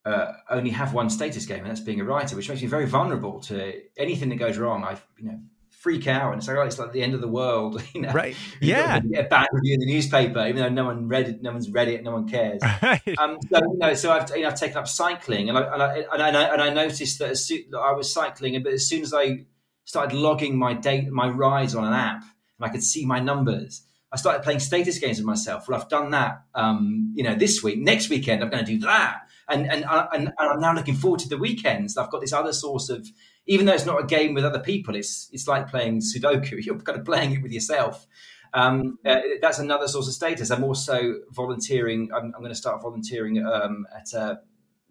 uh, 0.06 0.34
only 0.50 0.72
have 0.72 0.94
one 0.94 1.10
status 1.10 1.46
game, 1.46 1.60
and 1.60 1.70
that's 1.70 1.80
being 1.80 2.02
a 2.02 2.04
writer, 2.04 2.36
which 2.36 2.50
makes 2.50 2.62
me 2.62 2.68
very 2.68 2.88
vulnerable 2.88 3.40
to 3.42 3.82
anything 3.98 4.30
that 4.30 4.38
goes 4.38 4.58
wrong. 4.58 4.84
I, 4.84 4.98
you 5.18 5.26
know, 5.26 5.40
freak 5.84 6.08
out 6.08 6.32
and 6.32 6.40
it's 6.40 6.48
like, 6.48 6.56
oh, 6.56 6.62
it's 6.62 6.80
like 6.80 6.94
the 6.94 7.04
end 7.04 7.14
of 7.14 7.20
the 7.20 7.28
world, 7.28 7.84
you 7.94 8.02
know. 8.02 8.12
Right. 8.12 8.36
Yeah. 8.62 9.02
Get 9.02 9.26
a 9.26 9.28
bad 9.28 9.48
review 9.52 9.74
in 9.74 9.80
the 9.82 9.94
newspaper, 9.94 10.48
even 10.48 10.56
though 10.56 10.70
no 10.70 10.86
one 10.86 11.10
read 11.10 11.28
it, 11.28 11.42
no 11.42 11.52
one's 11.52 11.70
read 11.70 11.90
it, 11.90 12.02
no 12.04 12.12
one 12.12 12.28
cares. 12.28 12.62
Right. 12.82 13.02
Um, 13.18 13.38
so, 13.52 13.60
you 13.60 13.78
know, 13.78 13.94
so 13.94 14.12
I've, 14.12 14.30
you 14.30 14.44
know, 14.44 14.50
I've 14.50 14.60
taken 14.60 14.78
up 14.78 14.88
cycling, 14.88 15.50
and 15.50 15.58
I 15.58 15.62
and 15.74 15.84
I, 15.84 15.98
and 16.14 16.38
I, 16.38 16.44
and 16.54 16.62
I 16.62 16.70
noticed 16.70 17.20
that 17.20 17.32
as 17.32 17.46
soon, 17.46 17.64
that 17.72 17.80
I 17.80 17.92
was 17.92 18.12
cycling, 18.12 18.62
but 18.64 18.74
as 18.74 18.88
soon 18.88 19.02
as 19.02 19.14
I 19.14 19.46
started 19.86 20.16
logging 20.16 20.58
my 20.58 20.74
date, 20.74 21.10
my 21.10 21.28
rides 21.28 21.76
on 21.76 21.86
an 21.86 21.94
app, 21.94 22.24
and 22.60 22.66
I 22.66 22.70
could 22.70 22.84
see 22.84 23.06
my 23.06 23.20
numbers, 23.20 23.84
I 24.12 24.18
started 24.18 24.44
playing 24.44 24.60
status 24.60 25.00
games 25.00 25.18
with 25.18 25.26
myself. 25.26 25.68
Well, 25.68 25.80
I've 25.80 25.90
done 25.90 26.12
that, 26.12 26.44
um, 26.54 27.12
you 27.16 27.24
know, 27.24 27.34
this 27.36 27.64
week. 27.64 27.80
Next 27.80 28.10
weekend, 28.10 28.44
I'm 28.44 28.50
going 28.50 28.64
to 28.64 28.72
do 28.72 28.80
that, 28.82 29.22
and 29.50 29.70
and 29.72 29.84
I- 29.86 30.08
and, 30.14 30.28
and 30.28 30.50
I'm 30.52 30.60
now 30.60 30.74
looking 30.74 30.96
forward 30.96 31.20
to 31.22 31.30
the 31.30 31.38
weekends. 31.38 31.98
I've 31.98 32.12
got 32.12 32.22
this 32.22 32.32
other 32.34 32.54
source 32.54 32.90
of, 32.90 33.08
even 33.48 33.66
though 33.66 33.74
it's 33.74 33.88
not 33.88 34.00
a 34.04 34.06
game 34.06 34.36
with 34.36 34.46
other 34.46 34.60
people, 34.60 34.96
it's 34.96 35.30
it's 35.32 35.48
like 35.48 35.68
playing 35.68 36.02
Sudoku. 36.02 36.64
You're 36.66 36.80
kind 36.80 37.00
of 37.00 37.06
playing 37.06 37.32
it 37.34 37.42
with 37.42 37.52
yourself. 37.52 38.06
Um, 38.54 39.00
uh, 39.04 39.20
that's 39.42 39.58
another 39.58 39.88
source 39.88 40.08
of 40.08 40.14
status. 40.14 40.52
I'm 40.52 40.64
also 40.64 41.16
volunteering. 41.32 42.12
I'm, 42.14 42.26
I'm 42.36 42.42
going 42.42 42.50
to 42.50 42.56
start 42.56 42.84
volunteering 42.84 43.44
um, 43.44 43.88
at 43.96 44.14
a 44.14 44.42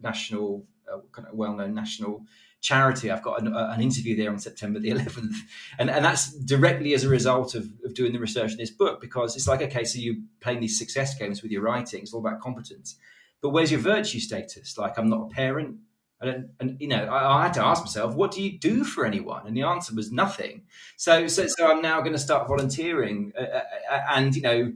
national, 0.00 0.64
uh, 0.92 0.98
kind 1.12 1.28
of 1.28 1.34
well-known 1.34 1.72
national 1.72 2.24
charity. 2.62 3.10
I've 3.10 3.22
got 3.22 3.42
an, 3.42 3.54
uh, 3.54 3.72
an 3.74 3.82
interview 3.82 4.16
there 4.16 4.30
on 4.30 4.38
September 4.38 4.78
the 4.78 4.90
11th, 4.92 5.34
and 5.78 5.90
and 5.90 6.04
that's 6.04 6.32
directly 6.32 6.94
as 6.94 7.04
a 7.04 7.08
result 7.08 7.54
of, 7.54 7.68
of 7.84 7.92
doing 7.92 8.12
the 8.12 8.18
research 8.18 8.52
in 8.52 8.56
this 8.56 8.70
book 8.70 9.00
because 9.00 9.36
it's 9.36 9.46
like 9.46 9.60
okay, 9.60 9.84
so 9.84 9.98
you're 9.98 10.16
playing 10.40 10.60
these 10.60 10.78
success 10.78 11.14
games 11.18 11.42
with 11.42 11.50
your 11.50 11.62
writing. 11.62 12.00
It's 12.02 12.14
all 12.14 12.20
about 12.20 12.40
competence, 12.40 12.96
but 13.42 13.50
where's 13.50 13.70
your 13.70 13.80
virtue 13.80 14.20
status? 14.20 14.78
Like 14.78 14.96
I'm 14.96 15.10
not 15.10 15.30
a 15.30 15.34
parent. 15.34 15.76
I 16.22 16.26
don't, 16.26 16.50
and 16.60 16.80
you 16.80 16.86
know, 16.86 17.04
I, 17.04 17.40
I 17.40 17.42
had 17.42 17.54
to 17.54 17.64
ask 17.64 17.82
myself, 17.82 18.14
what 18.14 18.30
do 18.30 18.40
you 18.40 18.56
do 18.56 18.84
for 18.84 19.04
anyone? 19.04 19.44
And 19.44 19.56
the 19.56 19.62
answer 19.62 19.92
was 19.92 20.12
nothing. 20.12 20.62
So, 20.96 21.26
so, 21.26 21.48
so 21.48 21.68
I'm 21.68 21.82
now 21.82 22.00
going 22.00 22.12
to 22.12 22.18
start 22.18 22.46
volunteering, 22.46 23.32
uh, 23.36 23.42
uh, 23.42 24.00
and 24.08 24.32
you 24.36 24.42
know, 24.42 24.72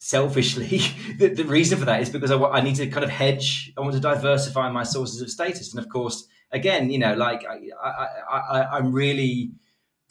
selfishly, 0.00 0.82
the, 1.18 1.28
the 1.28 1.44
reason 1.44 1.78
for 1.78 1.84
that 1.84 2.02
is 2.02 2.10
because 2.10 2.32
I, 2.32 2.36
I 2.36 2.62
need 2.62 2.74
to 2.76 2.88
kind 2.88 3.04
of 3.04 3.10
hedge. 3.10 3.72
I 3.78 3.80
want 3.80 3.92
to 3.92 4.00
diversify 4.00 4.68
my 4.72 4.82
sources 4.82 5.20
of 5.20 5.30
status, 5.30 5.72
and 5.72 5.78
of 5.78 5.88
course, 5.88 6.26
again, 6.52 6.90
you 6.90 6.98
know, 6.98 7.14
like 7.14 7.44
I, 7.46 7.60
I, 7.82 8.38
I, 8.38 8.76
I'm 8.76 8.92
really, 8.92 9.52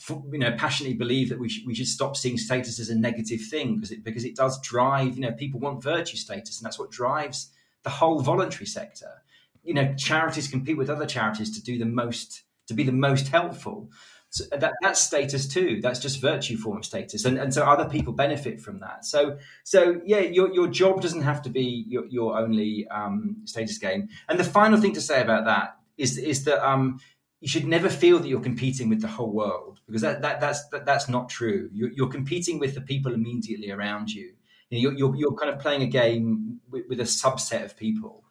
you 0.10 0.40
know, 0.40 0.56
passionately 0.58 0.98
believe 0.98 1.30
that 1.30 1.40
we 1.40 1.50
should 1.50 1.66
we 1.66 1.76
should 1.76 1.88
stop 1.88 2.16
seeing 2.16 2.38
status 2.38 2.80
as 2.80 2.90
a 2.90 2.96
negative 2.96 3.42
thing 3.50 3.76
because 3.76 3.92
it 3.92 4.04
because 4.04 4.26
it 4.26 4.36
does 4.36 4.60
drive. 4.62 5.16
You 5.16 5.22
know, 5.22 5.32
people 5.32 5.60
want 5.60 5.84
virtue 5.84 6.18
status, 6.18 6.60
and 6.60 6.66
that's 6.66 6.80
what 6.80 6.92
drives 6.92 7.52
the 7.84 7.90
whole 7.90 8.20
voluntary 8.22 8.66
sector. 8.66 9.24
You 9.64 9.74
know, 9.74 9.94
charities 9.96 10.48
compete 10.48 10.78
with 10.78 10.90
other 10.90 11.06
charities 11.06 11.56
to 11.58 11.64
do 11.64 11.78
the 11.78 11.86
most 11.86 12.44
to 12.68 12.74
be 12.74 12.84
the 12.84 12.92
most 12.92 13.28
helpful. 13.28 13.90
So 14.32 14.44
that, 14.52 14.74
that's 14.84 15.00
status 15.00 15.48
too. 15.48 15.80
That's 15.82 16.00
just 16.00 16.22
virtue 16.22 16.56
form 16.56 16.78
of 16.78 16.86
status, 16.86 17.26
and 17.26 17.38
and 17.38 17.54
so 17.54 17.66
other 17.66 17.90
people 17.90 18.14
benefit 18.14 18.62
from 18.62 18.80
that. 18.80 19.04
So 19.04 19.38
so 19.64 20.02
yeah, 20.06 20.20
your 20.20 20.54
your 20.54 20.68
job 20.68 21.02
doesn't 21.02 21.24
have 21.24 21.42
to 21.42 21.50
be 21.50 21.84
your, 21.88 22.06
your 22.06 22.38
only 22.38 22.88
um, 22.90 23.38
status 23.46 23.80
game. 23.80 24.08
And 24.30 24.40
the 24.40 24.44
final 24.44 24.80
thing 24.80 24.94
to 24.94 25.02
say 25.02 25.22
about 25.22 25.46
that 25.46 25.79
is 26.00 26.18
is 26.18 26.44
that 26.46 26.68
um, 26.68 27.00
you 27.42 27.48
should 27.48 27.66
never 27.66 27.90
feel 27.90 28.20
that 28.20 28.28
you're 28.28 28.42
competing 28.42 28.90
with 28.90 29.02
the 29.02 29.08
whole 29.08 29.32
world 29.32 29.80
because 29.86 30.02
that, 30.02 30.22
that 30.22 30.40
that's 30.40 30.68
that, 30.70 30.86
that's 30.86 31.08
not 31.10 31.30
true. 31.30 31.70
You're, 31.74 31.92
you're 31.92 32.10
competing 32.10 32.60
with 32.60 32.74
the 32.76 32.82
people 32.82 33.14
immediately 33.14 33.72
around 33.72 34.10
you. 34.10 34.34
You 34.70 34.80
you're, 34.80 34.94
you're 34.94 35.16
you're 35.16 35.36
kind 35.36 35.54
of 35.54 35.60
playing 35.60 35.84
a 35.84 35.88
game 35.88 36.60
with, 36.70 36.86
with 36.90 37.00
a 37.00 37.04
subset 37.04 37.64
of 37.66 37.78
people. 37.78 38.24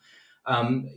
Um, 0.46 0.88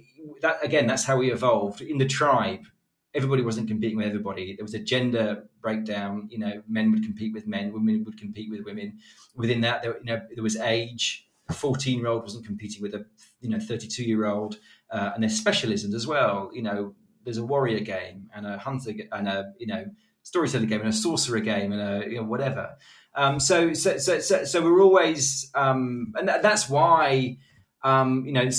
that 0.41 0.63
again, 0.63 0.87
that's 0.87 1.03
how 1.03 1.17
we 1.17 1.31
evolved 1.31 1.81
in 1.81 1.97
the 1.97 2.05
tribe 2.05 2.65
everybody 3.13 3.41
wasn't 3.41 3.67
competing 3.67 3.97
with 3.97 4.07
everybody. 4.07 4.55
There 4.55 4.63
was 4.63 4.73
a 4.73 4.79
gender 4.79 5.43
breakdown. 5.61 6.27
You 6.31 6.39
know, 6.39 6.63
men 6.67 6.91
would 6.91 7.03
compete 7.03 7.33
with 7.33 7.47
men, 7.47 7.73
women 7.73 8.03
would 8.05 8.17
compete 8.17 8.49
with 8.49 8.63
women. 8.63 8.99
Within 9.35 9.61
that, 9.61 9.83
there, 9.83 9.97
you 9.97 10.05
know, 10.05 10.21
there 10.33 10.43
was 10.43 10.57
age. 10.57 11.27
A 11.51 11.53
fourteen-year-old 11.53 12.23
wasn't 12.23 12.45
competing 12.45 12.81
with 12.81 12.93
a 12.95 13.05
you 13.41 13.49
know 13.49 13.59
thirty-two-year-old, 13.59 14.57
uh, 14.89 15.11
and 15.13 15.23
there's 15.23 15.41
specialisms 15.41 15.93
as 15.93 16.07
well. 16.07 16.49
You 16.53 16.63
know, 16.63 16.95
there's 17.23 17.37
a 17.37 17.45
warrior 17.45 17.79
game 17.79 18.29
and 18.35 18.45
a 18.45 18.57
hunter 18.57 18.91
and 19.11 19.27
a 19.27 19.53
you 19.59 19.67
know 19.67 19.85
storyteller 20.23 20.65
game 20.65 20.81
and 20.81 20.89
a 20.89 20.93
sorcerer 20.93 21.39
game 21.39 21.71
and 21.71 21.81
a 21.81 22.09
you 22.09 22.17
know 22.17 22.23
whatever. 22.23 22.75
Um, 23.15 23.39
so, 23.39 23.73
so 23.73 23.97
so 23.97 24.19
so 24.19 24.45
so 24.45 24.63
we're 24.63 24.81
always 24.81 25.51
um, 25.55 26.13
and 26.15 26.27
that, 26.27 26.41
that's 26.41 26.69
why 26.69 27.37
um, 27.83 28.25
you 28.25 28.33
know. 28.33 28.49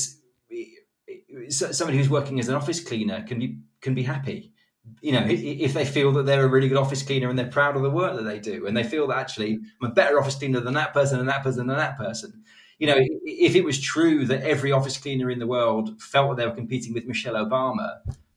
somebody 1.48 1.96
who's 1.96 2.10
working 2.10 2.38
as 2.38 2.48
an 2.48 2.54
office 2.54 2.80
cleaner 2.80 3.24
can 3.26 3.38
be 3.38 3.58
can 3.80 3.94
be 3.94 4.02
happy 4.02 4.52
you 5.00 5.12
know 5.12 5.24
if 5.28 5.74
they 5.74 5.84
feel 5.84 6.12
that 6.12 6.26
they're 6.26 6.44
a 6.44 6.48
really 6.48 6.68
good 6.68 6.78
office 6.78 7.02
cleaner 7.02 7.28
and 7.28 7.38
they're 7.38 7.46
proud 7.46 7.76
of 7.76 7.82
the 7.82 7.90
work 7.90 8.16
that 8.16 8.24
they 8.24 8.38
do 8.38 8.66
and 8.66 8.76
they 8.76 8.82
feel 8.82 9.06
that 9.06 9.18
actually 9.18 9.60
i'm 9.80 9.90
a 9.90 9.94
better 9.94 10.18
office 10.18 10.34
cleaner 10.34 10.60
than 10.60 10.74
that 10.74 10.92
person 10.92 11.20
and 11.20 11.28
that 11.28 11.42
person 11.42 11.68
and 11.70 11.78
that 11.78 11.96
person 11.96 12.42
you 12.82 12.88
know 12.88 12.98
if 12.98 13.54
it 13.54 13.64
was 13.64 13.80
true 13.80 14.26
that 14.26 14.42
every 14.42 14.72
office 14.72 14.98
cleaner 14.98 15.30
in 15.30 15.38
the 15.38 15.46
world 15.46 16.00
felt 16.02 16.28
that 16.28 16.36
they 16.36 16.48
were 16.48 16.60
competing 16.62 16.92
with 16.92 17.06
michelle 17.06 17.34
obama 17.46 17.88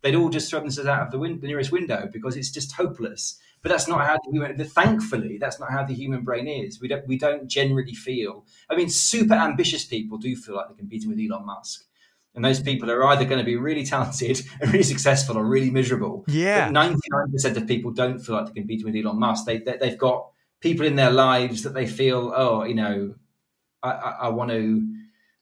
they'd 0.06 0.16
all 0.16 0.30
just 0.30 0.52
throw 0.52 0.60
themselves 0.60 0.88
out 0.88 1.02
of 1.02 1.12
the, 1.12 1.18
win- 1.18 1.40
the 1.40 1.48
nearest 1.48 1.72
window 1.72 2.08
because 2.14 2.38
it's 2.38 2.52
just 2.52 2.74
hopeless. 2.74 3.40
But 3.64 3.70
that's 3.70 3.88
not 3.88 4.06
how 4.06 4.18
the 4.24 4.32
human. 4.32 4.64
Thankfully, 4.64 5.40
that's 5.40 5.60
not 5.60 5.72
how 5.72 5.84
the 5.84 5.96
human 5.96 6.24
brain 6.24 6.48
is. 6.48 6.80
We 6.80 6.88
don't. 6.88 7.08
We 7.08 7.18
don't 7.18 7.48
generally 7.48 7.96
feel. 7.96 8.46
I 8.70 8.76
mean, 8.76 8.90
super 8.90 9.34
ambitious 9.34 9.84
people 9.84 10.20
do 10.20 10.36
feel 10.36 10.56
like 10.56 10.68
they're 10.68 10.78
competing 10.78 11.10
with 11.10 11.18
Elon 11.20 11.48
Musk, 11.48 11.84
and 12.36 12.46
those 12.46 12.60
people 12.60 12.92
are 12.92 13.04
either 13.08 13.26
going 13.26 13.40
to 13.40 13.44
be 13.44 13.56
really 13.56 13.84
talented 13.84 14.40
and 14.62 14.72
really 14.72 14.84
successful 14.84 15.36
or 15.36 15.44
really 15.44 15.72
miserable. 15.72 16.26
Yeah. 16.28 16.70
Ninety-nine 16.70 17.32
percent 17.32 17.58
of 17.58 17.66
people 17.66 17.90
don't 17.90 18.20
feel 18.20 18.36
like 18.36 18.46
they're 18.46 18.54
competing 18.54 18.86
with 18.86 19.04
Elon 19.04 19.18
Musk. 19.18 19.48
They, 19.48 19.58
they 19.58 19.78
they've 19.78 19.98
got 19.98 20.28
people 20.60 20.86
in 20.86 20.96
their 20.96 21.12
lives 21.12 21.64
that 21.64 21.74
they 21.74 21.88
feel, 21.88 22.32
oh, 22.36 22.66
you 22.66 22.76
know, 22.76 23.16
I, 23.86 23.92
I, 23.92 24.10
I 24.22 24.28
want 24.30 24.52
to, 24.52 24.88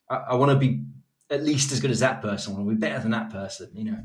I, 0.10 0.16
I 0.16 0.34
want 0.36 0.52
to 0.52 0.58
be 0.58 0.84
at 1.30 1.44
least 1.44 1.72
as 1.72 1.80
good 1.80 1.92
as 1.92 2.00
that 2.02 2.22
person. 2.22 2.54
I 2.54 2.58
want 2.58 2.70
to 2.70 2.76
be 2.76 2.80
better 2.80 3.00
than 3.02 3.12
that 3.12 3.30
person. 3.32 3.70
You 3.74 3.86
know. 3.86 4.04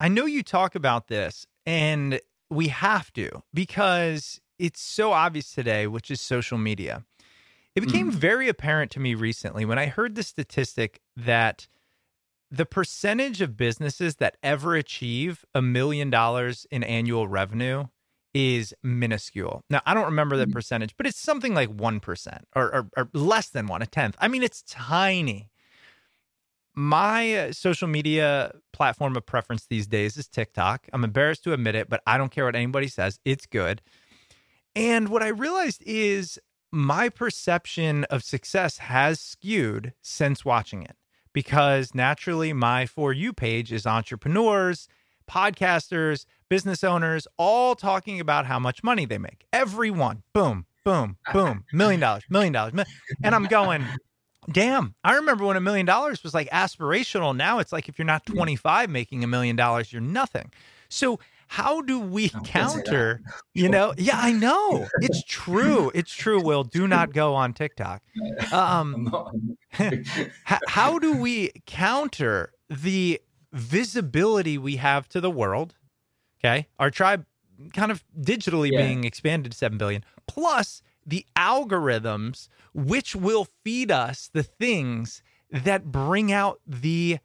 I 0.00 0.08
know 0.08 0.26
you 0.26 0.42
talk 0.42 0.74
about 0.74 1.08
this, 1.08 1.46
and 1.66 2.20
we 2.50 2.68
have 2.68 3.12
to 3.14 3.42
because 3.52 4.40
it's 4.58 4.80
so 4.80 5.12
obvious 5.12 5.52
today, 5.52 5.86
which 5.86 6.10
is 6.10 6.20
social 6.20 6.58
media. 6.58 7.04
It 7.74 7.80
became 7.80 8.10
Mm. 8.10 8.14
very 8.14 8.48
apparent 8.48 8.92
to 8.92 9.00
me 9.00 9.14
recently 9.14 9.64
when 9.64 9.78
I 9.78 9.86
heard 9.86 10.14
the 10.14 10.22
statistic 10.22 11.00
that 11.16 11.66
the 12.50 12.66
percentage 12.66 13.40
of 13.40 13.56
businesses 13.56 14.16
that 14.16 14.36
ever 14.42 14.76
achieve 14.76 15.44
a 15.54 15.60
million 15.60 16.08
dollars 16.08 16.66
in 16.70 16.84
annual 16.84 17.26
revenue 17.26 17.86
is 18.34 18.74
minuscule. 18.82 19.62
Now, 19.70 19.80
I 19.86 19.94
don't 19.94 20.06
remember 20.06 20.36
the 20.36 20.48
percentage, 20.48 20.96
but 20.96 21.06
it's 21.06 21.18
something 21.18 21.54
like 21.54 21.70
1% 21.70 22.38
or, 22.56 22.74
or, 22.74 22.88
or 22.96 23.08
less 23.14 23.48
than 23.48 23.66
one, 23.66 23.80
a 23.80 23.86
tenth. 23.86 24.16
I 24.20 24.28
mean, 24.28 24.42
it's 24.42 24.62
tiny. 24.62 25.50
My 26.74 27.34
uh, 27.34 27.52
social 27.52 27.86
media 27.86 28.52
platform 28.72 29.16
of 29.16 29.24
preference 29.24 29.66
these 29.66 29.86
days 29.86 30.16
is 30.16 30.26
TikTok. 30.26 30.88
I'm 30.92 31.04
embarrassed 31.04 31.44
to 31.44 31.52
admit 31.52 31.76
it, 31.76 31.88
but 31.88 32.02
I 32.06 32.18
don't 32.18 32.32
care 32.32 32.46
what 32.46 32.56
anybody 32.56 32.88
says. 32.88 33.20
It's 33.24 33.46
good. 33.46 33.80
And 34.74 35.08
what 35.08 35.22
I 35.22 35.28
realized 35.28 35.84
is 35.86 36.40
my 36.72 37.08
perception 37.08 38.02
of 38.04 38.24
success 38.24 38.78
has 38.78 39.20
skewed 39.20 39.92
since 40.02 40.44
watching 40.44 40.82
it 40.82 40.96
because 41.32 41.94
naturally 41.94 42.52
my 42.52 42.86
For 42.86 43.12
You 43.12 43.32
page 43.32 43.72
is 43.72 43.86
entrepreneurs, 43.86 44.88
podcasters, 45.30 46.26
business 46.48 46.84
owners, 46.84 47.26
all 47.36 47.74
talking 47.74 48.20
about 48.20 48.46
how 48.46 48.58
much 48.58 48.82
money 48.82 49.04
they 49.04 49.18
make. 49.18 49.46
Everyone, 49.52 50.22
boom, 50.32 50.66
boom, 50.84 51.16
boom, 51.32 51.64
million 51.72 52.00
dollars, 52.00 52.24
million 52.28 52.52
dollars. 52.52 52.74
And 53.22 53.34
I'm 53.34 53.44
going, 53.44 53.84
damn, 54.50 54.94
I 55.04 55.14
remember 55.14 55.44
when 55.44 55.56
a 55.56 55.60
million 55.60 55.86
dollars 55.86 56.22
was 56.22 56.34
like 56.34 56.48
aspirational. 56.50 57.36
Now 57.36 57.58
it's 57.58 57.72
like 57.72 57.88
if 57.88 57.98
you're 57.98 58.06
not 58.06 58.26
25 58.26 58.90
making 58.90 59.24
a 59.24 59.26
million 59.26 59.56
dollars, 59.56 59.92
you're 59.92 60.02
nothing. 60.02 60.50
So, 60.88 61.18
how 61.46 61.82
do 61.82 62.00
we 62.00 62.28
don't 62.28 62.44
counter? 62.44 63.20
You 63.56 63.68
know, 63.68 63.94
yeah, 63.96 64.18
I 64.20 64.32
know 64.32 64.88
it's 65.00 65.22
true. 65.22 65.92
It's 65.94 66.12
true. 66.12 66.42
Will 66.42 66.64
do 66.64 66.88
not 66.88 67.12
go 67.12 67.34
on 67.36 67.52
TikTok. 67.54 68.02
Um, 68.52 69.14
I'm 69.78 69.94
not, 69.94 69.94
how, 70.42 70.58
how 70.66 70.98
do 70.98 71.16
we 71.16 71.52
counter 71.66 72.52
the 72.68 73.20
visibility 73.52 74.58
we 74.58 74.76
have 74.76 75.08
to 75.10 75.20
the 75.20 75.30
world? 75.30 75.76
Okay. 76.44 76.66
Our 76.78 76.90
tribe 76.90 77.24
kind 77.72 77.90
of 77.90 78.04
digitally 78.20 78.70
Yeah. 78.70 78.82
being 78.82 79.04
expanded 79.04 79.52
to 79.52 79.58
7 79.58 79.78
billion, 79.78 80.04
plus 80.26 80.82
the 81.06 81.24
algorithms, 81.36 82.48
which 82.74 83.14
will 83.14 83.46
feed 83.64 83.90
us 83.90 84.28
the 84.32 84.42
things 84.42 85.22
that 85.50 85.86
bring 85.90 86.32
out 86.32 86.60
the 86.66 87.18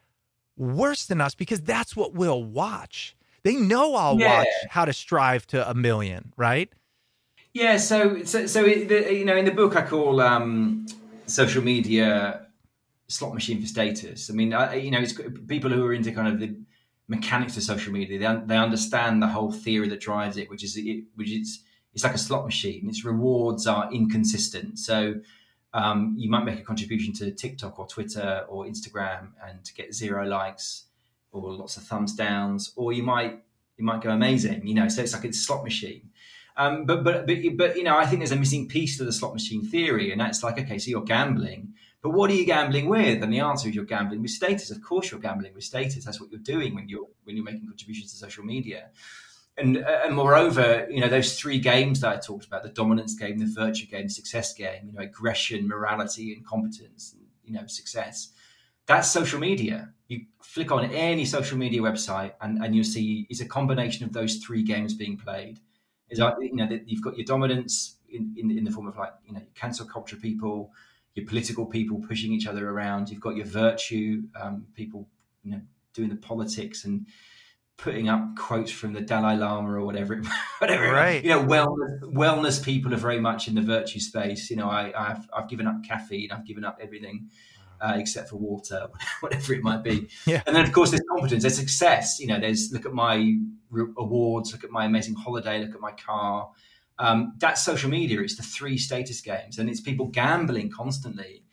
worst 0.55 1.09
in 1.09 1.20
us 1.22 1.36
because 1.36 1.61
that's 1.61 1.95
what 1.95 2.13
we'll 2.13 2.43
watch. 2.43 3.15
They 3.43 3.55
know 3.55 3.95
I'll 3.95 4.20
Yeah. 4.20 4.38
watch 4.39 4.47
how 4.70 4.86
to 4.86 4.93
strive 4.93 5.47
to 5.47 5.70
a 5.70 5.74
million, 5.74 6.34
right? 6.38 6.72
Yeah, 7.53 7.78
so 7.78 8.24
so, 8.24 8.45
so 8.45 8.63
it, 8.65 8.88
the, 8.89 9.13
you 9.13 9.26
know, 9.26 9.36
in 9.36 9.45
the 9.45 9.51
book, 9.51 9.76
I 9.76 9.82
call 9.82 10.22
um, 10.22 10.86
social 11.26 11.63
media 11.63 12.45
slot 13.07 13.34
machine 13.34 13.59
for 13.59 13.67
status. 13.67 14.30
I 14.30 14.34
mean, 14.34 14.53
I, 14.53 14.76
you 14.76 14.91
know, 14.91 14.99
it's 14.99 15.13
people 15.47 15.72
who 15.72 15.84
are 15.86 15.93
into 15.93 16.11
kind 16.11 16.28
of 16.28 16.39
the 16.39 16.55
mechanics 17.10 17.57
of 17.57 17.64
social 17.64 17.91
media. 17.91 18.20
They, 18.20 18.41
they 18.45 18.57
understand 18.57 19.22
the 19.22 19.28
whole 19.28 19.51
theory 19.51 19.89
that 19.89 19.99
drives 19.99 20.38
it, 20.38 20.49
which 20.49 20.64
is 20.64 20.78
it, 20.78 21.03
which 21.16 21.32
is 21.32 21.64
it's 21.93 22.03
like 22.03 22.14
a 22.14 22.20
slot 22.20 22.45
machine. 22.45 22.88
Its 22.88 23.03
rewards 23.03 23.68
are 23.68 23.91
inconsistent. 23.91 24.80
So 24.80 25.16
um, 25.74 26.16
you 26.18 26.30
might 26.30 26.45
make 26.45 26.60
a 26.60 26.64
contribution 26.64 27.14
to 27.16 27.32
TikTok 27.32 27.80
or 27.80 27.88
Twitter 27.88 28.45
or 28.47 28.66
Instagram 28.66 29.30
and 29.45 29.60
get 29.76 29.93
zero 29.93 30.26
likes 30.26 30.86
or 31.32 31.51
lots 31.51 31.78
of 31.78 31.84
thumbs 31.84 32.14
downs, 32.14 32.72
or 32.76 32.93
you 32.93 33.03
might 33.03 33.43
you 33.78 33.84
might 33.84 34.01
go 34.01 34.12
amazing. 34.12 34.66
You 34.66 34.76
know, 34.76 34.88
so 34.88 35.01
it's 35.01 35.14
like 35.14 35.26
a 35.26 35.34
slot 35.34 35.64
machine. 35.64 36.10
Um, 36.57 36.86
but 36.86 37.03
but 37.03 37.26
but 37.26 37.38
but 37.55 37.76
you 37.76 37.84
know, 37.84 37.97
I 37.97 38.05
think 38.05 38.20
there's 38.20 38.32
a 38.32 38.36
missing 38.36 38.68
piece 38.68 38.97
to 38.97 39.03
the 39.03 39.14
slot 39.14 39.34
machine 39.34 39.66
theory, 39.66 40.12
and 40.12 40.22
that's 40.22 40.43
like, 40.43 40.60
okay, 40.60 40.78
so 40.78 40.89
you're 40.89 41.03
gambling, 41.03 41.74
but 42.02 42.12
what 42.12 42.30
are 42.30 42.34
you 42.34 42.45
gambling 42.45 42.88
with? 42.88 43.22
And 43.24 43.34
the 43.34 43.39
answer 43.39 43.68
is 43.68 43.76
you're 43.76 43.86
gambling 43.86 44.22
with 44.22 44.32
status. 44.32 44.72
Of 44.72 44.82
course, 44.82 45.12
you're 45.12 45.20
gambling 45.20 45.54
with 45.54 45.64
status. 45.64 46.06
That's 46.06 46.22
what 46.22 46.32
you're 46.32 46.39
doing 46.39 46.74
when 46.76 46.88
you're 46.88 47.08
when 47.24 47.36
you're 47.36 47.45
making 47.45 47.68
contributions 47.68 48.12
to 48.12 48.18
social 48.18 48.43
media. 48.43 48.89
And, 49.58 49.78
uh, 49.78 50.00
and 50.06 50.16
moreover, 50.16 50.88
you 50.89 51.02
know 51.02 51.10
those 51.10 51.38
three 51.38 51.60
games 51.60 52.00
that 52.02 52.10
I 52.16 52.18
talked 52.18 52.45
about: 52.45 52.64
the 52.64 52.70
dominance 52.70 53.16
game, 53.16 53.38
the 53.38 53.45
virtue 53.45 53.88
game, 53.88 54.08
success 54.08 54.54
game. 54.54 54.88
You 54.88 54.93
know, 54.93 55.02
aggression, 55.02 55.68
morality, 55.68 56.34
and 56.34 56.45
competence. 56.45 57.14
And, 57.14 57.26
you 57.43 57.54
know, 57.54 57.68
success. 57.68 58.30
That's 58.86 59.12
social 59.12 59.39
media. 59.39 59.93
You 60.08 60.26
flick 60.41 60.72
on 60.72 60.89
any 60.91 61.26
social 61.26 61.58
media 61.58 61.82
website, 61.82 62.34
and, 62.41 62.64
and 62.64 62.74
you'll 62.74 62.86
see 62.86 63.28
it's 63.30 63.41
a 63.41 63.45
combination 63.45 64.06
of 64.06 64.14
those 64.14 64.38
three 64.38 64.64
games 64.64 64.93
being 64.93 65.18
played 65.18 65.60
is 66.10 66.20
you 66.20 66.56
know 66.56 66.80
you've 66.86 67.04
got 67.04 67.18
your 67.18 67.26
dominance 67.26 67.97
in, 68.10 68.34
in, 68.38 68.58
in 68.58 68.64
the 68.64 68.72
form 68.72 68.88
of 68.88 68.97
like 68.97 69.14
you 69.26 69.34
know 69.34 69.41
cancel 69.56 69.86
culture 69.86 70.16
people 70.16 70.72
your 71.20 71.28
political 71.28 71.65
people 71.65 71.99
pushing 72.07 72.32
each 72.32 72.47
other 72.47 72.70
around 72.70 73.09
you've 73.09 73.22
got 73.22 73.36
your 73.36 73.45
virtue 73.45 74.24
um, 74.39 74.65
people 74.74 75.07
you 75.43 75.51
know 75.51 75.61
doing 75.93 76.09
the 76.09 76.15
politics 76.15 76.86
and 76.86 77.05
putting 77.78 78.09
up 78.09 78.36
quotes 78.36 78.72
from 78.72 78.91
the 78.93 79.01
Dalai 79.01 79.36
Lama 79.38 79.72
or 79.72 79.86
whatever 79.86 80.13
it, 80.13 80.26
whatever 80.59 80.91
Right. 80.91 81.24
you 81.24 81.30
know 81.30 81.43
wellness 81.43 82.01
wellness 82.01 82.63
people 82.63 82.93
are 82.93 82.97
very 82.97 83.20
much 83.20 83.47
in 83.47 83.55
the 83.55 83.61
virtue 83.61 83.99
space 83.99 84.49
you 84.49 84.55
know 84.55 84.70
I, 84.70 84.91
I've, 84.97 85.30
I've 85.36 85.49
given 85.49 85.67
up 85.67 85.84
caffeine 85.88 86.32
I've 86.32 86.45
given 86.45 86.65
up 86.65 86.80
everything 86.82 87.30
uh, 87.82 87.93
except 87.95 88.30
for 88.30 88.36
water, 88.36 88.88
whatever 89.22 89.53
it 89.53 89.63
might 89.63 89.84
be. 89.84 90.09
Yeah. 90.26 90.43
And 90.45 90.53
then, 90.55 90.65
of 90.65 90.74
course, 90.74 90.91
there's 90.91 91.01
competence, 91.09 91.43
there's 91.43 91.55
success. 91.55 92.20
You 92.20 92.28
know, 92.28 92.39
there's 92.39 92.72
look 92.74 92.86
at 92.86 92.93
my 92.93 93.36
re- 93.72 93.93
awards, 93.97 94.51
look 94.51 94.63
at 94.63 94.70
my 94.70 94.86
amazing 94.86 95.15
holiday, 95.15 95.59
look 95.63 95.74
at 95.74 95.80
my 95.80 95.93
car. 95.93 96.49
Um, 97.00 97.34
that's 97.38 97.64
social 97.64 97.89
media. 97.89 98.22
It's 98.22 98.36
the 98.36 98.43
three 98.43 98.78
status 98.78 99.22
games, 99.22 99.58
and 99.58 99.70
it's 99.70 99.82
people 99.82 100.08
gambling 100.08 100.70
constantly. 100.70 101.43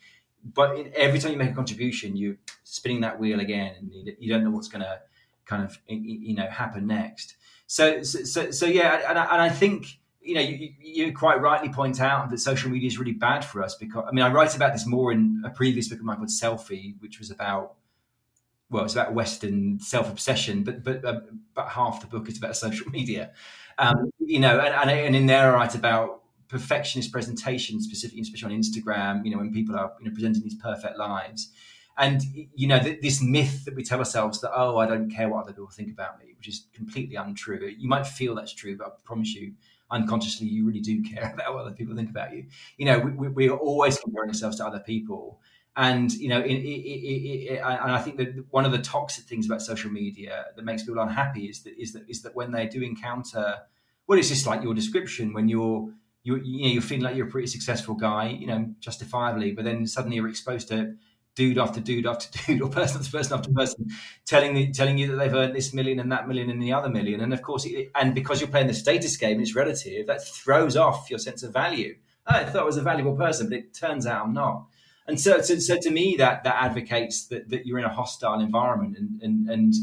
But 0.43 0.77
every 0.95 1.19
time 1.19 1.31
you 1.31 1.37
make 1.37 1.51
a 1.51 1.55
contribution, 1.55 2.15
you're 2.15 2.35
spinning 2.63 3.01
that 3.01 3.19
wheel 3.19 3.39
again, 3.39 3.75
and 3.79 3.91
you, 3.91 4.15
you 4.19 4.31
don't 4.31 4.43
know 4.43 4.51
what's 4.51 4.67
going 4.67 4.83
to 4.83 4.99
kind 5.45 5.63
of 5.63 5.77
you 5.87 6.35
know 6.35 6.47
happen 6.47 6.85
next. 6.85 7.35
So, 7.65 8.03
so, 8.03 8.23
so, 8.23 8.51
so 8.51 8.65
yeah, 8.65 9.09
and 9.09 9.17
I, 9.17 9.23
and 9.23 9.41
I 9.41 9.49
think 9.49 9.99
you 10.27 10.35
know, 10.35 10.41
you, 10.41 10.73
you 10.79 11.13
quite 11.13 11.39
rightly 11.41 11.69
point 11.69 12.01
out 12.01 12.29
that 12.29 12.39
social 12.39 12.69
media 12.69 12.87
is 12.87 12.99
really 12.99 13.13
bad 13.13 13.45
for 13.45 13.63
us 13.63 13.75
because 13.75 14.03
I 14.07 14.11
mean, 14.11 14.25
I 14.25 14.31
write 14.31 14.55
about 14.55 14.73
this 14.73 14.85
more 14.85 15.11
in 15.11 15.41
a 15.45 15.49
previous 15.49 15.87
book 15.87 15.99
of 15.99 16.05
mine 16.05 16.17
called 16.17 16.29
Selfie, 16.29 16.95
which 16.99 17.19
was 17.19 17.31
about 17.31 17.75
well, 18.69 18.83
it's 18.83 18.93
about 18.93 19.13
Western 19.13 19.79
self 19.79 20.09
obsession, 20.09 20.63
but 20.63 20.83
but 20.83 21.05
uh, 21.05 21.21
about 21.53 21.69
half 21.69 22.01
the 22.01 22.07
book 22.07 22.27
is 22.27 22.37
about 22.37 22.57
social 22.65 22.89
media, 22.91 23.31
um, 23.77 24.11
you 24.19 24.39
know, 24.39 24.59
and, 24.59 24.73
and 24.73 24.89
and 24.89 25.15
in 25.15 25.25
there 25.25 25.51
I 25.51 25.55
write 25.55 25.75
about 25.75 26.21
perfectionist 26.47 27.11
presentation, 27.11 27.81
specifically 27.81 28.21
especially 28.21 28.53
on 28.53 28.61
Instagram, 28.61 29.25
you 29.25 29.31
know, 29.31 29.37
when 29.37 29.51
people 29.51 29.75
are 29.75 29.93
you 29.99 30.05
know 30.05 30.13
presenting 30.13 30.43
these 30.43 30.55
perfect 30.55 30.97
lives. 30.97 31.49
And 31.99 32.21
you 32.53 32.67
know 32.67 32.79
th- 32.79 33.01
this 33.01 33.21
myth 33.21 33.65
that 33.65 33.75
we 33.75 33.83
tell 33.83 33.99
ourselves 33.99 34.39
that 34.41 34.51
oh 34.55 34.77
I 34.77 34.85
don't 34.85 35.09
care 35.09 35.29
what 35.29 35.43
other 35.43 35.53
people 35.53 35.69
think 35.69 35.91
about 35.91 36.19
me, 36.19 36.33
which 36.37 36.47
is 36.47 36.67
completely 36.73 37.15
untrue. 37.15 37.73
You 37.77 37.89
might 37.89 38.05
feel 38.05 38.35
that's 38.35 38.53
true, 38.53 38.77
but 38.77 38.87
I 38.87 38.89
promise 39.03 39.33
you, 39.33 39.53
unconsciously 39.91 40.47
you 40.47 40.65
really 40.65 40.79
do 40.79 41.01
care 41.13 41.31
about 41.33 41.53
what 41.53 41.61
other 41.65 41.75
people 41.75 41.95
think 41.95 42.09
about 42.09 42.33
you 42.33 42.45
you 42.77 42.85
know 42.85 42.99
we, 42.99 43.27
we 43.29 43.49
are 43.49 43.57
always 43.57 43.97
comparing 43.99 44.29
ourselves 44.29 44.57
to 44.57 44.65
other 44.65 44.79
people 44.79 45.39
and 45.77 46.11
you 46.13 46.27
know 46.27 46.39
it, 46.39 46.51
it, 46.51 47.53
it, 47.53 47.61
and 47.63 47.91
i 47.91 48.01
think 48.01 48.17
that 48.17 48.33
one 48.49 48.65
of 48.65 48.71
the 48.71 48.79
toxic 48.79 49.23
things 49.25 49.45
about 49.45 49.61
social 49.61 49.89
media 49.91 50.45
that 50.55 50.65
makes 50.65 50.83
people 50.83 51.01
unhappy 51.01 51.45
is 51.45 51.63
that 51.63 51.79
is 51.79 51.93
that 51.93 52.03
is 52.09 52.23
that 52.23 52.35
when 52.35 52.51
they 52.51 52.65
do 52.67 52.81
encounter 52.81 53.55
well 54.07 54.19
it's 54.19 54.29
just 54.29 54.45
like 54.45 54.63
your 54.63 54.73
description 54.73 55.33
when 55.33 55.47
you're 55.47 55.89
you, 56.23 56.37
you 56.43 56.63
know 56.63 56.73
you're 56.73 56.81
feeling 56.81 57.03
like 57.03 57.15
you're 57.15 57.27
a 57.27 57.31
pretty 57.31 57.47
successful 57.47 57.93
guy 57.93 58.27
you 58.27 58.47
know 58.47 58.73
justifiably 58.79 59.51
but 59.51 59.63
then 59.63 59.85
suddenly 59.85 60.17
you're 60.17 60.27
exposed 60.27 60.67
to 60.67 60.95
dude 61.37 61.59
after 61.59 61.79
dude 61.79 62.07
after 62.07 62.27
dude 62.47 62.61
or 62.61 62.67
person 62.69 62.99
after 62.99 63.15
person 63.15 63.37
after 63.37 63.51
person 63.51 63.87
telling 64.25 64.73
telling 64.73 64.97
you 64.97 65.07
that 65.07 65.17
they've 65.17 65.33
earned 65.35 65.55
this 65.55 65.71
million 65.71 65.99
and 65.99 66.11
that 66.11 66.27
million 66.27 66.49
and 66.49 66.61
the 66.61 66.73
other 66.73 66.89
million. 66.89 67.21
And 67.21 67.31
of 67.31 67.43
course 67.43 67.63
it, 67.63 67.91
and 67.93 68.15
because 68.15 68.41
you're 68.41 68.49
playing 68.49 68.67
the 68.67 68.73
status 68.73 69.15
game 69.15 69.39
it's 69.39 69.55
relative 69.55 70.07
that 70.07 70.27
throws 70.27 70.75
off 70.75 71.09
your 71.11 71.19
sense 71.19 71.43
of 71.43 71.53
value. 71.53 71.95
Oh, 72.25 72.35
I 72.35 72.43
thought 72.45 72.63
I 72.63 72.65
was 72.65 72.77
a 72.77 72.81
valuable 72.81 73.15
person 73.15 73.49
but 73.49 73.59
it 73.59 73.73
turns 73.75 74.07
out 74.07 74.25
I'm 74.25 74.33
not 74.33 74.65
and 75.07 75.19
so 75.19 75.41
so, 75.41 75.57
so 75.59 75.77
to 75.79 75.89
me 75.89 76.15
that 76.17 76.43
that 76.43 76.55
advocates 76.61 77.27
that, 77.27 77.49
that 77.49 77.65
you're 77.65 77.79
in 77.79 77.85
a 77.85 77.93
hostile 77.93 78.39
environment 78.39 78.97
and 78.97 79.21
and 79.21 79.49
and 79.49 79.73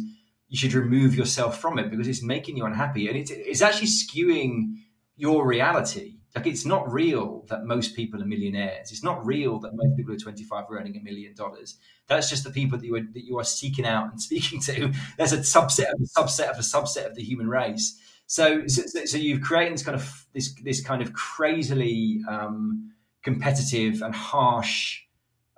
you 0.49 0.59
should 0.59 0.75
remove 0.75 1.17
yourself 1.17 1.61
from 1.61 1.79
it 1.79 1.91
because 1.91 2.07
it's 2.07 2.23
making 2.23 2.57
you 2.57 2.65
unhappy 2.65 3.09
and 3.09 3.17
it's, 3.17 3.31
it's 3.33 3.61
actually 3.61 3.89
skewing 3.89 4.77
your 5.17 5.45
reality. 5.47 6.19
Like 6.35 6.47
it's 6.47 6.65
not 6.65 6.93
real 6.93 7.45
that 7.49 7.65
most 7.65 7.97
people 7.97 8.23
are 8.23 8.27
millionaires. 8.27 8.91
It's 8.91 9.03
not 9.03 9.25
real 9.25 9.59
that 9.61 9.73
most 9.75 9.97
people 9.97 10.13
who 10.13 10.17
are 10.17 10.21
25 10.21 10.65
are 10.69 10.79
earning 10.79 10.97
a 10.97 11.01
million 11.01 11.35
dollars. 11.35 11.77
That's 12.09 12.29
just 12.29 12.45
the 12.45 12.51
people 12.51 12.79
that 12.79 12.85
you 12.85 12.97
are 12.97 13.01
that 13.01 13.25
you 13.25 13.39
are 13.39 13.45
seeking 13.45 13.87
out 13.87 14.11
and 14.11 14.21
speaking 14.29 14.61
to. 14.63 14.93
There's 15.17 15.33
a 15.33 15.39
subset 15.39 15.93
of 15.93 16.01
a 16.01 16.21
subset 16.21 16.51
of 16.51 16.57
a 16.57 16.61
subset 16.61 17.07
of 17.07 17.15
the 17.15 17.23
human 17.23 17.49
race. 17.49 18.01
So, 18.27 18.67
so, 18.67 18.83
so 19.05 19.17
you've 19.17 19.43
created 19.43 19.75
this 19.75 19.85
kind 19.85 19.97
of 19.97 20.27
this 20.33 20.55
this 20.63 20.81
kind 20.81 21.03
of 21.03 21.13
crazily 21.13 22.21
um, 22.29 22.93
competitive 23.23 24.03
and 24.03 24.15
harsh 24.15 25.04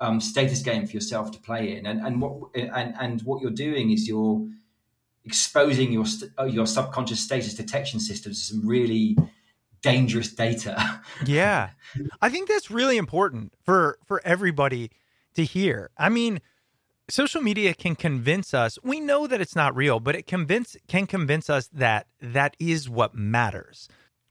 um, 0.01 0.21
status 0.21 0.63
game 0.63 0.87
for 0.87 0.93
yourself 0.93 1.31
to 1.33 1.39
play 1.39 1.77
in, 1.77 1.87
and 1.87 2.01
and 2.01 2.21
what 2.21 2.55
and 2.55 2.95
and 3.01 3.23
what 3.23 3.41
you're 3.41 3.51
doing 3.51 3.91
is 3.91 4.07
you're 4.09 4.47
exposing 5.25 5.93
your 5.93 6.05
uh, 6.39 6.45
your 6.45 6.67
subconscious 6.67 7.21
status 7.21 7.55
detection 7.55 8.01
systems 8.01 8.41
to 8.41 8.55
some 8.55 8.67
really 8.67 9.17
dangerous 9.83 10.33
data. 10.33 11.01
yeah, 11.27 11.71
I 12.21 12.29
think 12.29 12.49
that's 12.49 12.71
really 12.71 12.97
important 12.97 13.53
for 13.65 13.99
for 14.07 14.21
everybody 14.25 14.91
to 15.35 15.45
hear. 15.45 15.91
I 15.97 16.09
mean, 16.09 16.41
social 17.09 17.43
media 17.43 17.75
can 17.75 17.97
convince 17.97 18.53
us. 18.55 18.79
We 18.83 19.01
know 19.01 19.27
that 19.27 19.41
it's 19.41 19.57
not 19.57 19.75
real, 19.75 20.01
but 20.01 20.15
it 20.15 20.27
convince 20.27 20.77
can 20.89 21.07
convince 21.07 21.49
us 21.51 21.69
that 21.69 22.07
that 22.21 22.57
is 22.59 22.89
what 22.89 23.15
matters. 23.15 23.89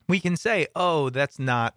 We 0.07 0.19
can 0.19 0.37
say, 0.37 0.67
"Oh, 0.75 1.09
that's 1.09 1.39
not 1.39 1.75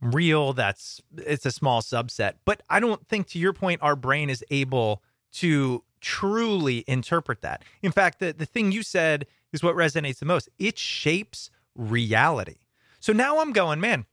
real 0.00 0.52
that's 0.52 1.00
it's 1.16 1.46
a 1.46 1.50
small 1.50 1.80
subset. 1.80 2.34
But 2.44 2.62
i 2.68 2.80
don't 2.80 3.06
think 3.08 3.28
to 3.28 3.38
your 3.38 3.52
point 3.52 3.80
our 3.82 3.96
brain 3.96 4.30
is 4.30 4.44
able 4.50 5.02
to 5.34 5.82
truly 6.00 6.84
interpret 6.86 7.42
that. 7.42 7.64
In 7.82 7.92
fact 7.92 8.20
the, 8.20 8.32
the 8.32 8.46
thing 8.46 8.72
you 8.72 8.82
said 8.82 9.26
is 9.52 9.62
what 9.62 9.74
resonates 9.74 10.18
the 10.18 10.26
most. 10.26 10.48
It 10.58 10.78
shapes 10.78 11.50
reality. 11.74 12.56
So 13.00 13.12
now 13.12 13.38
i'm 13.38 13.52
going 13.52 13.80
man 13.80 14.06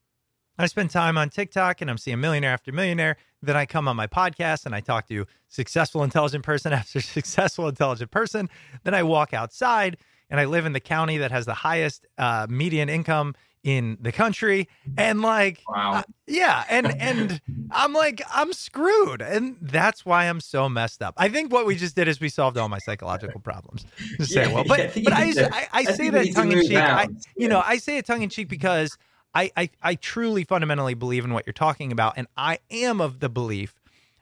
i 0.57 0.67
spend 0.67 0.91
time 0.91 1.17
on 1.17 1.29
tiktok 1.29 1.81
and 1.81 1.89
i'm 1.89 1.97
seeing 1.97 2.19
millionaire 2.19 2.53
after 2.53 2.71
millionaire. 2.71 3.17
Then 3.41 3.57
i 3.57 3.65
come 3.65 3.87
on 3.87 3.95
my 3.95 4.07
podcast 4.07 4.65
and 4.65 4.73
i 4.73 4.79
talk 4.79 5.07
to 5.07 5.25
successful 5.49 6.03
intelligent 6.03 6.43
person 6.45 6.73
after 6.79 7.01
successful 7.01 7.67
intelligent 7.67 8.11
person. 8.11 8.49
Then 8.83 8.93
i 8.93 9.03
walk 9.03 9.33
outside 9.33 9.97
and 10.29 10.39
i 10.39 10.45
live 10.45 10.65
in 10.65 10.73
the 10.73 10.79
county 10.79 11.17
that 11.17 11.31
has 11.31 11.45
the 11.45 11.53
highest 11.53 12.07
uh, 12.17 12.47
median 12.49 12.89
income 12.89 13.35
in 13.63 13.97
the 14.01 14.11
country 14.11 14.67
and 14.97 15.21
like 15.21 15.61
wow. 15.69 15.93
uh, 15.93 16.03
yeah 16.27 16.65
and 16.69 16.99
and 17.01 17.41
i'm 17.71 17.93
like 17.93 18.21
i'm 18.33 18.51
screwed 18.51 19.21
and 19.21 19.55
that's 19.61 20.05
why 20.05 20.25
i'm 20.25 20.41
so 20.41 20.67
messed 20.67 21.01
up. 21.01 21.13
I 21.17 21.29
think 21.29 21.51
what 21.51 21.65
we 21.65 21.75
just 21.75 21.95
did 21.95 22.09
is 22.09 22.19
we 22.19 22.27
solved 22.27 22.57
all 22.57 22.67
my 22.67 22.79
psychological 22.79 23.39
problems 23.39 23.85
to 24.17 24.25
say 24.25 24.47
yeah, 24.47 24.53
well 24.53 24.65
but 24.67 24.95
yeah, 24.95 25.03
but 25.05 25.13
I, 25.13 25.31
I, 25.39 25.67
I 25.73 25.83
say 25.85 26.09
that 26.09 26.33
tongue 26.33 26.51
in 26.51 26.61
cheek. 26.61 26.77
I, 26.77 27.07
you 27.37 27.47
know 27.47 27.63
i 27.65 27.77
say 27.77 27.97
it 27.97 28.05
tongue 28.05 28.21
in 28.21 28.29
cheek 28.29 28.49
because 28.49 28.97
I, 29.33 29.49
I 29.55 29.69
i 29.81 29.95
truly 29.95 30.43
fundamentally 30.43 30.93
believe 30.93 31.23
in 31.23 31.33
what 31.33 31.47
you're 31.47 31.53
talking 31.53 31.93
about 31.93 32.15
and 32.17 32.27
i 32.35 32.59
am 32.69 32.99
of 32.99 33.21
the 33.21 33.29
belief 33.29 33.75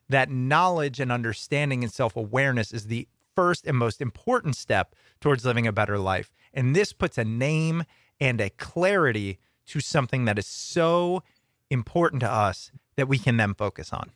that 0.08 0.30
knowledge 0.30 1.00
and 1.00 1.12
understanding 1.12 1.84
and 1.84 1.92
self-awareness 1.92 2.74
is 2.74 2.88
the 2.88 3.08
first 3.36 3.66
and 3.66 3.78
most 3.78 4.02
important 4.02 4.56
step 4.56 4.94
towards 5.20 5.46
living 5.46 5.66
a 5.66 5.72
better 5.72 5.98
life 5.98 6.32
and 6.54 6.76
this 6.76 6.94
puts 6.94 7.18
a 7.18 7.24
name 7.24 7.84
and 8.22 8.40
a 8.40 8.52
clarity 8.52 9.40
to 9.66 9.80
something 9.80 10.26
that 10.26 10.38
is 10.38 10.48
so 10.48 11.24
important 11.70 12.22
to 12.22 12.32
us 12.32 12.72
that 12.96 13.08
we 13.08 13.18
can 13.18 13.36
then 13.38 13.56
focus 13.56 13.92
on. 13.92 14.12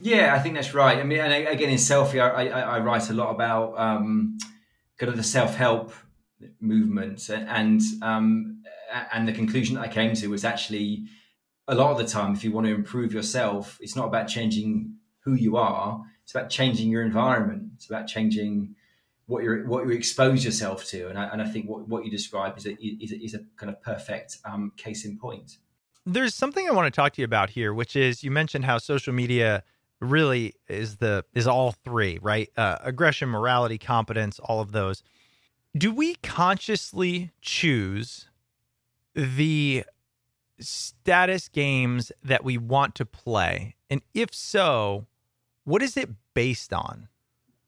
Yeah, 0.00 0.34
I 0.34 0.40
think 0.40 0.54
that's 0.54 0.74
right. 0.74 0.98
I 0.98 1.04
mean, 1.04 1.20
and 1.20 1.46
again, 1.46 1.70
in 1.70 1.76
selfie, 1.76 2.20
I, 2.20 2.48
I, 2.48 2.60
I 2.60 2.78
write 2.80 3.10
a 3.10 3.12
lot 3.12 3.30
about 3.30 3.78
um, 3.78 4.38
kind 4.98 5.10
of 5.10 5.16
the 5.16 5.22
self 5.22 5.54
help 5.54 5.92
movement, 6.60 7.28
and 7.30 7.80
um, 8.02 8.62
and 9.12 9.28
the 9.28 9.32
conclusion 9.32 9.76
that 9.76 9.82
I 9.82 9.88
came 9.88 10.14
to 10.14 10.28
was 10.28 10.44
actually 10.44 11.04
a 11.68 11.74
lot 11.74 11.92
of 11.92 11.98
the 11.98 12.06
time, 12.06 12.32
if 12.32 12.42
you 12.42 12.50
want 12.50 12.66
to 12.66 12.74
improve 12.74 13.12
yourself, 13.12 13.78
it's 13.80 13.94
not 13.94 14.06
about 14.06 14.26
changing 14.26 14.94
who 15.20 15.34
you 15.34 15.56
are; 15.56 16.02
it's 16.24 16.34
about 16.34 16.50
changing 16.50 16.90
your 16.90 17.02
environment. 17.02 17.70
It's 17.76 17.86
about 17.86 18.08
changing 18.08 18.74
what 19.26 19.42
you 19.42 19.64
what 19.66 19.86
you 19.86 19.92
expose 19.92 20.44
yourself 20.44 20.84
to, 20.86 21.08
and 21.08 21.18
I, 21.18 21.24
and 21.28 21.40
I 21.40 21.46
think 21.46 21.68
what, 21.68 21.88
what 21.88 22.04
you 22.04 22.10
describe 22.10 22.58
is 22.58 22.66
a, 22.66 22.72
is 22.82 23.12
a, 23.12 23.24
is 23.24 23.34
a 23.34 23.40
kind 23.56 23.70
of 23.70 23.80
perfect 23.82 24.38
um, 24.44 24.72
case 24.76 25.04
in 25.04 25.18
point. 25.18 25.58
There's 26.06 26.34
something 26.34 26.68
I 26.68 26.72
want 26.72 26.92
to 26.92 26.96
talk 26.96 27.14
to 27.14 27.22
you 27.22 27.24
about 27.24 27.50
here, 27.50 27.72
which 27.72 27.96
is 27.96 28.22
you 28.22 28.30
mentioned 28.30 28.66
how 28.66 28.78
social 28.78 29.14
media 29.14 29.62
really 30.00 30.54
is 30.68 30.96
the 30.96 31.24
is 31.34 31.46
all 31.46 31.72
three, 31.72 32.18
right? 32.20 32.50
Uh, 32.56 32.78
aggression, 32.82 33.28
morality, 33.28 33.78
competence, 33.78 34.38
all 34.38 34.60
of 34.60 34.72
those. 34.72 35.02
Do 35.76 35.92
we 35.92 36.16
consciously 36.16 37.32
choose 37.40 38.28
the 39.14 39.84
status 40.60 41.48
games 41.48 42.12
that 42.22 42.44
we 42.44 42.58
want 42.58 42.94
to 42.96 43.06
play? 43.06 43.74
And 43.90 44.02
if 44.12 44.34
so, 44.34 45.06
what 45.64 45.82
is 45.82 45.96
it 45.96 46.10
based 46.34 46.72
on? 46.72 47.08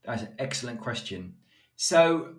That's 0.04 0.22
an 0.22 0.34
excellent 0.38 0.80
question. 0.80 1.34
So 1.76 2.34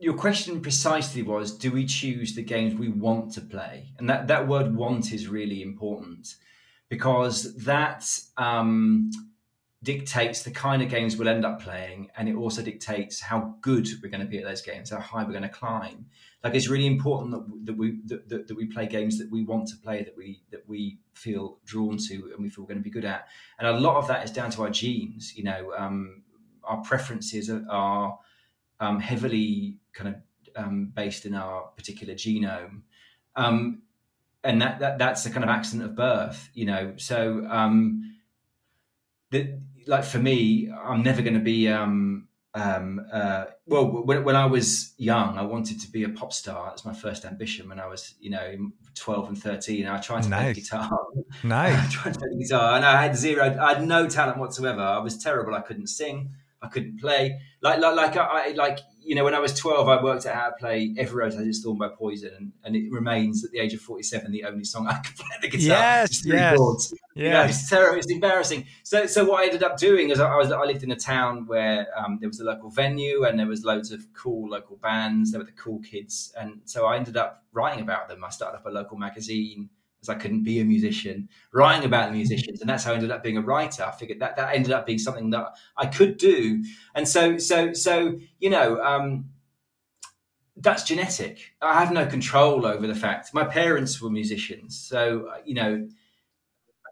your 0.00 0.14
question 0.14 0.60
precisely 0.60 1.22
was 1.22 1.56
do 1.56 1.70
we 1.70 1.86
choose 1.86 2.34
the 2.34 2.42
games 2.42 2.74
we 2.74 2.88
want 2.88 3.32
to 3.34 3.40
play? 3.40 3.92
And 3.98 4.08
that, 4.08 4.28
that 4.28 4.48
word 4.48 4.74
want 4.74 5.12
is 5.12 5.28
really 5.28 5.62
important 5.62 6.34
because 6.88 7.54
that 7.64 8.04
um, 8.36 9.10
dictates 9.82 10.42
the 10.42 10.50
kind 10.50 10.82
of 10.82 10.88
games 10.88 11.16
we'll 11.16 11.28
end 11.28 11.44
up 11.44 11.62
playing 11.62 12.10
and 12.16 12.28
it 12.28 12.34
also 12.34 12.62
dictates 12.62 13.20
how 13.20 13.54
good 13.60 13.86
we're 14.02 14.10
going 14.10 14.22
to 14.22 14.26
be 14.26 14.38
at 14.38 14.44
those 14.44 14.60
games 14.60 14.90
how 14.90 14.98
high 14.98 15.22
we're 15.22 15.30
going 15.30 15.42
to 15.42 15.48
climb. 15.48 16.06
Like 16.42 16.54
it's 16.54 16.68
really 16.68 16.86
important 16.86 17.32
that, 17.32 17.66
that 17.66 17.76
we 17.76 18.00
that, 18.06 18.48
that, 18.48 18.56
we 18.56 18.66
play 18.66 18.86
games 18.86 19.18
that 19.18 19.30
we 19.30 19.44
want 19.44 19.68
to 19.68 19.76
play 19.76 20.02
that 20.02 20.16
we 20.16 20.42
that 20.50 20.66
we 20.66 20.98
feel 21.14 21.58
drawn 21.64 21.98
to 22.08 22.32
and 22.34 22.42
we 22.42 22.48
feel 22.48 22.64
we're 22.64 22.68
going 22.68 22.78
to 22.78 22.84
be 22.84 22.90
good 22.90 23.04
at. 23.04 23.28
And 23.58 23.68
a 23.68 23.78
lot 23.78 23.96
of 23.96 24.08
that 24.08 24.24
is 24.24 24.30
down 24.30 24.50
to 24.52 24.62
our 24.62 24.70
genes 24.70 25.36
you 25.36 25.44
know 25.44 25.72
um, 25.76 26.22
our 26.64 26.82
preferences 26.82 27.50
are, 27.50 27.64
are 27.70 28.18
um, 28.80 28.98
heavily 28.98 29.78
kind 29.92 30.08
of 30.14 30.14
um, 30.56 30.92
based 30.94 31.26
in 31.26 31.34
our 31.34 31.68
particular 31.76 32.14
genome. 32.14 32.82
Um, 33.36 33.82
and 34.42 34.60
that, 34.62 34.80
that 34.80 34.98
that's 34.98 35.26
a 35.26 35.30
kind 35.30 35.44
of 35.44 35.50
accident 35.50 35.90
of 35.90 35.94
birth, 35.94 36.48
you 36.54 36.64
know. 36.64 36.94
So, 36.96 37.46
um, 37.48 38.16
the, 39.30 39.58
like 39.86 40.04
for 40.04 40.18
me, 40.18 40.70
I'm 40.70 41.02
never 41.02 41.22
going 41.22 41.34
to 41.34 41.40
be. 41.40 41.68
Um, 41.68 42.26
um, 42.52 43.06
uh, 43.12 43.44
well, 43.66 43.86
when, 43.86 44.24
when 44.24 44.34
I 44.34 44.44
was 44.44 44.94
young, 44.96 45.38
I 45.38 45.42
wanted 45.42 45.80
to 45.82 45.90
be 45.90 46.02
a 46.02 46.08
pop 46.08 46.32
star. 46.32 46.66
That's 46.66 46.84
my 46.84 46.92
first 46.92 47.24
ambition. 47.24 47.68
When 47.68 47.78
I 47.78 47.86
was, 47.86 48.14
you 48.18 48.30
know, 48.30 48.72
12 48.96 49.28
and 49.28 49.40
13, 49.40 49.86
I 49.86 50.00
tried 50.00 50.24
to 50.24 50.28
nice. 50.30 50.42
play 50.42 50.52
guitar. 50.54 50.98
Nice. 51.44 51.78
I 51.86 51.90
tried 51.90 52.14
to 52.14 52.20
play 52.20 52.38
guitar, 52.40 52.76
and 52.76 52.84
I 52.84 53.00
had 53.00 53.16
zero. 53.16 53.56
I 53.60 53.74
had 53.74 53.86
no 53.86 54.08
talent 54.08 54.38
whatsoever. 54.38 54.80
I 54.80 54.98
was 54.98 55.22
terrible. 55.22 55.54
I 55.54 55.60
couldn't 55.60 55.86
sing. 55.86 56.30
I 56.62 56.68
couldn't 56.68 57.00
play. 57.00 57.38
Like 57.62 57.80
like 57.80 57.96
like 57.96 58.16
I 58.16 58.48
like 58.50 58.80
you 59.02 59.14
know 59.14 59.24
when 59.24 59.34
I 59.34 59.38
was 59.38 59.54
twelve, 59.54 59.88
I 59.88 60.02
worked 60.02 60.26
out 60.26 60.34
how 60.34 60.50
to 60.50 60.56
play 60.58 60.94
"Every 60.98 61.22
Rose 61.22 61.34
Has 61.34 61.46
Its 61.46 61.62
Thorn" 61.62 61.78
by 61.78 61.88
Poison, 61.88 62.32
and, 62.36 62.52
and 62.64 62.76
it 62.76 62.90
remains 62.92 63.44
at 63.44 63.50
the 63.50 63.58
age 63.60 63.72
of 63.72 63.80
forty-seven 63.80 64.30
the 64.30 64.44
only 64.44 64.64
song 64.64 64.86
I 64.86 64.98
can 64.98 65.14
play 65.14 65.36
the 65.40 65.48
guitar. 65.48 65.68
Yes, 65.68 66.24
yes, 66.24 66.56
chords. 66.56 66.94
yes. 67.14 67.24
You 67.24 67.30
know, 67.30 67.42
it's 67.44 67.68
terrible. 67.68 67.98
It's 67.98 68.10
embarrassing. 68.10 68.66
So 68.82 69.06
so 69.06 69.24
what 69.24 69.40
I 69.40 69.46
ended 69.46 69.62
up 69.62 69.78
doing 69.78 70.10
is 70.10 70.20
I, 70.20 70.30
I 70.30 70.36
was 70.36 70.52
I 70.52 70.62
lived 70.64 70.82
in 70.82 70.90
a 70.90 70.96
town 70.96 71.46
where 71.46 71.86
um, 71.98 72.18
there 72.20 72.28
was 72.28 72.40
a 72.40 72.44
local 72.44 72.70
venue 72.70 73.24
and 73.24 73.38
there 73.38 73.46
was 73.46 73.64
loads 73.64 73.90
of 73.90 74.06
cool 74.12 74.50
local 74.50 74.76
bands. 74.76 75.32
There 75.32 75.40
were 75.40 75.46
the 75.46 75.52
cool 75.52 75.80
kids, 75.80 76.32
and 76.38 76.60
so 76.66 76.86
I 76.86 76.96
ended 76.96 77.16
up 77.16 77.44
writing 77.52 77.82
about 77.82 78.08
them. 78.08 78.22
I 78.22 78.28
started 78.28 78.58
up 78.58 78.66
a 78.66 78.70
local 78.70 78.98
magazine 78.98 79.70
because 80.00 80.14
I 80.14 80.18
couldn't 80.18 80.44
be 80.44 80.60
a 80.60 80.64
musician, 80.64 81.28
writing 81.52 81.84
about 81.84 82.10
the 82.10 82.16
musicians, 82.16 82.60
and 82.60 82.70
that's 82.70 82.84
how 82.84 82.92
I 82.92 82.94
ended 82.94 83.10
up 83.10 83.22
being 83.22 83.36
a 83.36 83.42
writer. 83.42 83.84
I 83.84 83.90
figured 83.90 84.20
that 84.20 84.36
that 84.36 84.54
ended 84.54 84.72
up 84.72 84.86
being 84.86 84.98
something 84.98 85.30
that 85.30 85.48
I 85.76 85.86
could 85.86 86.16
do, 86.16 86.64
and 86.94 87.06
so 87.06 87.38
so 87.38 87.72
so 87.72 88.18
you 88.38 88.50
know. 88.50 88.80
Um, 88.82 89.26
that's 90.62 90.82
genetic. 90.82 91.54
I 91.62 91.80
have 91.80 91.90
no 91.90 92.04
control 92.04 92.66
over 92.66 92.86
the 92.86 92.94
fact. 92.94 93.32
My 93.32 93.44
parents 93.44 94.02
were 94.02 94.10
musicians, 94.10 94.78
so 94.78 95.28
uh, 95.28 95.38
you 95.42 95.54
know, 95.54 95.88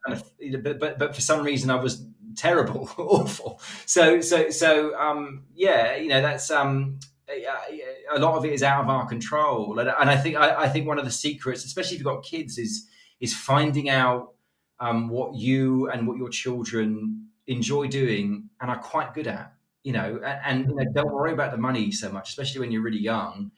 but 0.07 0.79
but, 0.81 0.99
but 0.99 1.15
for 1.15 1.21
some 1.21 1.45
reason 1.45 1.69
I 1.69 1.75
was 1.75 2.07
terrible, 2.35 2.89
awful. 2.99 3.61
So 3.85 4.23
so 4.23 4.49
so 4.49 4.99
um, 4.99 5.45
yeah, 5.55 5.97
you 5.97 6.09
know 6.09 6.23
that's 6.23 6.51
um, 6.51 6.99
a 7.29 8.19
lot 8.19 8.37
of 8.37 8.45
it 8.45 8.53
is 8.53 8.63
out 8.63 8.85
of 8.85 8.89
our 8.91 9.07
control, 9.07 9.79
and, 9.79 9.89
and 9.89 10.09
I 10.09 10.17
think 10.17 10.37
I, 10.37 10.63
I, 10.63 10.69
think 10.69 10.87
one 10.87 10.99
of 10.99 11.05
the 11.05 11.11
secrets, 11.11 11.65
especially 11.65 11.97
if 11.97 12.01
you've 12.01 12.07
got 12.15 12.25
kids, 12.25 12.57
is 12.57 12.87
is 13.21 13.35
finding 13.35 13.89
out 13.89 14.35
um, 14.81 15.09
what 15.09 15.35
you 15.35 15.89
and 15.91 16.07
what 16.07 16.17
your 16.17 16.29
children 16.29 17.29
enjoy 17.47 17.89
doing 17.89 18.49
and 18.61 18.71
are 18.71 18.79
quite 18.79 19.15
good 19.15 19.27
at. 19.27 19.53
You 19.85 19.93
know, 19.93 20.21
and, 20.25 20.41
and 20.45 20.69
you 20.69 20.75
know, 20.77 20.93
don't 20.93 21.13
worry 21.13 21.33
about 21.33 21.53
the 21.53 21.59
money 21.59 21.91
so 21.93 22.11
much, 22.11 22.31
especially 22.31 22.61
when 22.61 22.73
you're 22.73 22.83
really 22.83 22.99
young. 22.99 23.53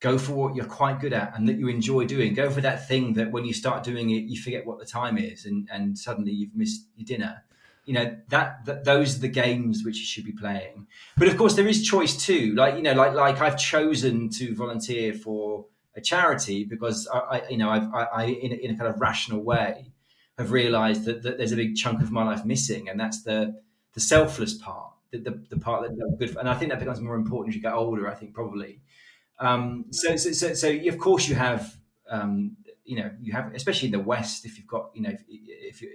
Go 0.00 0.16
for 0.16 0.32
what 0.32 0.54
you're 0.54 0.64
quite 0.64 1.00
good 1.00 1.12
at 1.12 1.36
and 1.36 1.48
that 1.48 1.58
you 1.58 1.68
enjoy 1.68 2.04
doing. 2.06 2.34
Go 2.34 2.50
for 2.50 2.60
that 2.60 2.86
thing 2.86 3.14
that 3.14 3.32
when 3.32 3.44
you 3.44 3.52
start 3.52 3.82
doing 3.82 4.10
it, 4.10 4.24
you 4.24 4.40
forget 4.40 4.64
what 4.64 4.78
the 4.78 4.84
time 4.84 5.18
is, 5.18 5.44
and 5.44 5.68
and 5.72 5.98
suddenly 5.98 6.32
you've 6.32 6.54
missed 6.54 6.86
your 6.96 7.04
dinner 7.04 7.42
you 7.88 7.94
know 7.94 8.14
that, 8.28 8.66
that 8.66 8.84
those 8.84 9.16
are 9.16 9.20
the 9.20 9.28
games 9.28 9.82
which 9.82 9.96
you 9.96 10.04
should 10.04 10.26
be 10.26 10.32
playing. 10.32 10.86
But 11.16 11.28
of 11.28 11.38
course, 11.38 11.54
there 11.54 11.66
is 11.66 11.82
choice 11.82 12.22
too. 12.22 12.54
Like 12.54 12.76
you 12.76 12.82
know, 12.82 12.92
like 12.92 13.14
like 13.14 13.40
I've 13.40 13.58
chosen 13.58 14.28
to 14.30 14.54
volunteer 14.54 15.14
for 15.14 15.64
a 15.98 16.00
charity 16.00 16.64
because 16.64 17.06
I, 17.12 17.18
I 17.18 17.48
you 17.50 17.58
know 17.58 17.68
I've, 17.68 17.92
I, 17.92 18.02
I 18.04 18.24
in, 18.24 18.52
a, 18.52 18.54
in 18.54 18.70
a 18.74 18.78
kind 18.78 18.88
of 18.88 19.00
rational 19.00 19.42
way 19.42 19.92
have 20.38 20.52
realised 20.52 21.04
that, 21.04 21.22
that 21.24 21.36
there's 21.36 21.52
a 21.52 21.56
big 21.56 21.74
chunk 21.76 22.00
of 22.00 22.10
my 22.10 22.24
life 22.24 22.44
missing, 22.44 22.88
and 22.88 22.98
that's 22.98 23.22
the 23.22 23.60
the 23.94 24.00
selfless 24.00 24.54
part, 24.54 24.92
the, 25.10 25.18
the, 25.18 25.42
the 25.50 25.58
part 25.58 25.82
that 25.82 26.18
good. 26.18 26.30
For, 26.30 26.38
and 26.38 26.48
I 26.48 26.54
think 26.54 26.70
that 26.70 26.78
becomes 26.78 27.00
more 27.00 27.16
important 27.16 27.50
as 27.50 27.56
you 27.56 27.62
get 27.62 27.74
older. 27.74 28.08
I 28.08 28.14
think 28.14 28.32
probably. 28.32 28.80
Um, 29.40 29.84
so, 29.90 30.16
so, 30.16 30.32
so, 30.32 30.52
so, 30.54 30.68
of 30.68 30.98
course 30.98 31.28
you 31.28 31.36
have 31.36 31.76
um, 32.10 32.56
you 32.84 32.96
know 32.96 33.10
you 33.20 33.32
have 33.32 33.54
especially 33.54 33.86
in 33.86 33.92
the 33.92 34.00
west 34.00 34.46
if 34.46 34.56
you've 34.56 34.66
got 34.66 34.90
you 34.94 35.02
know 35.02 35.10
if 35.10 35.22
if, 35.28 35.82
you, 35.82 35.90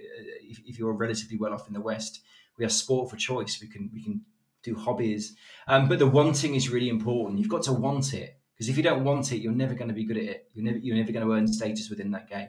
if, 0.48 0.60
if 0.64 0.78
you're 0.78 0.92
relatively 0.92 1.36
well 1.36 1.52
off 1.52 1.66
in 1.66 1.74
the 1.74 1.80
west 1.80 2.22
we 2.56 2.64
have 2.64 2.72
sport 2.72 3.10
for 3.10 3.16
choice 3.16 3.60
we 3.60 3.66
can 3.66 3.90
we 3.92 4.02
can 4.02 4.22
do 4.62 4.74
hobbies 4.76 5.36
um, 5.66 5.88
but 5.88 5.98
the 5.98 6.06
wanting 6.06 6.54
is 6.54 6.70
really 6.70 6.88
important 6.88 7.38
you've 7.38 7.50
got 7.50 7.64
to 7.64 7.72
want 7.72 8.14
it 8.14 8.38
because 8.56 8.68
if 8.68 8.76
you 8.76 8.82
don't 8.82 9.04
want 9.04 9.32
it 9.32 9.38
you're 9.38 9.52
never 9.52 9.74
going 9.74 9.88
to 9.88 9.94
be 9.94 10.04
good 10.04 10.16
at 10.16 10.24
it. 10.24 10.48
You're 10.54 10.64
never 10.64 10.78
you're 10.78 10.96
never 10.96 11.12
going 11.12 11.26
to 11.26 11.32
earn 11.32 11.46
status 11.46 11.90
within 11.90 12.10
that 12.12 12.28
game 12.28 12.48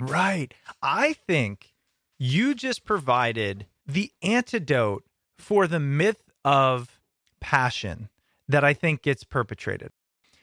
Right. 0.00 0.54
I 0.82 1.12
think 1.12 1.74
you 2.18 2.54
just 2.54 2.84
provided 2.84 3.66
the 3.86 4.12
antidote 4.22 5.04
for 5.38 5.66
the 5.66 5.80
myth 5.80 6.22
of 6.44 6.98
passion 7.40 8.08
that 8.48 8.64
I 8.64 8.74
think 8.74 9.02
gets 9.02 9.24
perpetrated. 9.24 9.92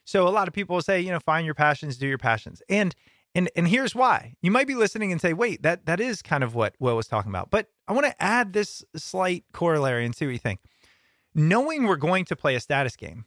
So 0.06 0.28
a 0.28 0.30
lot 0.30 0.48
of 0.48 0.54
people 0.54 0.76
will 0.76 0.82
say, 0.82 1.02
you 1.02 1.12
know, 1.12 1.20
find 1.20 1.46
your 1.46 1.56
passions, 1.56 1.98
do 1.98 2.08
your 2.08 2.18
passions. 2.18 2.62
And 2.70 2.96
and 3.36 3.50
and 3.56 3.68
here's 3.68 3.94
why. 3.94 4.36
You 4.42 4.52
might 4.52 4.68
be 4.68 4.76
listening 4.76 5.12
and 5.12 5.20
say, 5.20 5.34
wait, 5.34 5.64
that 5.64 5.86
that 5.86 6.00
is 6.00 6.22
kind 6.22 6.44
of 6.44 6.56
what 6.56 6.76
Will 6.80 6.96
was 6.96 7.08
talking 7.08 7.32
about. 7.32 7.52
But 7.52 7.68
I 7.88 7.94
want 7.94 8.06
to 8.06 8.24
add 8.24 8.54
this 8.54 8.84
slight 8.96 9.44
corollary 9.52 10.06
and 10.06 10.16
see 10.16 10.26
what 10.26 10.32
you 10.32 10.40
think. 10.40 10.62
Knowing 11.36 11.84
we're 11.84 11.98
going 11.98 12.26
to 12.26 12.36
play 12.36 12.56
a 12.56 12.60
status 12.60 12.96
game, 12.96 13.26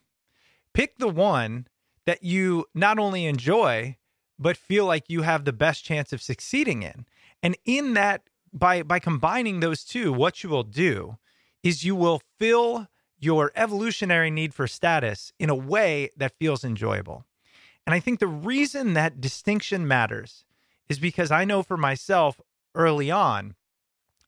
pick 0.73 0.97
the 0.97 1.07
one 1.07 1.67
that 2.05 2.23
you 2.23 2.65
not 2.73 2.99
only 2.99 3.25
enjoy, 3.25 3.95
but 4.41 4.57
feel 4.57 4.85
like 4.85 5.05
you 5.07 5.21
have 5.21 5.45
the 5.45 5.53
best 5.53 5.85
chance 5.85 6.11
of 6.11 6.21
succeeding 6.21 6.81
in. 6.81 7.05
And 7.43 7.55
in 7.63 7.93
that, 7.93 8.23
by 8.51 8.83
by 8.83 8.99
combining 8.99 9.59
those 9.59 9.83
two, 9.83 10.11
what 10.11 10.43
you 10.43 10.49
will 10.49 10.63
do 10.63 11.17
is 11.63 11.85
you 11.85 11.95
will 11.95 12.21
fill 12.39 12.87
your 13.19 13.51
evolutionary 13.55 14.31
need 14.31 14.53
for 14.53 14.67
status 14.67 15.31
in 15.39 15.49
a 15.49 15.55
way 15.55 16.09
that 16.17 16.37
feels 16.39 16.63
enjoyable. 16.63 17.23
And 17.85 17.93
I 17.93 17.99
think 17.99 18.19
the 18.19 18.27
reason 18.27 18.93
that 18.93 19.21
distinction 19.21 19.87
matters 19.87 20.43
is 20.89 20.97
because 20.97 21.31
I 21.31 21.45
know 21.45 21.61
for 21.61 21.77
myself 21.77 22.41
early 22.73 23.11
on, 23.11 23.55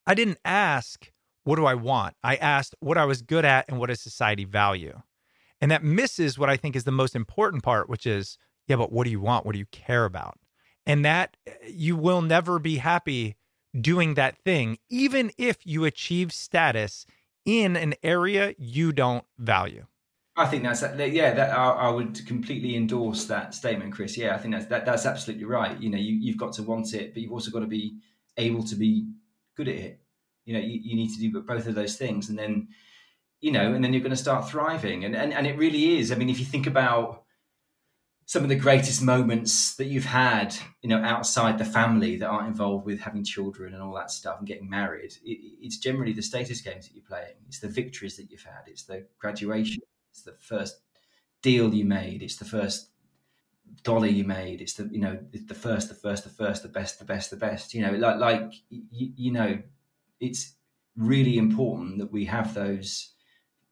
I 0.06 0.14
didn't 0.14 0.38
ask, 0.44 1.10
what 1.42 1.56
do 1.56 1.66
I 1.66 1.74
want? 1.74 2.14
I 2.22 2.36
asked 2.36 2.74
what 2.78 2.96
I 2.96 3.04
was 3.04 3.20
good 3.20 3.44
at 3.44 3.68
and 3.68 3.78
what 3.78 3.88
does 3.88 4.00
society 4.00 4.44
value? 4.44 5.02
And 5.60 5.70
that 5.70 5.82
misses 5.82 6.38
what 6.38 6.50
I 6.50 6.56
think 6.56 6.76
is 6.76 6.84
the 6.84 6.92
most 6.92 7.16
important 7.16 7.62
part, 7.62 7.88
which 7.88 8.06
is 8.06 8.38
yeah, 8.66 8.76
but 8.76 8.92
what 8.92 9.04
do 9.04 9.10
you 9.10 9.20
want? 9.20 9.44
What 9.44 9.52
do 9.52 9.58
you 9.58 9.66
care 9.66 10.04
about? 10.04 10.38
And 10.86 11.04
that 11.04 11.36
eh, 11.46 11.52
you 11.68 11.96
will 11.96 12.22
never 12.22 12.58
be 12.58 12.76
happy 12.76 13.36
doing 13.78 14.14
that 14.14 14.38
thing, 14.38 14.78
even 14.88 15.30
if 15.36 15.58
you 15.64 15.84
achieve 15.84 16.32
status 16.32 17.06
in 17.44 17.76
an 17.76 17.94
area 18.02 18.54
you 18.58 18.92
don't 18.92 19.24
value. 19.38 19.86
I 20.36 20.46
think 20.46 20.64
that's 20.64 20.82
yeah. 20.82 21.32
That 21.32 21.56
I, 21.56 21.70
I, 21.70 21.90
would 21.90 22.26
completely 22.26 22.74
endorse 22.74 23.26
that 23.26 23.54
statement, 23.54 23.92
Chris. 23.92 24.16
Yeah, 24.16 24.34
I 24.34 24.38
think 24.38 24.54
that's 24.54 24.66
that, 24.66 24.84
that's 24.84 25.06
absolutely 25.06 25.44
right. 25.44 25.80
You 25.80 25.90
know, 25.90 25.98
you, 25.98 26.14
you've 26.14 26.38
got 26.38 26.52
to 26.54 26.64
want 26.64 26.92
it, 26.92 27.14
but 27.14 27.22
you've 27.22 27.30
also 27.32 27.52
got 27.52 27.60
to 27.60 27.66
be 27.66 27.98
able 28.36 28.64
to 28.64 28.74
be 28.74 29.06
good 29.56 29.68
at 29.68 29.76
it. 29.76 30.00
You 30.44 30.54
know, 30.54 30.60
you, 30.60 30.80
you 30.82 30.96
need 30.96 31.14
to 31.14 31.20
do 31.20 31.40
both 31.40 31.68
of 31.68 31.76
those 31.76 31.96
things, 31.96 32.30
and 32.30 32.38
then 32.38 32.68
you 33.40 33.52
know, 33.52 33.74
and 33.74 33.84
then 33.84 33.92
you're 33.92 34.02
going 34.02 34.10
to 34.10 34.16
start 34.16 34.48
thriving. 34.48 35.04
And 35.04 35.14
and 35.14 35.32
and 35.32 35.46
it 35.46 35.56
really 35.56 35.98
is. 35.98 36.10
I 36.10 36.16
mean, 36.16 36.28
if 36.28 36.40
you 36.40 36.44
think 36.44 36.66
about 36.66 37.23
some 38.26 38.42
of 38.42 38.48
the 38.48 38.56
greatest 38.56 39.02
moments 39.02 39.76
that 39.76 39.86
you've 39.86 40.06
had, 40.06 40.56
you 40.82 40.88
know, 40.88 41.02
outside 41.02 41.58
the 41.58 41.64
family 41.64 42.16
that 42.16 42.26
aren't 42.26 42.48
involved 42.48 42.86
with 42.86 43.00
having 43.00 43.22
children 43.22 43.74
and 43.74 43.82
all 43.82 43.94
that 43.94 44.10
stuff 44.10 44.38
and 44.38 44.48
getting 44.48 44.68
married. 44.68 45.12
It, 45.24 45.38
it's 45.60 45.76
generally 45.78 46.12
the 46.12 46.22
status 46.22 46.60
games 46.60 46.88
that 46.88 46.94
you're 46.94 47.04
playing. 47.04 47.34
It's 47.46 47.60
the 47.60 47.68
victories 47.68 48.16
that 48.16 48.30
you've 48.30 48.42
had. 48.42 48.62
It's 48.66 48.84
the 48.84 49.06
graduation. 49.18 49.82
It's 50.10 50.22
the 50.22 50.36
first 50.40 50.80
deal 51.42 51.74
you 51.74 51.84
made. 51.84 52.22
It's 52.22 52.36
the 52.36 52.44
first 52.46 52.90
dollar 53.82 54.06
you 54.06 54.24
made. 54.24 54.60
It's 54.62 54.74
the 54.74 54.88
you 54.90 55.00
know 55.00 55.18
the 55.32 55.54
first, 55.54 55.88
the 55.88 55.94
first, 55.94 56.24
the 56.24 56.30
first, 56.30 56.62
the 56.62 56.68
best, 56.68 56.98
the 56.98 57.04
best, 57.04 57.30
the 57.30 57.36
best. 57.36 57.74
You 57.74 57.82
know, 57.82 57.92
like 57.92 58.18
like 58.18 58.52
you, 58.70 59.12
you 59.16 59.32
know, 59.32 59.58
it's 60.20 60.54
really 60.96 61.36
important 61.36 61.98
that 61.98 62.12
we 62.12 62.24
have 62.24 62.54
those 62.54 63.10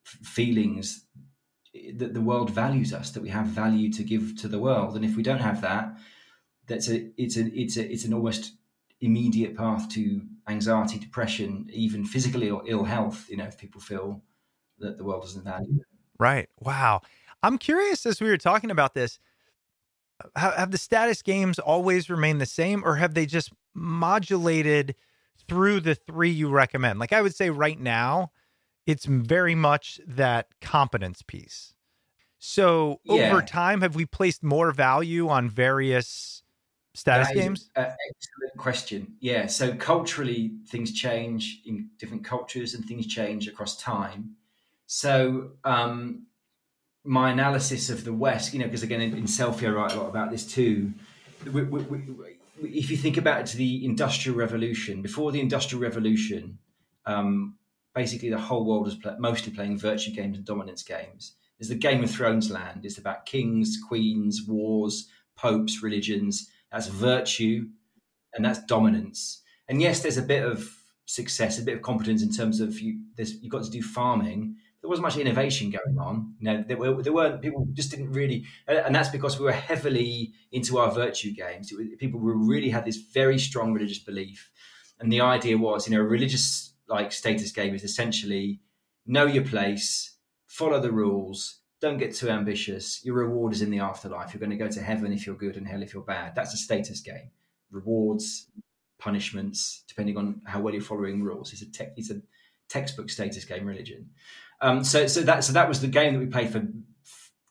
feelings 0.05 1.07
that 1.95 2.15
the 2.15 2.21
world 2.21 2.51
values 2.51 2.93
us, 2.93 3.11
that 3.11 3.23
we 3.23 3.31
have 3.31 3.47
value 3.47 3.91
to 3.93 4.03
give 4.03 4.37
to 4.41 4.49
the 4.49 4.59
world. 4.59 4.95
And 4.97 5.05
if 5.05 5.17
we 5.17 5.23
don't 5.23 5.41
have 5.41 5.63
that, 5.63 5.97
that's 6.67 6.89
a 6.89 7.11
it's 7.17 7.37
a 7.37 7.47
it's 7.59 7.77
a 7.77 7.91
it's 7.91 8.05
an 8.05 8.15
almost 8.15 8.53
immediate 9.01 9.57
path 9.57 9.89
to 9.91 10.23
anxiety, 10.49 10.99
depression, 10.99 11.69
even 11.73 12.05
physically 12.05 12.51
or 12.51 12.63
Ill 12.67 12.85
health. 12.85 13.27
You 13.29 13.39
know, 13.39 13.45
if 13.45 13.59
people 13.59 13.81
feel 13.81 14.23
that 14.79 14.99
the 14.99 15.05
world 15.05 15.23
doesn't 15.23 15.45
value. 15.45 15.81
Right. 16.19 16.49
Wow. 16.61 17.01
I'm 17.43 17.59
curious 17.59 18.07
as 18.07 18.21
we 18.21 18.29
were 18.29 18.39
talking 18.39 18.71
about 18.71 18.95
this. 18.95 19.19
Have 20.37 20.71
the 20.71 20.79
status 20.79 21.21
games 21.21 21.59
always 21.59 22.09
remained 22.09 22.41
the 22.41 22.47
same, 22.47 22.85
or 22.85 22.95
have 22.97 23.15
they 23.15 23.27
just 23.27 23.53
modulated 23.75 24.95
through 25.49 25.81
the 25.81 25.97
three 25.97 26.31
you 26.31 26.49
recommend? 26.49 27.01
Like 27.01 27.13
I 27.13 27.23
would 27.23 27.35
say, 27.35 27.51
right 27.51 27.81
now, 27.81 28.31
it's 28.87 29.05
very 29.05 29.55
much 29.55 30.01
that 30.07 30.49
competence 30.61 31.23
piece. 31.23 31.75
So 32.39 33.01
yeah. 33.05 33.31
over 33.31 33.43
time, 33.43 33.83
have 33.83 33.95
we 33.95 34.05
placed 34.05 34.43
more 34.43 34.73
value 34.73 35.29
on 35.29 35.49
various 35.49 36.43
status 36.95 37.29
games? 37.33 37.71
excellent 37.77 38.57
question. 38.59 39.15
Yeah. 39.21 39.47
So 39.47 39.75
culturally, 39.75 40.53
things 40.67 40.93
change 40.93 41.63
in 41.65 41.91
different 41.99 42.25
cultures, 42.25 42.75
and 42.75 42.85
things 42.85 43.07
change 43.07 43.47
across 43.47 43.81
time. 43.81 44.37
So 44.87 45.53
um, 45.65 46.27
my 47.05 47.31
analysis 47.31 47.91
of 47.91 48.05
the 48.05 48.13
West, 48.13 48.53
you 48.53 48.59
know, 48.59 48.67
because 48.67 48.83
again 48.83 49.01
in, 49.01 49.17
in 49.17 49.25
Selfie 49.25 49.69
I 49.69 49.71
write 49.71 49.93
a 49.93 50.01
lot 50.01 50.09
about 50.09 50.31
this 50.31 50.45
too. 50.45 50.93
We, 51.45 51.63
we, 51.63 51.83
we, 51.83 52.01
if 52.63 52.91
you 52.91 52.97
think 52.97 53.17
about 53.17 53.41
it 53.41 53.47
to 53.47 53.57
the 53.57 53.85
Industrial 53.85 54.37
Revolution, 54.37 55.03
before 55.03 55.33
the 55.33 55.41
Industrial 55.41 55.83
Revolution, 55.83 56.59
um, 57.07 57.57
basically 57.95 58.31
the 58.31 58.39
whole 58.39 58.65
world 58.65 58.95
play, 59.03 59.15
mostly 59.19 59.53
playing 59.53 59.79
virtue 59.79 60.13
games 60.13 60.37
and 60.37 60.47
dominance 60.47 60.83
games. 60.83 61.35
There's 61.59 61.69
the 61.69 61.75
Game 61.75 62.03
of 62.03 62.11
Thrones 62.11 62.51
land. 62.51 62.85
It's 62.85 62.99
about 62.99 63.27
kings, 63.27 63.79
queens, 63.87 64.43
wars, 64.49 65.09
popes, 65.37 65.83
religions. 65.83 66.51
That's 66.73 66.89
virtue, 66.89 67.69
and 68.35 68.45
that's 68.45 68.65
dominance. 68.65 69.43
And 69.69 69.81
yes, 69.81 70.01
there's 70.01 70.17
a 70.17 70.23
bit 70.23 70.45
of 70.45 70.75
success, 71.05 71.59
a 71.59 71.63
bit 71.63 71.77
of 71.77 71.83
competence 71.83 72.23
in 72.23 72.33
terms 72.33 72.61
of 72.61 72.81
you. 72.81 73.01
You've 73.17 73.53
got 73.53 73.65
to 73.65 73.71
do 73.71 73.83
farming. 73.83 74.57
There 74.81 74.89
wasn't 74.89 75.05
much 75.05 75.17
innovation 75.17 75.71
going 75.71 75.99
on. 75.99 76.35
You 76.41 76.45
know, 76.45 76.65
there, 76.67 76.77
were, 76.77 77.03
there 77.03 77.13
weren't 77.13 77.41
people 77.41 77.69
just 77.73 77.91
didn't 77.91 78.11
really, 78.11 78.45
and 78.67 78.95
that's 78.95 79.11
because 79.11 79.39
we 79.39 79.45
were 79.45 79.53
heavily 79.53 80.33
into 80.51 80.79
our 80.79 80.91
virtue 80.91 81.33
games. 81.33 81.73
Was, 81.73 81.87
people 81.99 82.19
were 82.19 82.37
really 82.37 82.71
had 82.71 82.85
this 82.85 82.97
very 82.97 83.39
strong 83.39 83.73
religious 83.73 84.01
belief, 84.01 84.51
and 84.99 85.13
the 85.13 85.21
idea 85.21 85.57
was, 85.57 85.89
you 85.89 85.97
know, 85.97 86.03
religious 86.03 86.72
like 86.93 87.11
status 87.11 87.51
game 87.51 87.75
is 87.75 87.83
essentially 87.83 88.61
know 89.07 89.27
your 89.27 89.45
place, 89.45 90.17
follow 90.47 90.81
the 90.81 90.93
rules, 90.93 91.59
don't 91.81 91.99
get 91.99 92.15
too 92.15 92.29
ambitious. 92.29 93.05
Your 93.05 93.17
reward 93.17 93.53
is 93.53 93.63
in 93.63 93.71
the 93.71 93.81
afterlife. 93.81 94.33
You're 94.33 94.39
going 94.41 94.57
to 94.57 94.65
go 94.65 94.69
to 94.69 94.81
heaven 94.81 95.13
if 95.13 95.27
you're 95.27 95.35
good 95.35 95.57
and 95.57 95.67
hell 95.67 95.83
if 95.83 95.93
you're 95.93 96.05
bad. 96.05 96.35
That's 96.37 96.55
a 96.55 96.57
status 96.57 97.01
game. 97.01 97.31
Rewards, 97.73 98.47
punishments, 99.01 99.83
depending 99.89 100.17
on 100.17 100.43
how 100.47 100.61
well 100.61 100.73
you're 100.73 100.83
following 100.83 101.25
rules. 101.25 101.53
It's 101.53 101.63
a 101.63 101.71
te- 101.71 101.93
it's 101.97 102.11
a 102.11 102.21
textbook 102.69 103.11
status 103.11 103.45
game 103.45 103.67
religion. 103.67 104.11
Um, 104.61 104.85
so 104.85 105.09
so 105.09 105.23
that 105.23 105.43
so 105.43 105.53
that 105.55 105.69
was 105.69 105.81
the 105.81 105.89
game 105.89 106.13
that 106.15 106.21
we 106.21 106.27
played 106.27 106.51
for 106.51 106.63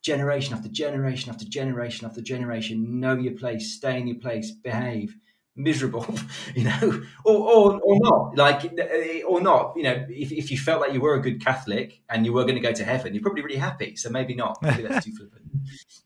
generation 0.02 0.56
after 0.56 0.70
generation 0.70 1.30
after 1.30 1.46
generation 1.46 2.08
after 2.08 2.22
generation. 2.22 3.00
Know 3.00 3.18
your 3.18 3.34
place, 3.34 3.76
stay 3.76 4.00
in 4.00 4.08
your 4.08 4.20
place, 4.20 4.52
behave. 4.52 5.18
Miserable, 5.56 6.06
you 6.56 6.64
know, 6.64 7.04
or, 7.26 7.36
or, 7.36 7.82
or 7.82 8.00
not, 8.00 8.38
like, 8.38 8.66
eh, 8.66 8.72
eh, 8.80 9.22
or 9.24 9.42
not, 9.42 9.74
you 9.76 9.84
know, 9.84 10.06
if, 10.10 10.32
if 10.32 10.52
you 10.52 10.58
felt 10.58 10.82
like 10.82 10.94
you 10.94 11.02
were 11.02 11.16
a 11.16 11.22
good 11.22 11.44
Catholic 11.44 12.02
and 12.10 12.26
you 12.26 12.34
were 12.34 12.44
going 12.44 12.56
to 12.56 12.62
go 12.62 12.72
to 12.72 12.84
heaven, 12.84 13.14
you're 13.14 13.24
probably 13.24 13.44
really 13.44 13.58
happy. 13.58 13.96
So 13.96 14.10
maybe 14.10 14.36
not. 14.36 14.62
Maybe 14.62 14.84
that's 14.84 15.06
too 15.06 15.12
flippant. 15.18 15.44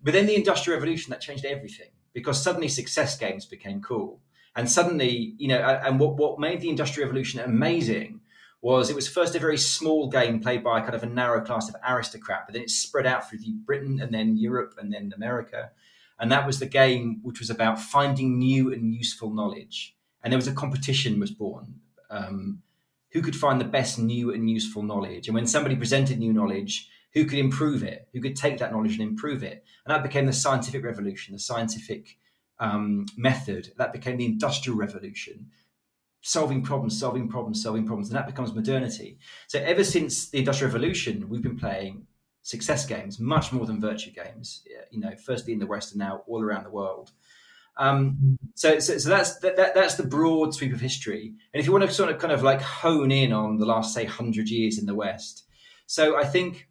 But 0.01 0.13
then 0.13 0.25
the 0.25 0.35
Industrial 0.35 0.77
Revolution, 0.77 1.11
that 1.11 1.21
changed 1.21 1.45
everything 1.45 1.89
because 2.13 2.41
suddenly 2.41 2.67
success 2.67 3.17
games 3.17 3.45
became 3.45 3.81
cool. 3.81 4.21
And 4.55 4.71
suddenly, 4.71 5.35
you 5.37 5.49
know, 5.49 5.57
and 5.57 5.99
what, 5.99 6.15
what 6.15 6.39
made 6.39 6.61
the 6.61 6.69
Industrial 6.69 7.07
Revolution 7.07 7.41
amazing 7.41 8.21
was 8.61 8.89
it 8.89 8.95
was 8.95 9.07
first 9.07 9.35
a 9.35 9.39
very 9.39 9.57
small 9.57 10.09
game 10.09 10.39
played 10.39 10.63
by 10.63 10.79
kind 10.79 10.95
of 10.95 11.03
a 11.03 11.07
narrow 11.07 11.43
class 11.43 11.69
of 11.69 11.75
aristocrat, 11.87 12.43
but 12.47 12.53
then 12.53 12.63
it 12.63 12.69
spread 12.69 13.05
out 13.05 13.29
through 13.29 13.39
Britain 13.65 13.99
and 14.01 14.11
then 14.11 14.37
Europe 14.37 14.73
and 14.79 14.91
then 14.91 15.13
America. 15.15 15.71
And 16.19 16.31
that 16.31 16.47
was 16.47 16.59
the 16.59 16.65
game 16.65 17.19
which 17.23 17.39
was 17.39 17.49
about 17.49 17.79
finding 17.79 18.39
new 18.39 18.71
and 18.73 18.93
useful 18.93 19.33
knowledge. 19.33 19.95
And 20.23 20.31
there 20.31 20.37
was 20.37 20.47
a 20.47 20.53
competition 20.53 21.19
was 21.19 21.31
born. 21.31 21.81
Um, 22.09 22.61
who 23.11 23.21
could 23.21 23.35
find 23.35 23.59
the 23.59 23.65
best 23.65 23.99
new 23.99 24.33
and 24.33 24.49
useful 24.49 24.83
knowledge? 24.83 25.27
And 25.27 25.35
when 25.35 25.47
somebody 25.47 25.75
presented 25.75 26.19
new 26.19 26.33
knowledge, 26.33 26.89
who 27.13 27.25
could 27.25 27.39
improve 27.39 27.81
it? 27.83 28.09
Who 28.13 28.21
could 28.21 28.35
take 28.35 28.57
that 28.57 28.71
knowledge 28.71 28.93
and 28.93 29.01
improve 29.01 29.41
it? 29.43 29.63
And 29.85 29.93
that 29.93 30.03
became 30.03 30.25
the 30.25 30.33
scientific 30.33 30.83
revolution, 30.83 31.33
the 31.33 31.39
scientific 31.39 32.17
um, 32.59 33.05
method. 33.15 33.71
That 33.77 33.93
became 33.93 34.17
the 34.17 34.25
industrial 34.25 34.77
revolution, 34.77 35.47
solving 36.21 36.61
problems, 36.61 36.99
solving 36.99 37.29
problems, 37.29 37.63
solving 37.63 37.85
problems, 37.85 38.09
and 38.09 38.17
that 38.17 38.27
becomes 38.27 38.53
modernity. 38.53 39.17
So 39.47 39.59
ever 39.59 39.83
since 39.83 40.29
the 40.29 40.39
industrial 40.39 40.73
revolution, 40.73 41.29
we've 41.29 41.41
been 41.41 41.57
playing 41.57 42.07
success 42.45 42.85
games, 42.85 43.19
much 43.19 43.51
more 43.51 43.65
than 43.65 43.81
virtue 43.81 44.11
games. 44.11 44.61
You 44.91 44.99
know, 44.99 45.15
firstly 45.25 45.51
in 45.51 45.59
the 45.59 45.65
West 45.65 45.93
and 45.93 45.99
now 45.99 46.21
all 46.27 46.43
around 46.43 46.63
the 46.63 46.69
world. 46.69 47.11
Um, 47.77 48.37
so, 48.53 48.79
so, 48.79 48.97
so, 48.99 49.09
that's 49.09 49.39
that, 49.39 49.57
that, 49.57 49.73
that's 49.75 49.95
the 49.95 50.07
broad 50.07 50.53
sweep 50.53 50.71
of 50.71 50.79
history. 50.79 51.33
And 51.53 51.59
if 51.59 51.65
you 51.65 51.73
want 51.73 51.83
to 51.83 51.91
sort 51.91 52.09
of 52.09 52.19
kind 52.19 52.31
of 52.31 52.41
like 52.41 52.61
hone 52.61 53.11
in 53.11 53.33
on 53.33 53.57
the 53.57 53.65
last 53.65 53.93
say 53.93 54.05
hundred 54.05 54.47
years 54.47 54.77
in 54.77 54.85
the 54.85 54.95
West, 54.95 55.43
so 55.87 56.15
I 56.17 56.23
think 56.23 56.69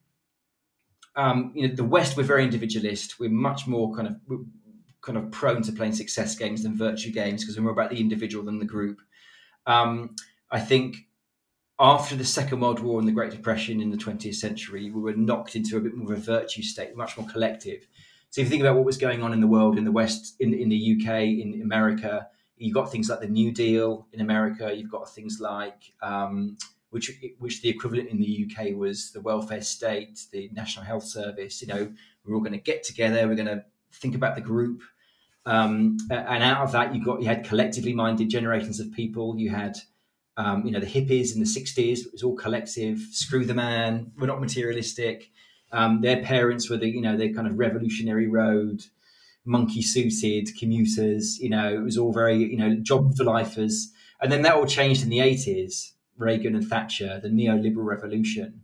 um, 1.16 1.52
you 1.54 1.68
know 1.68 1.74
the 1.74 1.84
West 1.84 2.16
we're 2.16 2.22
very 2.22 2.44
individualist. 2.44 3.18
We're 3.18 3.30
much 3.30 3.66
more 3.66 3.94
kind 3.94 4.08
of 4.08 4.16
kind 5.02 5.18
of 5.18 5.30
prone 5.32 5.62
to 5.62 5.72
playing 5.72 5.92
success 5.92 6.36
games 6.36 6.62
than 6.62 6.78
virtue 6.78 7.10
games 7.10 7.42
because 7.42 7.56
we're 7.56 7.64
more 7.64 7.72
about 7.72 7.90
the 7.90 8.00
individual 8.00 8.44
than 8.44 8.60
the 8.60 8.64
group. 8.64 9.00
Um, 9.66 10.14
I 10.50 10.60
think 10.60 11.08
after 11.80 12.14
the 12.14 12.24
Second 12.24 12.60
World 12.60 12.80
War 12.80 12.98
and 12.98 13.08
the 13.08 13.12
Great 13.12 13.32
Depression 13.32 13.80
in 13.80 13.90
the 13.90 13.96
20th 13.96 14.36
century, 14.36 14.90
we 14.90 15.00
were 15.00 15.14
knocked 15.14 15.56
into 15.56 15.76
a 15.76 15.80
bit 15.80 15.94
more 15.94 16.12
of 16.12 16.18
a 16.18 16.22
virtue 16.22 16.62
state, 16.62 16.96
much 16.96 17.16
more 17.18 17.26
collective. 17.26 17.86
So 18.30 18.40
if 18.40 18.46
you 18.46 18.50
think 18.50 18.62
about 18.62 18.76
what 18.76 18.84
was 18.84 18.96
going 18.96 19.22
on 19.22 19.32
in 19.32 19.40
the 19.40 19.46
world, 19.46 19.78
in 19.78 19.84
the 19.84 19.92
West, 19.92 20.36
in, 20.40 20.54
in 20.54 20.68
the 20.68 20.96
UK, 20.96 21.22
in 21.22 21.60
America, 21.62 22.28
you've 22.56 22.74
got 22.74 22.90
things 22.90 23.08
like 23.08 23.20
the 23.20 23.28
New 23.28 23.52
Deal 23.52 24.06
in 24.12 24.20
America. 24.20 24.72
You've 24.74 24.90
got 24.90 25.12
things 25.12 25.38
like 25.40 25.92
um, 26.02 26.56
which 26.90 27.10
which 27.38 27.62
the 27.62 27.68
equivalent 27.68 28.08
in 28.08 28.18
the 28.18 28.48
UK 28.48 28.76
was 28.76 29.10
the 29.10 29.20
welfare 29.20 29.62
state, 29.62 30.20
the 30.32 30.50
National 30.52 30.84
Health 30.84 31.04
Service. 31.04 31.60
You 31.60 31.68
know, 31.68 31.92
we're 32.24 32.34
all 32.34 32.40
going 32.40 32.52
to 32.52 32.58
get 32.58 32.82
together. 32.82 33.26
We're 33.26 33.34
going 33.34 33.46
to 33.46 33.64
think 33.92 34.14
about 34.14 34.36
the 34.36 34.40
group, 34.40 34.82
um, 35.46 35.96
and 36.10 36.42
out 36.42 36.62
of 36.62 36.72
that, 36.72 36.94
you 36.94 37.04
got 37.04 37.20
you 37.20 37.26
had 37.26 37.44
collectively 37.44 37.92
minded 37.92 38.30
generations 38.30 38.80
of 38.80 38.92
people. 38.92 39.38
You 39.38 39.50
had 39.50 39.76
um, 40.36 40.64
you 40.64 40.72
know, 40.72 40.80
the 40.80 40.86
hippies 40.86 41.34
in 41.34 41.40
the 41.40 41.46
60s, 41.46 42.06
it 42.06 42.12
was 42.12 42.22
all 42.22 42.34
collective, 42.34 42.98
screw 43.12 43.44
the 43.44 43.54
man, 43.54 44.12
we're 44.18 44.26
not 44.26 44.40
materialistic. 44.40 45.30
Um, 45.72 46.00
their 46.00 46.22
parents 46.22 46.68
were 46.68 46.76
the, 46.76 46.88
you 46.88 47.00
know, 47.00 47.16
their 47.16 47.32
kind 47.32 47.46
of 47.46 47.58
revolutionary 47.58 48.26
road, 48.26 48.82
monkey 49.44 49.82
suited 49.82 50.48
commuters, 50.58 51.38
you 51.38 51.50
know, 51.50 51.74
it 51.74 51.82
was 51.82 51.98
all 51.98 52.12
very, 52.12 52.36
you 52.36 52.56
know, 52.56 52.74
job 52.76 53.16
for 53.16 53.24
lifers. 53.24 53.92
And 54.20 54.32
then 54.32 54.42
that 54.42 54.54
all 54.54 54.66
changed 54.66 55.02
in 55.02 55.08
the 55.08 55.18
80s, 55.18 55.92
Reagan 56.16 56.54
and 56.54 56.66
Thatcher, 56.66 57.20
the 57.22 57.28
neoliberal 57.28 57.84
revolution, 57.84 58.62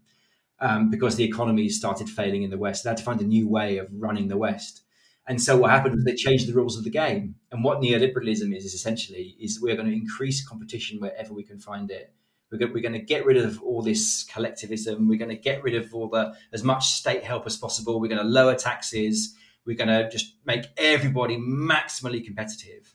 um, 0.60 0.90
because 0.90 1.16
the 1.16 1.24
economy 1.24 1.68
started 1.68 2.08
failing 2.08 2.42
in 2.42 2.50
the 2.50 2.58
West. 2.58 2.84
They 2.84 2.90
had 2.90 2.96
to 2.96 3.04
find 3.04 3.20
a 3.20 3.26
new 3.26 3.48
way 3.48 3.78
of 3.78 3.88
running 3.92 4.28
the 4.28 4.38
West. 4.38 4.82
And 5.30 5.40
so 5.40 5.56
what 5.56 5.70
happened 5.70 5.94
was 5.94 6.04
they 6.04 6.16
changed 6.16 6.48
the 6.48 6.54
rules 6.54 6.76
of 6.76 6.82
the 6.82 6.90
game. 6.90 7.36
And 7.52 7.62
what 7.62 7.80
neoliberalism 7.80 8.52
is, 8.52 8.64
is 8.64 8.74
essentially 8.74 9.36
is 9.38 9.60
we're 9.62 9.76
going 9.76 9.86
to 9.86 9.94
increase 9.94 10.44
competition 10.44 10.98
wherever 10.98 11.32
we 11.32 11.44
can 11.44 11.60
find 11.60 11.88
it. 11.88 12.12
We're 12.50 12.58
going, 12.58 12.72
we're 12.72 12.82
going 12.82 12.94
to 12.94 12.98
get 12.98 13.24
rid 13.24 13.36
of 13.36 13.62
all 13.62 13.80
this 13.80 14.24
collectivism. 14.24 15.06
We're 15.06 15.20
going 15.20 15.30
to 15.30 15.36
get 15.36 15.62
rid 15.62 15.76
of 15.76 15.94
all 15.94 16.08
the 16.08 16.34
as 16.52 16.64
much 16.64 16.84
state 16.94 17.22
help 17.22 17.46
as 17.46 17.56
possible. 17.56 18.00
We're 18.00 18.08
going 18.08 18.20
to 18.20 18.26
lower 18.26 18.56
taxes. 18.56 19.36
We're 19.64 19.76
going 19.76 19.86
to 19.86 20.10
just 20.10 20.34
make 20.46 20.64
everybody 20.76 21.36
maximally 21.36 22.24
competitive. 22.24 22.92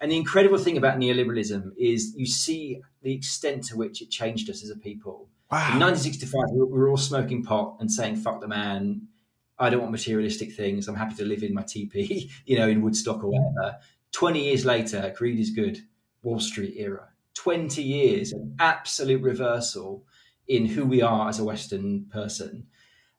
And 0.00 0.10
the 0.10 0.16
incredible 0.16 0.58
thing 0.58 0.76
about 0.76 0.98
neoliberalism 0.98 1.70
is 1.78 2.14
you 2.16 2.26
see 2.26 2.82
the 3.02 3.14
extent 3.14 3.62
to 3.66 3.76
which 3.76 4.02
it 4.02 4.10
changed 4.10 4.50
us 4.50 4.64
as 4.64 4.70
a 4.70 4.76
people. 4.76 5.28
Wow. 5.52 5.74
In 5.74 5.78
1965, 5.78 6.40
we 6.52 6.64
were 6.64 6.88
all 6.88 6.96
smoking 6.96 7.44
pot 7.44 7.76
and 7.78 7.92
saying 7.92 8.16
"fuck 8.16 8.40
the 8.40 8.48
man." 8.48 9.06
I 9.58 9.70
don't 9.70 9.80
want 9.80 9.92
materialistic 9.92 10.52
things. 10.52 10.88
I'm 10.88 10.94
happy 10.94 11.14
to 11.16 11.24
live 11.24 11.42
in 11.42 11.54
my 11.54 11.62
teepee, 11.62 12.30
you 12.44 12.58
know, 12.58 12.68
in 12.68 12.82
Woodstock 12.82 13.24
or 13.24 13.30
mm. 13.30 13.54
whatever. 13.54 13.78
20 14.12 14.44
years 14.44 14.64
later, 14.64 15.12
greed 15.16 15.38
is 15.38 15.50
good, 15.50 15.78
Wall 16.22 16.40
Street 16.40 16.74
era. 16.76 17.08
20 17.34 17.82
years, 17.82 18.32
an 18.32 18.56
absolute 18.58 19.22
reversal 19.22 20.04
in 20.48 20.66
who 20.66 20.86
we 20.86 21.02
are 21.02 21.28
as 21.28 21.38
a 21.38 21.44
Western 21.44 22.06
person. 22.06 22.66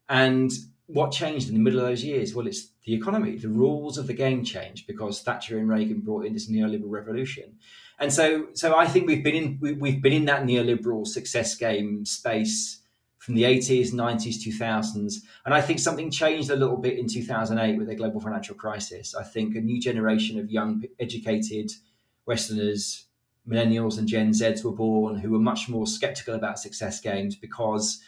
And 0.10 0.52
what 0.88 1.12
changed 1.12 1.50
in 1.50 1.54
the 1.54 1.60
middle 1.60 1.80
of 1.80 1.86
those 1.86 2.04
years? 2.04 2.34
Well, 2.34 2.48
it's 2.48 2.70
the 2.86 2.96
economy. 2.96 3.38
The 3.38 3.50
rules 3.50 3.98
of 3.98 4.08
the 4.08 4.14
game 4.14 4.44
changed 4.44 4.88
because 4.88 5.22
Thatcher 5.22 5.58
and 5.58 5.70
Reagan 5.70 6.00
brought 6.00 6.26
in 6.26 6.34
this 6.34 6.50
neoliberal 6.50 6.90
revolution. 6.90 7.58
And 8.00 8.12
so, 8.12 8.48
so 8.54 8.76
I 8.76 8.88
think 8.88 9.08
we've 9.08 9.24
been 9.24 9.36
in 9.36 9.78
we, 9.80 9.92
have 9.92 10.02
been 10.02 10.14
in 10.14 10.26
that 10.26 10.44
neoliberal 10.44 11.06
success 11.06 11.56
game 11.56 12.06
space 12.06 12.80
from 13.28 13.36
the 13.36 13.43
80s, 13.43 13.91
90s, 13.91 14.38
2000s. 14.38 15.15
And 15.43 15.53
I 15.53 15.59
think 15.59 15.80
something 15.80 16.09
changed 16.09 16.49
a 16.49 16.55
little 16.55 16.78
bit 16.78 16.97
in 16.97 17.09
2008 17.09 17.78
with 17.78 17.89
the 17.89 17.95
global 17.95 18.21
financial 18.21 18.55
crisis. 18.55 19.13
I 19.13 19.23
think 19.23 19.53
a 19.53 19.59
new 19.59 19.82
generation 19.82 20.39
of 20.39 20.49
young, 20.49 20.86
educated 20.97 21.73
Westerners, 22.25 23.07
millennials 23.45 23.97
and 23.97 24.07
Gen 24.07 24.32
Zs 24.32 24.63
were 24.63 24.71
born 24.71 25.17
who 25.17 25.32
were 25.32 25.39
much 25.39 25.67
more 25.67 25.86
skeptical 25.86 26.36
about 26.36 26.57
success 26.57 27.01
games 27.01 27.36
because 27.36 28.01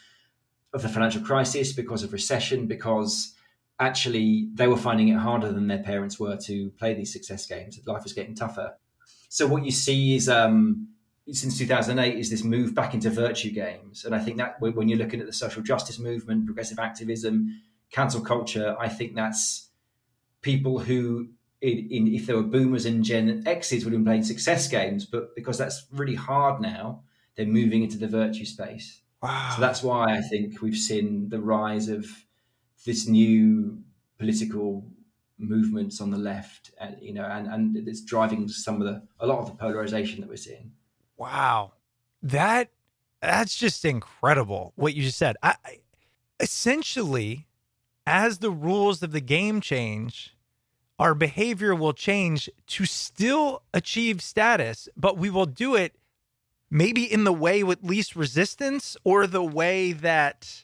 of 0.71 0.83
the 0.83 0.89
financial 0.89 1.21
crisis, 1.21 1.73
because 1.73 2.01
of 2.01 2.13
recession, 2.13 2.65
because 2.65 3.33
actually 3.77 4.47
they 4.53 4.67
were 4.67 4.77
finding 4.77 5.09
it 5.09 5.17
harder 5.17 5.51
than 5.51 5.67
their 5.67 5.83
parents 5.83 6.17
were 6.17 6.37
to 6.37 6.69
play 6.79 6.93
these 6.93 7.11
success 7.11 7.45
games. 7.45 7.77
Life 7.85 8.03
was 8.03 8.13
getting 8.13 8.35
tougher. 8.35 8.77
So 9.27 9.47
what 9.47 9.65
you 9.65 9.71
see 9.71 10.15
is 10.15 10.29
um, 10.29 10.87
since 11.31 11.57
2008 11.57 12.17
is 12.17 12.29
this 12.29 12.43
move 12.43 12.73
back 12.73 12.93
into 12.93 13.09
virtue 13.09 13.51
games. 13.51 14.05
And 14.05 14.15
I 14.15 14.19
think 14.19 14.37
that 14.37 14.59
when 14.59 14.87
you're 14.87 14.97
looking 14.97 15.19
at 15.19 15.25
the 15.25 15.33
social 15.33 15.61
justice 15.61 15.99
movement, 15.99 16.45
progressive 16.45 16.79
activism, 16.79 17.61
cancel 17.91 18.21
culture, 18.21 18.75
I 18.79 18.89
think 18.89 19.15
that's 19.15 19.69
people 20.41 20.79
who, 20.79 21.29
in, 21.61 21.87
in, 21.89 22.07
if 22.13 22.25
there 22.25 22.35
were 22.35 22.43
boomers 22.43 22.85
and 22.85 23.03
Gen 23.03 23.43
X's, 23.45 23.83
would 23.83 23.93
have 23.93 23.99
been 23.99 24.05
playing 24.05 24.23
success 24.23 24.67
games. 24.67 25.05
But 25.05 25.35
because 25.35 25.57
that's 25.57 25.85
really 25.91 26.15
hard 26.15 26.61
now, 26.61 27.03
they're 27.35 27.45
moving 27.45 27.83
into 27.83 27.97
the 27.97 28.07
virtue 28.07 28.45
space. 28.45 29.01
Wow. 29.21 29.53
So 29.55 29.61
that's 29.61 29.83
why 29.83 30.17
I 30.17 30.21
think 30.21 30.61
we've 30.61 30.77
seen 30.77 31.29
the 31.29 31.39
rise 31.39 31.89
of 31.89 32.07
this 32.85 33.07
new 33.07 33.83
political 34.17 34.85
movements 35.37 36.01
on 36.01 36.11
the 36.11 36.17
left, 36.17 36.71
and 36.79 36.97
you 37.01 37.13
know, 37.13 37.25
and 37.25 37.47
and 37.47 37.87
it's 37.87 38.01
driving 38.01 38.47
some 38.47 38.81
of 38.81 38.87
the 38.87 39.01
a 39.19 39.27
lot 39.27 39.39
of 39.39 39.47
the 39.47 39.53
polarization 39.53 40.21
that 40.21 40.29
we're 40.29 40.37
seeing. 40.37 40.71
Wow. 41.19 41.73
That 42.23 42.69
that's 43.21 43.55
just 43.55 43.83
incredible 43.83 44.71
what 44.75 44.95
you 44.95 45.03
just 45.03 45.17
said. 45.17 45.35
I, 45.43 45.55
I, 45.65 45.79
essentially 46.39 47.45
as 48.07 48.39
the 48.39 48.49
rules 48.49 49.03
of 49.03 49.11
the 49.11 49.21
game 49.21 49.61
change, 49.61 50.35
our 50.97 51.13
behavior 51.13 51.75
will 51.75 51.93
change 51.93 52.49
to 52.67 52.85
still 52.85 53.61
achieve 53.73 54.21
status, 54.21 54.87
but 54.95 55.17
we 55.17 55.29
will 55.29 55.45
do 55.45 55.75
it 55.75 55.95
maybe 56.71 57.03
in 57.03 57.25
the 57.25 57.33
way 57.33 57.63
with 57.63 57.83
least 57.83 58.15
resistance 58.15 58.95
or 59.03 59.27
the 59.27 59.43
way 59.43 59.91
that 59.91 60.63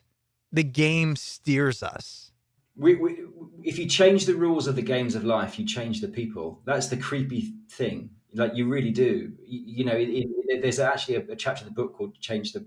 the 0.52 0.64
game 0.64 1.16
steers 1.18 1.84
us. 1.84 2.32
We, 2.78 2.96
we, 2.96 3.18
if 3.64 3.78
you 3.78 3.88
change 3.88 4.26
the 4.26 4.36
rules 4.36 4.68
of 4.68 4.76
the 4.76 4.82
games 4.82 5.16
of 5.16 5.24
life, 5.24 5.60
you 5.60 5.66
change 5.66 6.02
the 6.02 6.08
people. 6.08 6.62
That's 6.66 6.88
the 6.88 6.98
creepy 6.98 7.54
thing 7.70 8.10
like 8.36 8.56
you 8.56 8.68
really 8.68 8.92
do. 8.92 9.34
You, 9.46 9.62
you 9.78 9.86
know, 9.86 9.96
it, 9.96 10.10
it, 10.10 10.62
there's 10.62 10.80
actually 10.80 11.16
a, 11.16 11.32
a, 11.32 11.36
chapter 11.36 11.64
in 11.64 11.70
the 11.70 11.74
book 11.74 11.94
called 11.94 12.20
"Change 12.20 12.54
the 12.54 12.66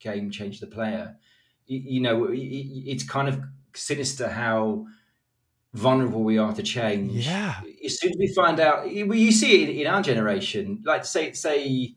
Game, 0.00 0.30
Change 0.30 0.60
the 0.60 0.66
Player." 0.66 1.16
You, 1.66 1.78
you 1.78 2.00
know, 2.00 2.24
it, 2.26 2.38
it's 2.38 3.04
kind 3.04 3.28
of 3.28 3.40
sinister 3.74 4.28
how 4.28 4.86
vulnerable 5.74 6.24
we 6.24 6.38
are 6.38 6.52
to 6.54 6.62
change. 6.62 7.26
Yeah. 7.26 7.60
As 7.84 8.00
soon 8.00 8.10
as 8.10 8.16
we 8.18 8.32
find 8.34 8.58
out, 8.60 8.90
you 8.90 9.32
see 9.32 9.62
it 9.62 9.68
in, 9.68 9.76
in 9.76 9.86
our 9.86 10.02
generation. 10.02 10.82
Like 10.84 11.04
say, 11.04 11.32
say, 11.32 11.94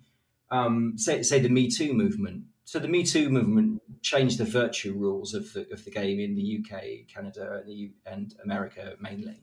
um, 0.52 0.98
say, 0.98 1.24
say 1.24 1.40
the 1.40 1.50
Me 1.50 1.70
Too 1.70 1.94
movement. 1.94 2.44
So 2.66 2.80
the 2.80 2.88
Me 2.88 3.04
Too 3.04 3.30
movement 3.30 3.82
changed 4.02 4.38
the 4.38 4.46
virtue 4.46 4.94
rules 4.94 5.34
of 5.34 5.52
the 5.54 5.68
of 5.72 5.84
the 5.84 5.92
game 5.92 6.20
in 6.20 6.36
the 6.36 6.60
UK, 6.60 7.08
Canada, 7.14 7.62
and, 7.62 7.68
the, 7.68 7.92
and 8.06 8.36
America 8.44 8.96
mainly 9.00 9.42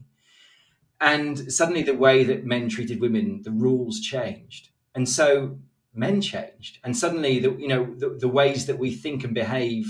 and 1.01 1.53
suddenly 1.53 1.83
the 1.83 1.95
way 1.95 2.25
that 2.25 2.45
men 2.45 2.69
treated 2.69 3.01
women, 3.01 3.43
the 3.43 3.51
rules 3.51 4.01
changed, 4.01 4.71
and 4.95 5.09
so 5.09 5.59
men 5.95 6.21
changed, 6.21 6.79
and 6.85 6.97
suddenly 6.97 7.39
the 7.39 7.53
you 7.53 7.69
know 7.69 7.95
the, 7.99 8.11
the 8.11 8.29
ways 8.29 8.67
that 8.67 8.79
we 8.79 8.91
think 8.91 9.25
and 9.25 9.35
behave 9.35 9.87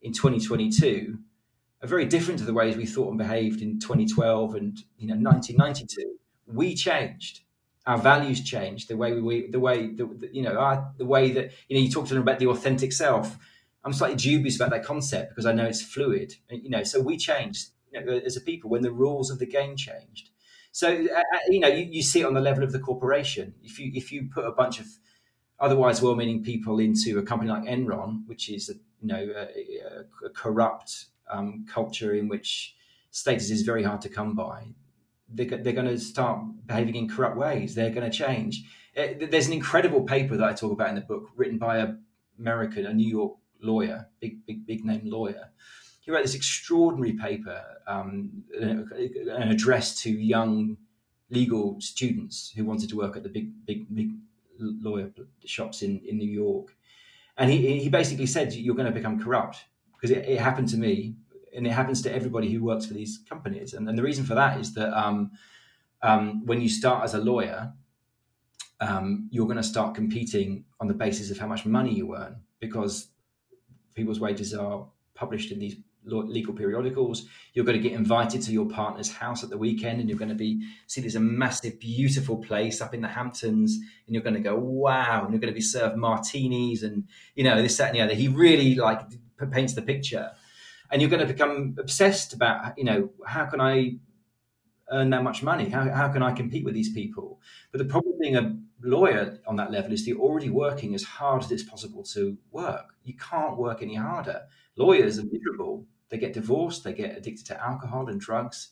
in 0.00 0.12
2022 0.12 1.18
are 1.82 1.88
very 1.88 2.04
different 2.04 2.38
to 2.38 2.46
the 2.46 2.54
ways 2.54 2.76
we 2.76 2.86
thought 2.86 3.08
and 3.08 3.18
behaved 3.18 3.60
in 3.60 3.78
2012 3.78 4.54
and 4.54 4.78
you 4.98 5.08
know 5.08 5.14
1992. 5.14 6.16
We 6.46 6.74
changed. 6.74 7.40
Our 7.86 7.98
values 7.98 8.42
changed. 8.42 8.88
The 8.88 8.96
way 8.96 9.12
we, 9.20 9.48
the 9.50 9.58
way, 9.58 9.88
the, 9.88 10.06
the, 10.06 10.30
you 10.32 10.42
know, 10.42 10.56
our, 10.56 10.92
the 10.98 11.04
way 11.04 11.32
that 11.32 11.50
you 11.68 11.76
know, 11.76 11.82
you 11.82 11.90
talked 11.90 12.08
to 12.08 12.14
them 12.14 12.22
about 12.22 12.38
the 12.38 12.46
authentic 12.46 12.92
self. 12.92 13.36
I'm 13.84 13.92
slightly 13.92 14.16
dubious 14.16 14.54
about 14.56 14.70
that 14.70 14.84
concept 14.84 15.30
because 15.30 15.46
I 15.46 15.52
know 15.52 15.66
it's 15.66 15.82
fluid. 15.82 16.34
You 16.48 16.70
know, 16.70 16.84
so 16.84 17.00
we 17.00 17.16
changed 17.16 17.70
you 17.92 18.04
know, 18.04 18.12
as 18.12 18.36
a 18.36 18.40
people 18.40 18.70
when 18.70 18.82
the 18.82 18.92
rules 18.92 19.30
of 19.30 19.38
the 19.38 19.46
game 19.46 19.76
changed. 19.76 20.30
So 20.72 20.88
uh, 20.88 21.18
uh, 21.18 21.38
you 21.48 21.60
know, 21.60 21.68
you, 21.68 21.86
you 21.90 22.02
see 22.02 22.20
it 22.20 22.24
on 22.24 22.34
the 22.34 22.40
level 22.40 22.64
of 22.64 22.72
the 22.72 22.78
corporation. 22.78 23.54
If 23.62 23.78
you 23.78 23.90
if 23.94 24.10
you 24.12 24.28
put 24.34 24.44
a 24.44 24.52
bunch 24.52 24.80
of 24.80 24.86
otherwise 25.60 26.02
well-meaning 26.02 26.42
people 26.42 26.80
into 26.80 27.18
a 27.18 27.22
company 27.22 27.50
like 27.50 27.64
Enron, 27.64 28.26
which 28.26 28.48
is 28.48 28.68
a, 28.68 28.74
you 29.00 29.08
know 29.08 29.32
a, 29.36 30.26
a 30.26 30.30
corrupt 30.30 31.06
um, 31.30 31.66
culture 31.68 32.14
in 32.14 32.28
which 32.28 32.74
status 33.10 33.50
is 33.50 33.62
very 33.62 33.82
hard 33.82 34.00
to 34.00 34.08
come 34.08 34.34
by, 34.34 34.68
they're, 35.28 35.58
they're 35.58 35.72
going 35.72 35.86
to 35.86 35.98
start 35.98 36.40
behaving 36.66 36.94
in 36.94 37.08
corrupt 37.08 37.36
ways. 37.36 37.74
They're 37.74 37.90
going 37.90 38.10
to 38.10 38.16
change. 38.16 38.64
Uh, 38.96 39.08
there's 39.30 39.46
an 39.46 39.52
incredible 39.52 40.02
paper 40.02 40.36
that 40.36 40.48
I 40.48 40.52
talk 40.52 40.72
about 40.72 40.88
in 40.88 40.94
the 40.94 41.00
book, 41.02 41.30
written 41.36 41.58
by 41.58 41.78
a 41.78 41.94
American, 42.38 42.86
a 42.86 42.92
New 42.92 43.08
York 43.08 43.34
lawyer, 43.60 44.08
big, 44.20 44.44
big, 44.46 44.66
big 44.66 44.84
name 44.84 45.02
lawyer. 45.04 45.50
He 46.02 46.10
wrote 46.10 46.22
this 46.22 46.34
extraordinary 46.34 47.12
paper, 47.12 47.62
um, 47.86 48.44
an 48.60 49.50
address 49.50 50.02
to 50.02 50.10
young 50.10 50.76
legal 51.30 51.80
students 51.80 52.52
who 52.54 52.64
wanted 52.64 52.90
to 52.90 52.96
work 52.96 53.16
at 53.16 53.22
the 53.22 53.28
big, 53.28 53.64
big, 53.64 53.94
big 53.94 54.10
lawyer 54.58 55.10
shops 55.44 55.82
in, 55.82 56.00
in 56.06 56.18
New 56.18 56.28
York. 56.28 56.76
And 57.38 57.50
he, 57.50 57.78
he 57.78 57.88
basically 57.88 58.26
said, 58.26 58.52
You're 58.52 58.74
going 58.74 58.92
to 58.92 58.92
become 58.92 59.22
corrupt 59.22 59.64
because 59.94 60.10
it, 60.10 60.28
it, 60.28 60.40
happened 60.40 60.68
to 60.70 60.76
me 60.76 61.14
and 61.54 61.66
it 61.66 61.70
happens 61.70 62.02
to 62.02 62.12
everybody 62.12 62.50
who 62.52 62.64
works 62.64 62.84
for 62.84 62.94
these 62.94 63.20
companies. 63.28 63.72
And, 63.72 63.88
and 63.88 63.96
the 63.96 64.02
reason 64.02 64.24
for 64.24 64.34
that 64.34 64.58
is 64.58 64.74
that 64.74 64.92
um, 64.92 65.30
um, 66.02 66.44
when 66.44 66.60
you 66.60 66.68
start 66.68 67.04
as 67.04 67.14
a 67.14 67.18
lawyer, 67.18 67.72
um, 68.80 69.28
you're 69.30 69.46
going 69.46 69.56
to 69.56 69.62
start 69.62 69.94
competing 69.94 70.64
on 70.80 70.88
the 70.88 70.94
basis 70.94 71.30
of 71.30 71.38
how 71.38 71.46
much 71.46 71.64
money 71.64 71.94
you 71.94 72.16
earn 72.16 72.36
because 72.58 73.06
people's 73.94 74.18
wages 74.18 74.52
are 74.52 74.86
published 75.14 75.52
in 75.52 75.60
these 75.60 75.76
legal 76.04 76.54
periodicals. 76.54 77.26
You're 77.54 77.64
going 77.64 77.80
to 77.80 77.88
get 77.88 77.96
invited 77.96 78.42
to 78.42 78.52
your 78.52 78.66
partner's 78.66 79.10
house 79.10 79.42
at 79.42 79.50
the 79.50 79.58
weekend, 79.58 80.00
and 80.00 80.08
you're 80.08 80.18
going 80.18 80.28
to 80.28 80.34
be 80.34 80.66
see 80.86 81.00
there's 81.00 81.16
a 81.16 81.20
massive, 81.20 81.78
beautiful 81.80 82.38
place 82.38 82.80
up 82.80 82.94
in 82.94 83.00
the 83.00 83.08
Hamptons, 83.08 83.78
and 84.06 84.14
you're 84.14 84.22
going 84.22 84.34
to 84.34 84.40
go 84.40 84.56
wow, 84.56 85.22
and 85.22 85.32
you're 85.32 85.40
going 85.40 85.52
to 85.52 85.58
be 85.58 85.60
served 85.60 85.96
martinis 85.96 86.82
and 86.82 87.04
you 87.34 87.44
know 87.44 87.60
this, 87.62 87.76
that, 87.76 87.88
and 87.88 87.96
the 87.96 88.00
other. 88.00 88.14
He 88.14 88.28
really 88.28 88.74
like 88.74 89.00
paints 89.50 89.74
the 89.74 89.82
picture, 89.82 90.30
and 90.90 91.00
you're 91.00 91.10
going 91.10 91.26
to 91.26 91.32
become 91.32 91.76
obsessed 91.78 92.32
about 92.32 92.76
you 92.78 92.84
know 92.84 93.10
how 93.26 93.46
can 93.46 93.60
I 93.60 93.96
earn 94.90 95.10
that 95.10 95.22
much 95.22 95.42
money? 95.42 95.68
How, 95.68 95.90
how 95.90 96.08
can 96.08 96.22
I 96.22 96.32
compete 96.32 96.64
with 96.64 96.74
these 96.74 96.92
people? 96.92 97.40
But 97.70 97.78
the 97.78 97.84
problem 97.86 98.14
being 98.20 98.36
a 98.36 98.56
lawyer 98.82 99.38
on 99.46 99.56
that 99.56 99.70
level 99.70 99.92
is 99.92 100.06
you're 100.06 100.18
already 100.18 100.50
working 100.50 100.94
as 100.94 101.02
hard 101.02 101.42
as 101.42 101.50
it's 101.50 101.62
possible 101.62 102.02
to 102.04 102.36
work. 102.50 102.94
You 103.04 103.14
can't 103.14 103.56
work 103.56 103.82
any 103.82 103.94
harder. 103.94 104.42
Lawyers 104.76 105.18
are 105.18 105.24
miserable 105.24 105.86
they 106.12 106.18
get 106.18 106.34
divorced, 106.34 106.84
they 106.84 106.92
get 106.92 107.16
addicted 107.16 107.46
to 107.46 107.60
alcohol 107.64 108.08
and 108.08 108.20
drugs. 108.20 108.68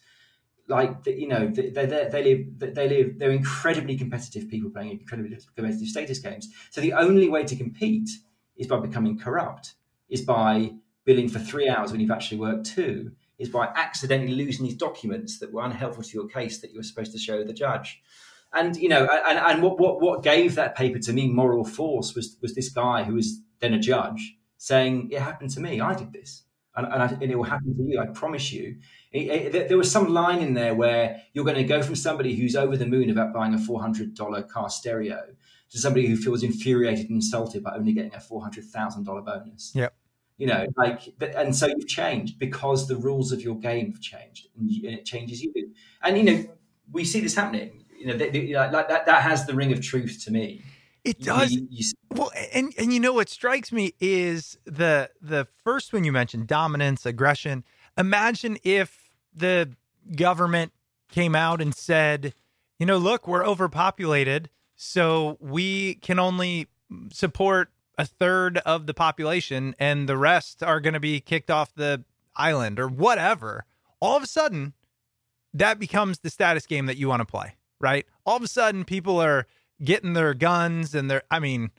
Like 0.68 1.06
you 1.06 1.26
know, 1.26 1.48
they, 1.48 1.70
they, 1.70 1.86
they 1.86 2.22
live, 2.22 2.74
they 2.74 2.88
live. 2.88 3.18
They're 3.18 3.30
incredibly 3.30 3.96
competitive 3.96 4.46
people 4.48 4.70
playing 4.70 4.90
incredibly 4.90 5.36
competitive 5.56 5.88
status 5.88 6.18
games. 6.18 6.48
So 6.70 6.82
the 6.82 6.92
only 6.92 7.30
way 7.30 7.44
to 7.44 7.56
compete 7.56 8.10
is 8.56 8.66
by 8.66 8.78
becoming 8.78 9.18
corrupt, 9.18 9.72
is 10.10 10.20
by 10.20 10.74
billing 11.06 11.30
for 11.30 11.38
three 11.38 11.66
hours 11.66 11.90
when 11.90 12.00
you've 12.00 12.10
actually 12.10 12.38
worked 12.38 12.66
two, 12.66 13.12
is 13.38 13.48
by 13.48 13.68
accidentally 13.74 14.34
losing 14.34 14.66
these 14.66 14.76
documents 14.76 15.38
that 15.38 15.50
were 15.50 15.64
unhelpful 15.64 16.04
to 16.04 16.10
your 16.12 16.28
case 16.28 16.58
that 16.58 16.72
you 16.72 16.78
were 16.78 16.84
supposed 16.84 17.12
to 17.12 17.18
show 17.18 17.42
the 17.42 17.54
judge. 17.54 18.02
And 18.52 18.76
you 18.76 18.88
know, 18.88 19.08
and, 19.26 19.38
and 19.38 19.62
what, 19.62 19.78
what 19.78 20.00
what 20.00 20.22
gave 20.22 20.56
that 20.56 20.76
paper 20.76 20.98
to 20.98 21.12
me 21.12 21.28
moral 21.28 21.64
force 21.64 22.14
was 22.14 22.36
was 22.42 22.54
this 22.54 22.68
guy 22.68 23.04
who 23.04 23.14
was 23.14 23.40
then 23.60 23.74
a 23.74 23.78
judge 23.78 24.36
saying, 24.56 25.10
"It 25.10 25.20
happened 25.20 25.50
to 25.50 25.60
me. 25.60 25.80
I 25.80 25.94
did 25.94 26.12
this." 26.12 26.44
and, 26.76 26.86
and, 26.86 27.02
I, 27.02 27.06
and, 27.06 27.22
it 27.30 27.36
will 27.36 27.44
happen 27.44 27.76
to 27.76 27.82
you. 27.82 28.00
I 28.00 28.06
promise 28.06 28.52
you. 28.52 28.76
It, 29.12 29.54
it, 29.54 29.68
there 29.68 29.76
was 29.76 29.90
some 29.90 30.12
line 30.12 30.40
in 30.40 30.54
there 30.54 30.74
where 30.74 31.22
you're 31.32 31.44
going 31.44 31.56
to 31.56 31.64
go 31.64 31.82
from 31.82 31.96
somebody 31.96 32.36
who's 32.36 32.54
over 32.54 32.76
the 32.76 32.86
moon 32.86 33.10
about 33.10 33.32
buying 33.32 33.54
a 33.54 33.58
$400 33.58 34.48
car 34.48 34.70
stereo 34.70 35.20
to 35.70 35.78
somebody 35.78 36.06
who 36.06 36.16
feels 36.16 36.42
infuriated 36.42 37.06
and 37.06 37.16
insulted 37.16 37.62
by 37.62 37.74
only 37.74 37.92
getting 37.92 38.14
a 38.14 38.18
$400,000 38.18 39.04
bonus. 39.24 39.72
Yep. 39.74 39.94
You 40.38 40.46
know, 40.46 40.66
like, 40.76 41.12
and 41.36 41.54
so 41.54 41.66
you've 41.66 41.86
changed 41.86 42.38
because 42.38 42.88
the 42.88 42.96
rules 42.96 43.30
of 43.30 43.42
your 43.42 43.56
game 43.56 43.92
have 43.92 44.00
changed 44.00 44.48
and, 44.56 44.70
you, 44.70 44.88
and 44.88 44.98
it 44.98 45.04
changes 45.04 45.42
you. 45.42 45.52
And, 46.02 46.16
you 46.16 46.24
know, 46.24 46.44
we 46.90 47.04
see 47.04 47.20
this 47.20 47.34
happening. 47.34 47.79
You 48.00 48.06
know, 48.06 48.16
they, 48.16 48.30
they, 48.30 48.54
like 48.54 48.88
that, 48.88 49.04
that 49.04 49.22
has 49.22 49.44
the 49.46 49.54
ring 49.54 49.72
of 49.72 49.82
truth 49.82 50.24
to 50.24 50.32
me. 50.32 50.62
It 51.04 51.20
does. 51.20 51.52
You, 51.52 51.66
you, 51.70 51.92
well, 52.10 52.30
and 52.52 52.72
and 52.78 52.92
you 52.92 53.00
know 53.00 53.12
what 53.12 53.28
strikes 53.28 53.72
me 53.72 53.92
is 54.00 54.58
the 54.64 55.10
the 55.20 55.46
first 55.64 55.92
one 55.92 56.04
you 56.04 56.12
mentioned, 56.12 56.46
dominance, 56.46 57.04
aggression. 57.04 57.62
Imagine 57.98 58.56
if 58.64 59.10
the 59.34 59.70
government 60.16 60.72
came 61.10 61.34
out 61.34 61.60
and 61.60 61.74
said, 61.74 62.34
you 62.78 62.86
know, 62.86 62.96
look, 62.96 63.28
we're 63.28 63.44
overpopulated, 63.44 64.48
so 64.76 65.36
we 65.40 65.94
can 65.96 66.18
only 66.18 66.68
support 67.12 67.70
a 67.98 68.06
third 68.06 68.58
of 68.58 68.86
the 68.86 68.94
population, 68.94 69.74
and 69.78 70.08
the 70.08 70.16
rest 70.16 70.62
are 70.62 70.80
going 70.80 70.94
to 70.94 71.00
be 71.00 71.20
kicked 71.20 71.50
off 71.50 71.74
the 71.74 72.02
island 72.34 72.80
or 72.80 72.88
whatever. 72.88 73.66
All 74.00 74.16
of 74.16 74.22
a 74.22 74.26
sudden, 74.26 74.72
that 75.52 75.78
becomes 75.78 76.20
the 76.20 76.30
status 76.30 76.64
game 76.66 76.86
that 76.86 76.96
you 76.96 77.08
want 77.08 77.20
to 77.20 77.26
play, 77.26 77.56
right? 77.80 78.06
All 78.24 78.36
of 78.36 78.42
a 78.42 78.48
sudden, 78.48 78.84
people 78.84 79.20
are 79.20 79.46
getting 79.82 80.12
their 80.12 80.34
guns 80.34 80.94
and 80.94 81.10
they're, 81.10 81.22
I 81.30 81.40
mean, 81.40 81.70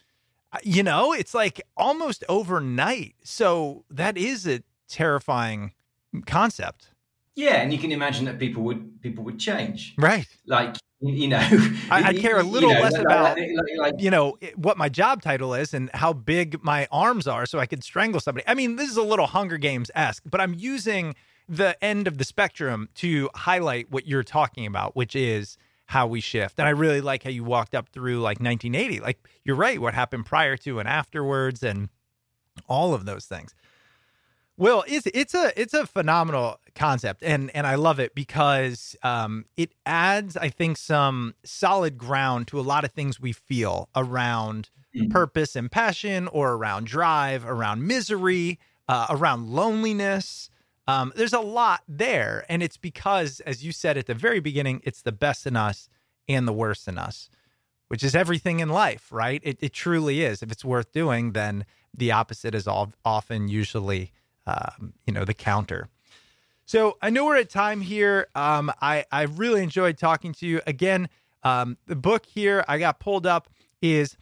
uh, 0.52 0.58
you 0.64 0.84
know, 0.84 1.14
it's 1.14 1.34
like 1.34 1.62
almost 1.78 2.24
overnight. 2.28 3.16
So 3.24 3.86
that 3.90 4.18
is 4.18 4.48
a 4.48 4.64
terrifying 4.88 5.74
concept. 6.26 6.90
Yeah, 7.36 7.62
and 7.62 7.72
you 7.72 7.80
can 7.80 7.92
imagine 7.92 8.26
that 8.26 8.40
people 8.40 8.64
would 8.64 9.02
people 9.02 9.24
would 9.24 9.40
change, 9.40 9.96
right? 9.98 10.28
Like 10.46 10.76
you 11.00 11.30
know, 11.30 11.40
I, 11.90 12.12
would 12.12 12.22
care 12.22 12.38
a 12.38 12.44
little 12.44 12.70
you 12.70 12.76
know, 12.76 12.82
less 12.82 12.94
like, 12.94 13.02
about 13.04 13.38
like, 13.38 13.50
like, 13.80 13.94
you 14.00 14.12
know 14.12 14.38
what 14.56 14.78
my 14.78 14.90
job 14.90 15.22
title 15.22 15.54
is 15.54 15.74
and 15.74 15.90
how 15.94 16.12
big 16.12 16.62
my 16.62 16.88
arms 16.92 17.28
are, 17.28 17.46
so 17.46 17.58
I 17.58 17.66
could 17.66 17.84
strangle 17.86 18.20
somebody. 18.20 18.46
I 18.48 18.54
mean, 18.54 18.76
this 18.76 18.90
is 18.90 18.98
a 18.98 19.02
little 19.02 19.28
Hunger 19.28 19.58
Games 19.58 19.90
esque, 19.96 20.24
but 20.30 20.42
I'm 20.42 20.54
using 20.54 21.16
the 21.48 21.82
end 21.84 22.08
of 22.08 22.18
the 22.18 22.26
spectrum 22.26 22.90
to 22.96 23.30
highlight 23.34 23.90
what 23.92 24.08
you're 24.08 24.24
talking 24.24 24.66
about, 24.66 24.96
which 24.96 25.16
is 25.16 25.58
how 25.92 26.08
we 26.08 26.22
shift. 26.22 26.58
And 26.58 26.66
I 26.66 26.72
really 26.72 27.02
like 27.02 27.24
how 27.24 27.30
you 27.30 27.44
walked 27.44 27.76
up 27.76 27.90
through 27.90 28.22
like 28.22 28.40
1980. 28.40 29.02
Like 29.02 29.20
you're 29.44 29.58
right, 29.58 29.80
what 29.80 29.94
happened 29.94 30.26
prior 30.26 30.56
to 30.56 30.80
and 30.80 30.88
afterwards 30.88 31.64
and 31.64 31.90
all 32.70 32.94
of 32.94 33.04
those 33.04 33.26
things. 33.26 33.54
Well, 34.56 34.86
it's 34.88 35.06
it's 35.08 35.34
a 35.34 35.52
it's 35.60 35.74
a 35.74 35.86
phenomenal 35.86 36.62
concept 36.76 37.24
and 37.24 37.52
and 37.54 37.68
I 37.68 37.76
love 37.76 38.00
it 38.00 38.16
because 38.16 38.96
um, 39.04 39.44
it 39.58 39.74
adds 39.86 40.38
I 40.38 40.48
think 40.48 40.78
some 40.78 41.36
solid 41.44 41.98
ground 41.98 42.48
to 42.48 42.60
a 42.60 42.62
lot 42.62 42.86
of 42.86 42.92
things 42.92 43.20
we 43.20 43.34
feel 43.34 43.90
around 43.94 44.70
mm-hmm. 44.96 45.12
purpose 45.12 45.58
and 45.58 45.70
passion 45.70 46.30
or 46.30 46.54
around 46.54 46.88
drive, 46.88 47.46
around 47.46 47.86
misery, 47.86 48.60
uh, 48.88 49.08
around 49.10 49.50
loneliness, 49.50 50.50
um, 50.88 51.14
there's 51.16 51.34
a 51.34 51.40
lot 51.40 51.82
there. 51.88 52.46
And 52.50 52.64
it's 52.64 52.78
because, 52.78 53.40
as 53.42 53.64
you 53.64 53.72
said 53.72 53.98
at 53.98 54.08
the 54.08 54.14
very 54.14 54.40
beginning, 54.40 54.82
it's 54.84 55.02
the 55.02 55.12
best 55.12 55.46
in 55.46 55.56
us 55.56 55.90
and 56.28 56.48
the 56.48 56.54
worst 56.54 56.88
in 56.88 56.98
us, 56.98 57.30
which 57.88 58.04
is 58.04 58.16
everything 58.16 58.60
in 58.60 58.70
life, 58.70 59.12
right? 59.12 59.42
It, 59.44 59.58
it 59.62 59.74
truly 59.74 60.22
is. 60.24 60.42
If 60.42 60.52
it's 60.52 60.66
worth 60.66 60.92
doing, 60.92 61.34
then 61.34 61.66
the 61.94 62.12
opposite 62.12 62.56
is 62.56 62.68
all, 62.68 62.94
often 63.04 63.48
usually, 63.48 64.12
um, 64.48 64.94
you 65.06 65.14
know, 65.14 65.26
the 65.26 65.34
counter. 65.34 65.90
So 66.66 66.98
I 67.02 67.10
know 67.10 67.26
we're 67.26 67.38
at 67.38 67.50
time 67.50 67.82
here. 67.82 68.28
Um, 68.34 68.72
I, 68.82 69.06
I 69.12 69.24
really 69.24 69.62
enjoyed 69.62 69.98
talking 69.98 70.34
to 70.36 70.46
you. 70.46 70.62
Again, 70.66 71.10
um, 71.44 71.78
the 71.88 71.96
book 71.96 72.26
here 72.26 72.64
I 72.68 72.78
got 72.78 73.00
pulled 73.00 73.26
up 73.26 73.50
is 73.82 74.16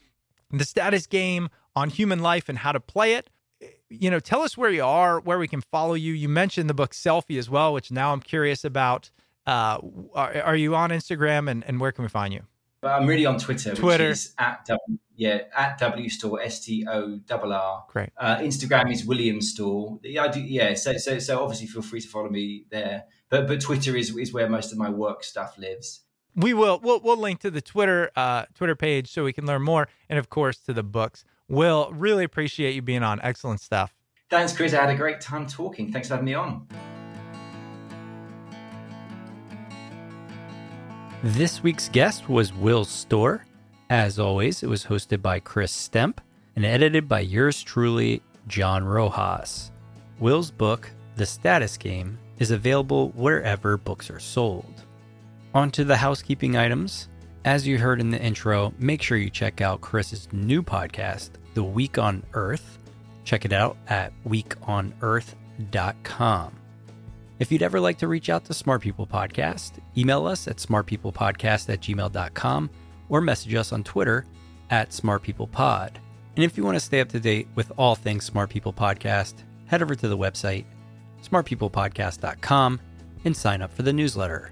The 0.50 0.66
Status 0.66 1.06
Game 1.06 1.50
on 1.76 1.90
Human 1.90 2.20
Life 2.20 2.50
and 2.50 2.58
How 2.58 2.72
to 2.72 2.80
Play 2.80 3.14
It 3.14 3.30
you 3.90 4.10
know, 4.10 4.20
tell 4.20 4.42
us 4.42 4.58
where 4.58 4.70
you 4.70 4.84
are, 4.84 5.20
where 5.20 5.40
we 5.40 5.48
can 5.48 5.62
follow 5.62 5.94
you. 5.94 6.14
You 6.14 6.30
mentioned 6.30 6.70
the 6.70 6.74
book 6.74 6.92
Selfie 6.94 7.40
as 7.40 7.50
well, 7.50 7.74
which 7.74 7.92
now 7.92 8.14
I'm 8.14 8.22
curious 8.22 8.64
about. 8.64 9.12
Uh, 9.48 9.80
are, 10.14 10.42
are 10.42 10.56
you 10.56 10.76
on 10.76 10.92
Instagram 10.92 11.50
and, 11.50 11.64
and 11.66 11.80
where 11.80 11.92
can 11.92 12.04
we 12.04 12.10
find 12.10 12.34
you? 12.34 12.44
I'm 12.84 13.08
really 13.08 13.26
on 13.26 13.38
Twitter, 13.40 13.76
Twitter. 13.76 14.10
which 14.10 14.12
is 14.14 14.34
at 14.38 14.66
w, 14.66 15.00
yeah 15.16 15.42
at 15.56 15.78
W 15.80 16.10
Storr 16.10 16.42
S 16.42 16.64
T 16.64 16.86
O 16.88 17.20
R 17.30 17.54
R. 17.54 17.86
Great. 17.90 18.10
Uh, 18.18 18.38
Instagram 18.38 18.92
is 18.92 19.06
William 19.06 19.42
Storr. 19.42 20.00
Yeah, 20.04 20.24
I 20.24 20.28
do. 20.30 20.40
Yeah, 20.40 20.76
so 20.76 20.94
so 20.98 21.20
so 21.20 21.44
obviously 21.44 21.68
feel 21.68 21.82
free 21.82 22.00
to 22.00 22.08
follow 22.08 22.30
me 22.30 22.66
there. 22.70 23.04
but 23.30 23.48
but 23.48 23.60
Twitter 23.60 23.98
is 23.98 24.16
is 24.16 24.32
where 24.32 24.48
most 24.50 24.72
of 24.72 24.78
my 24.78 24.90
work 24.90 25.24
stuff 25.24 25.58
lives. 25.58 26.02
We 26.36 26.54
will 26.54 26.80
we'll 26.82 27.02
we'll 27.02 27.18
link 27.18 27.42
to 27.42 27.52
the 27.52 27.62
Twitter 27.62 28.12
uh, 28.16 28.46
Twitter 28.56 28.76
page 28.76 29.12
so 29.12 29.26
we 29.26 29.34
can 29.34 29.46
learn 29.46 29.62
more, 29.62 29.90
and 30.08 30.18
of 30.18 30.30
course 30.30 30.58
to 30.60 30.74
the 30.74 30.84
books. 30.84 31.26
Will 31.50 31.92
really 31.92 32.24
appreciate 32.24 32.76
you 32.76 32.82
being 32.82 33.04
on. 33.04 33.20
Excellent 33.22 33.60
stuff. 33.60 33.94
Thanks, 34.30 34.56
Chris. 34.56 34.74
I 34.74 34.82
had 34.82 34.90
a 34.92 34.96
great 34.96 35.20
time 35.20 35.48
talking. 35.48 35.92
Thanks 35.92 36.08
for 36.08 36.14
having 36.14 36.26
me 36.26 36.36
on. 36.36 36.68
This 41.24 41.62
week's 41.62 41.90
guest 41.90 42.30
was 42.30 42.54
Will 42.54 42.86
Storr. 42.86 43.44
As 43.90 44.20
always, 44.20 44.62
it 44.62 44.70
was 44.70 44.86
hosted 44.86 45.22
by 45.22 45.40
Chris 45.40 45.72
Stemp 45.72 46.20
and 46.56 46.64
edited 46.64 47.10
by 47.10 47.22
yours 47.22 47.64
truly, 47.64 48.22
John 48.48 48.86
Rojas. 48.86 49.72
Will's 50.20 50.52
book, 50.52 50.92
The 51.16 51.26
Status 51.26 51.76
Game, 51.76 52.20
is 52.38 52.52
available 52.52 53.10
wherever 53.10 53.78
books 53.78 54.10
are 54.10 54.20
sold. 54.20 54.86
On 55.54 55.72
to 55.72 55.84
the 55.84 55.98
housekeeping 55.98 56.56
items. 56.56 57.08
As 57.44 57.66
you 57.66 57.80
heard 57.80 58.00
in 58.00 58.12
the 58.12 58.22
intro, 58.22 58.74
make 58.78 59.02
sure 59.02 59.18
you 59.18 59.30
check 59.30 59.60
out 59.62 59.82
Chris's 59.82 60.28
new 60.32 60.62
podcast, 60.62 61.32
The 61.54 61.64
Week 61.64 61.98
on 61.98 62.24
Earth. 62.34 62.78
Check 63.24 63.46
it 63.46 63.54
out 63.54 63.78
at 63.88 64.12
weekonearth.com. 64.28 66.56
If 67.40 67.52
you'd 67.52 67.64
ever 67.64 67.80
like 67.80 67.98
to 68.00 68.08
reach 68.08 68.30
out 68.30 68.46
to 68.46 68.54
Smart 68.54 68.82
People 68.82 69.08
Podcast, 69.08 69.80
email 69.98 70.28
us 70.28 70.48
at 70.48 70.58
smartpeoplepodcast 70.58 71.70
at 71.70 71.82
gmail.com 71.82 72.70
or 73.08 73.22
message 73.22 73.56
us 73.56 73.72
on 73.72 73.84
Twitter 73.84 74.26
at 74.70 74.90
smartpeoplepod. 74.90 75.92
And 76.36 76.44
if 76.44 76.58
you 76.58 76.64
want 76.64 76.76
to 76.76 76.82
stay 76.82 77.00
up 77.00 77.10
to 77.10 77.20
date 77.20 77.48
with 77.56 77.72
all 77.78 77.96
things 77.96 78.26
Smart 78.26 78.50
People 78.50 78.74
Podcast, 78.74 79.36
head 79.68 79.82
over 79.82 79.96
to 79.96 80.08
the 80.08 80.18
website 80.18 80.66
smartpeoplepodcast.com 81.24 82.80
and 83.26 83.36
sign 83.36 83.62
up 83.62 83.74
for 83.74 83.84
the 83.84 83.94
newsletter. 83.94 84.52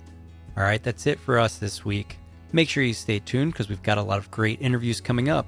All 0.56 0.64
right, 0.64 0.84
that's 0.84 1.08
it 1.08 1.20
for 1.20 1.40
us 1.40 1.58
this 1.58 1.86
week. 1.86 2.18
Make 2.52 2.70
sure 2.70 2.84
you 2.84 2.94
stay 2.94 3.20
tuned 3.20 3.54
because 3.54 3.70
we've 3.70 3.84
got 3.84 3.98
a 3.98 4.04
lot 4.04 4.18
of 4.18 4.32
great 4.32 4.62
interviews 4.62 5.02
coming 5.02 5.30
up. 5.30 5.46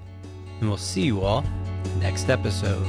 And 0.59 0.69
we'll 0.69 0.77
see 0.77 1.01
you 1.01 1.21
all 1.21 1.43
next 1.99 2.29
episode. 2.29 2.85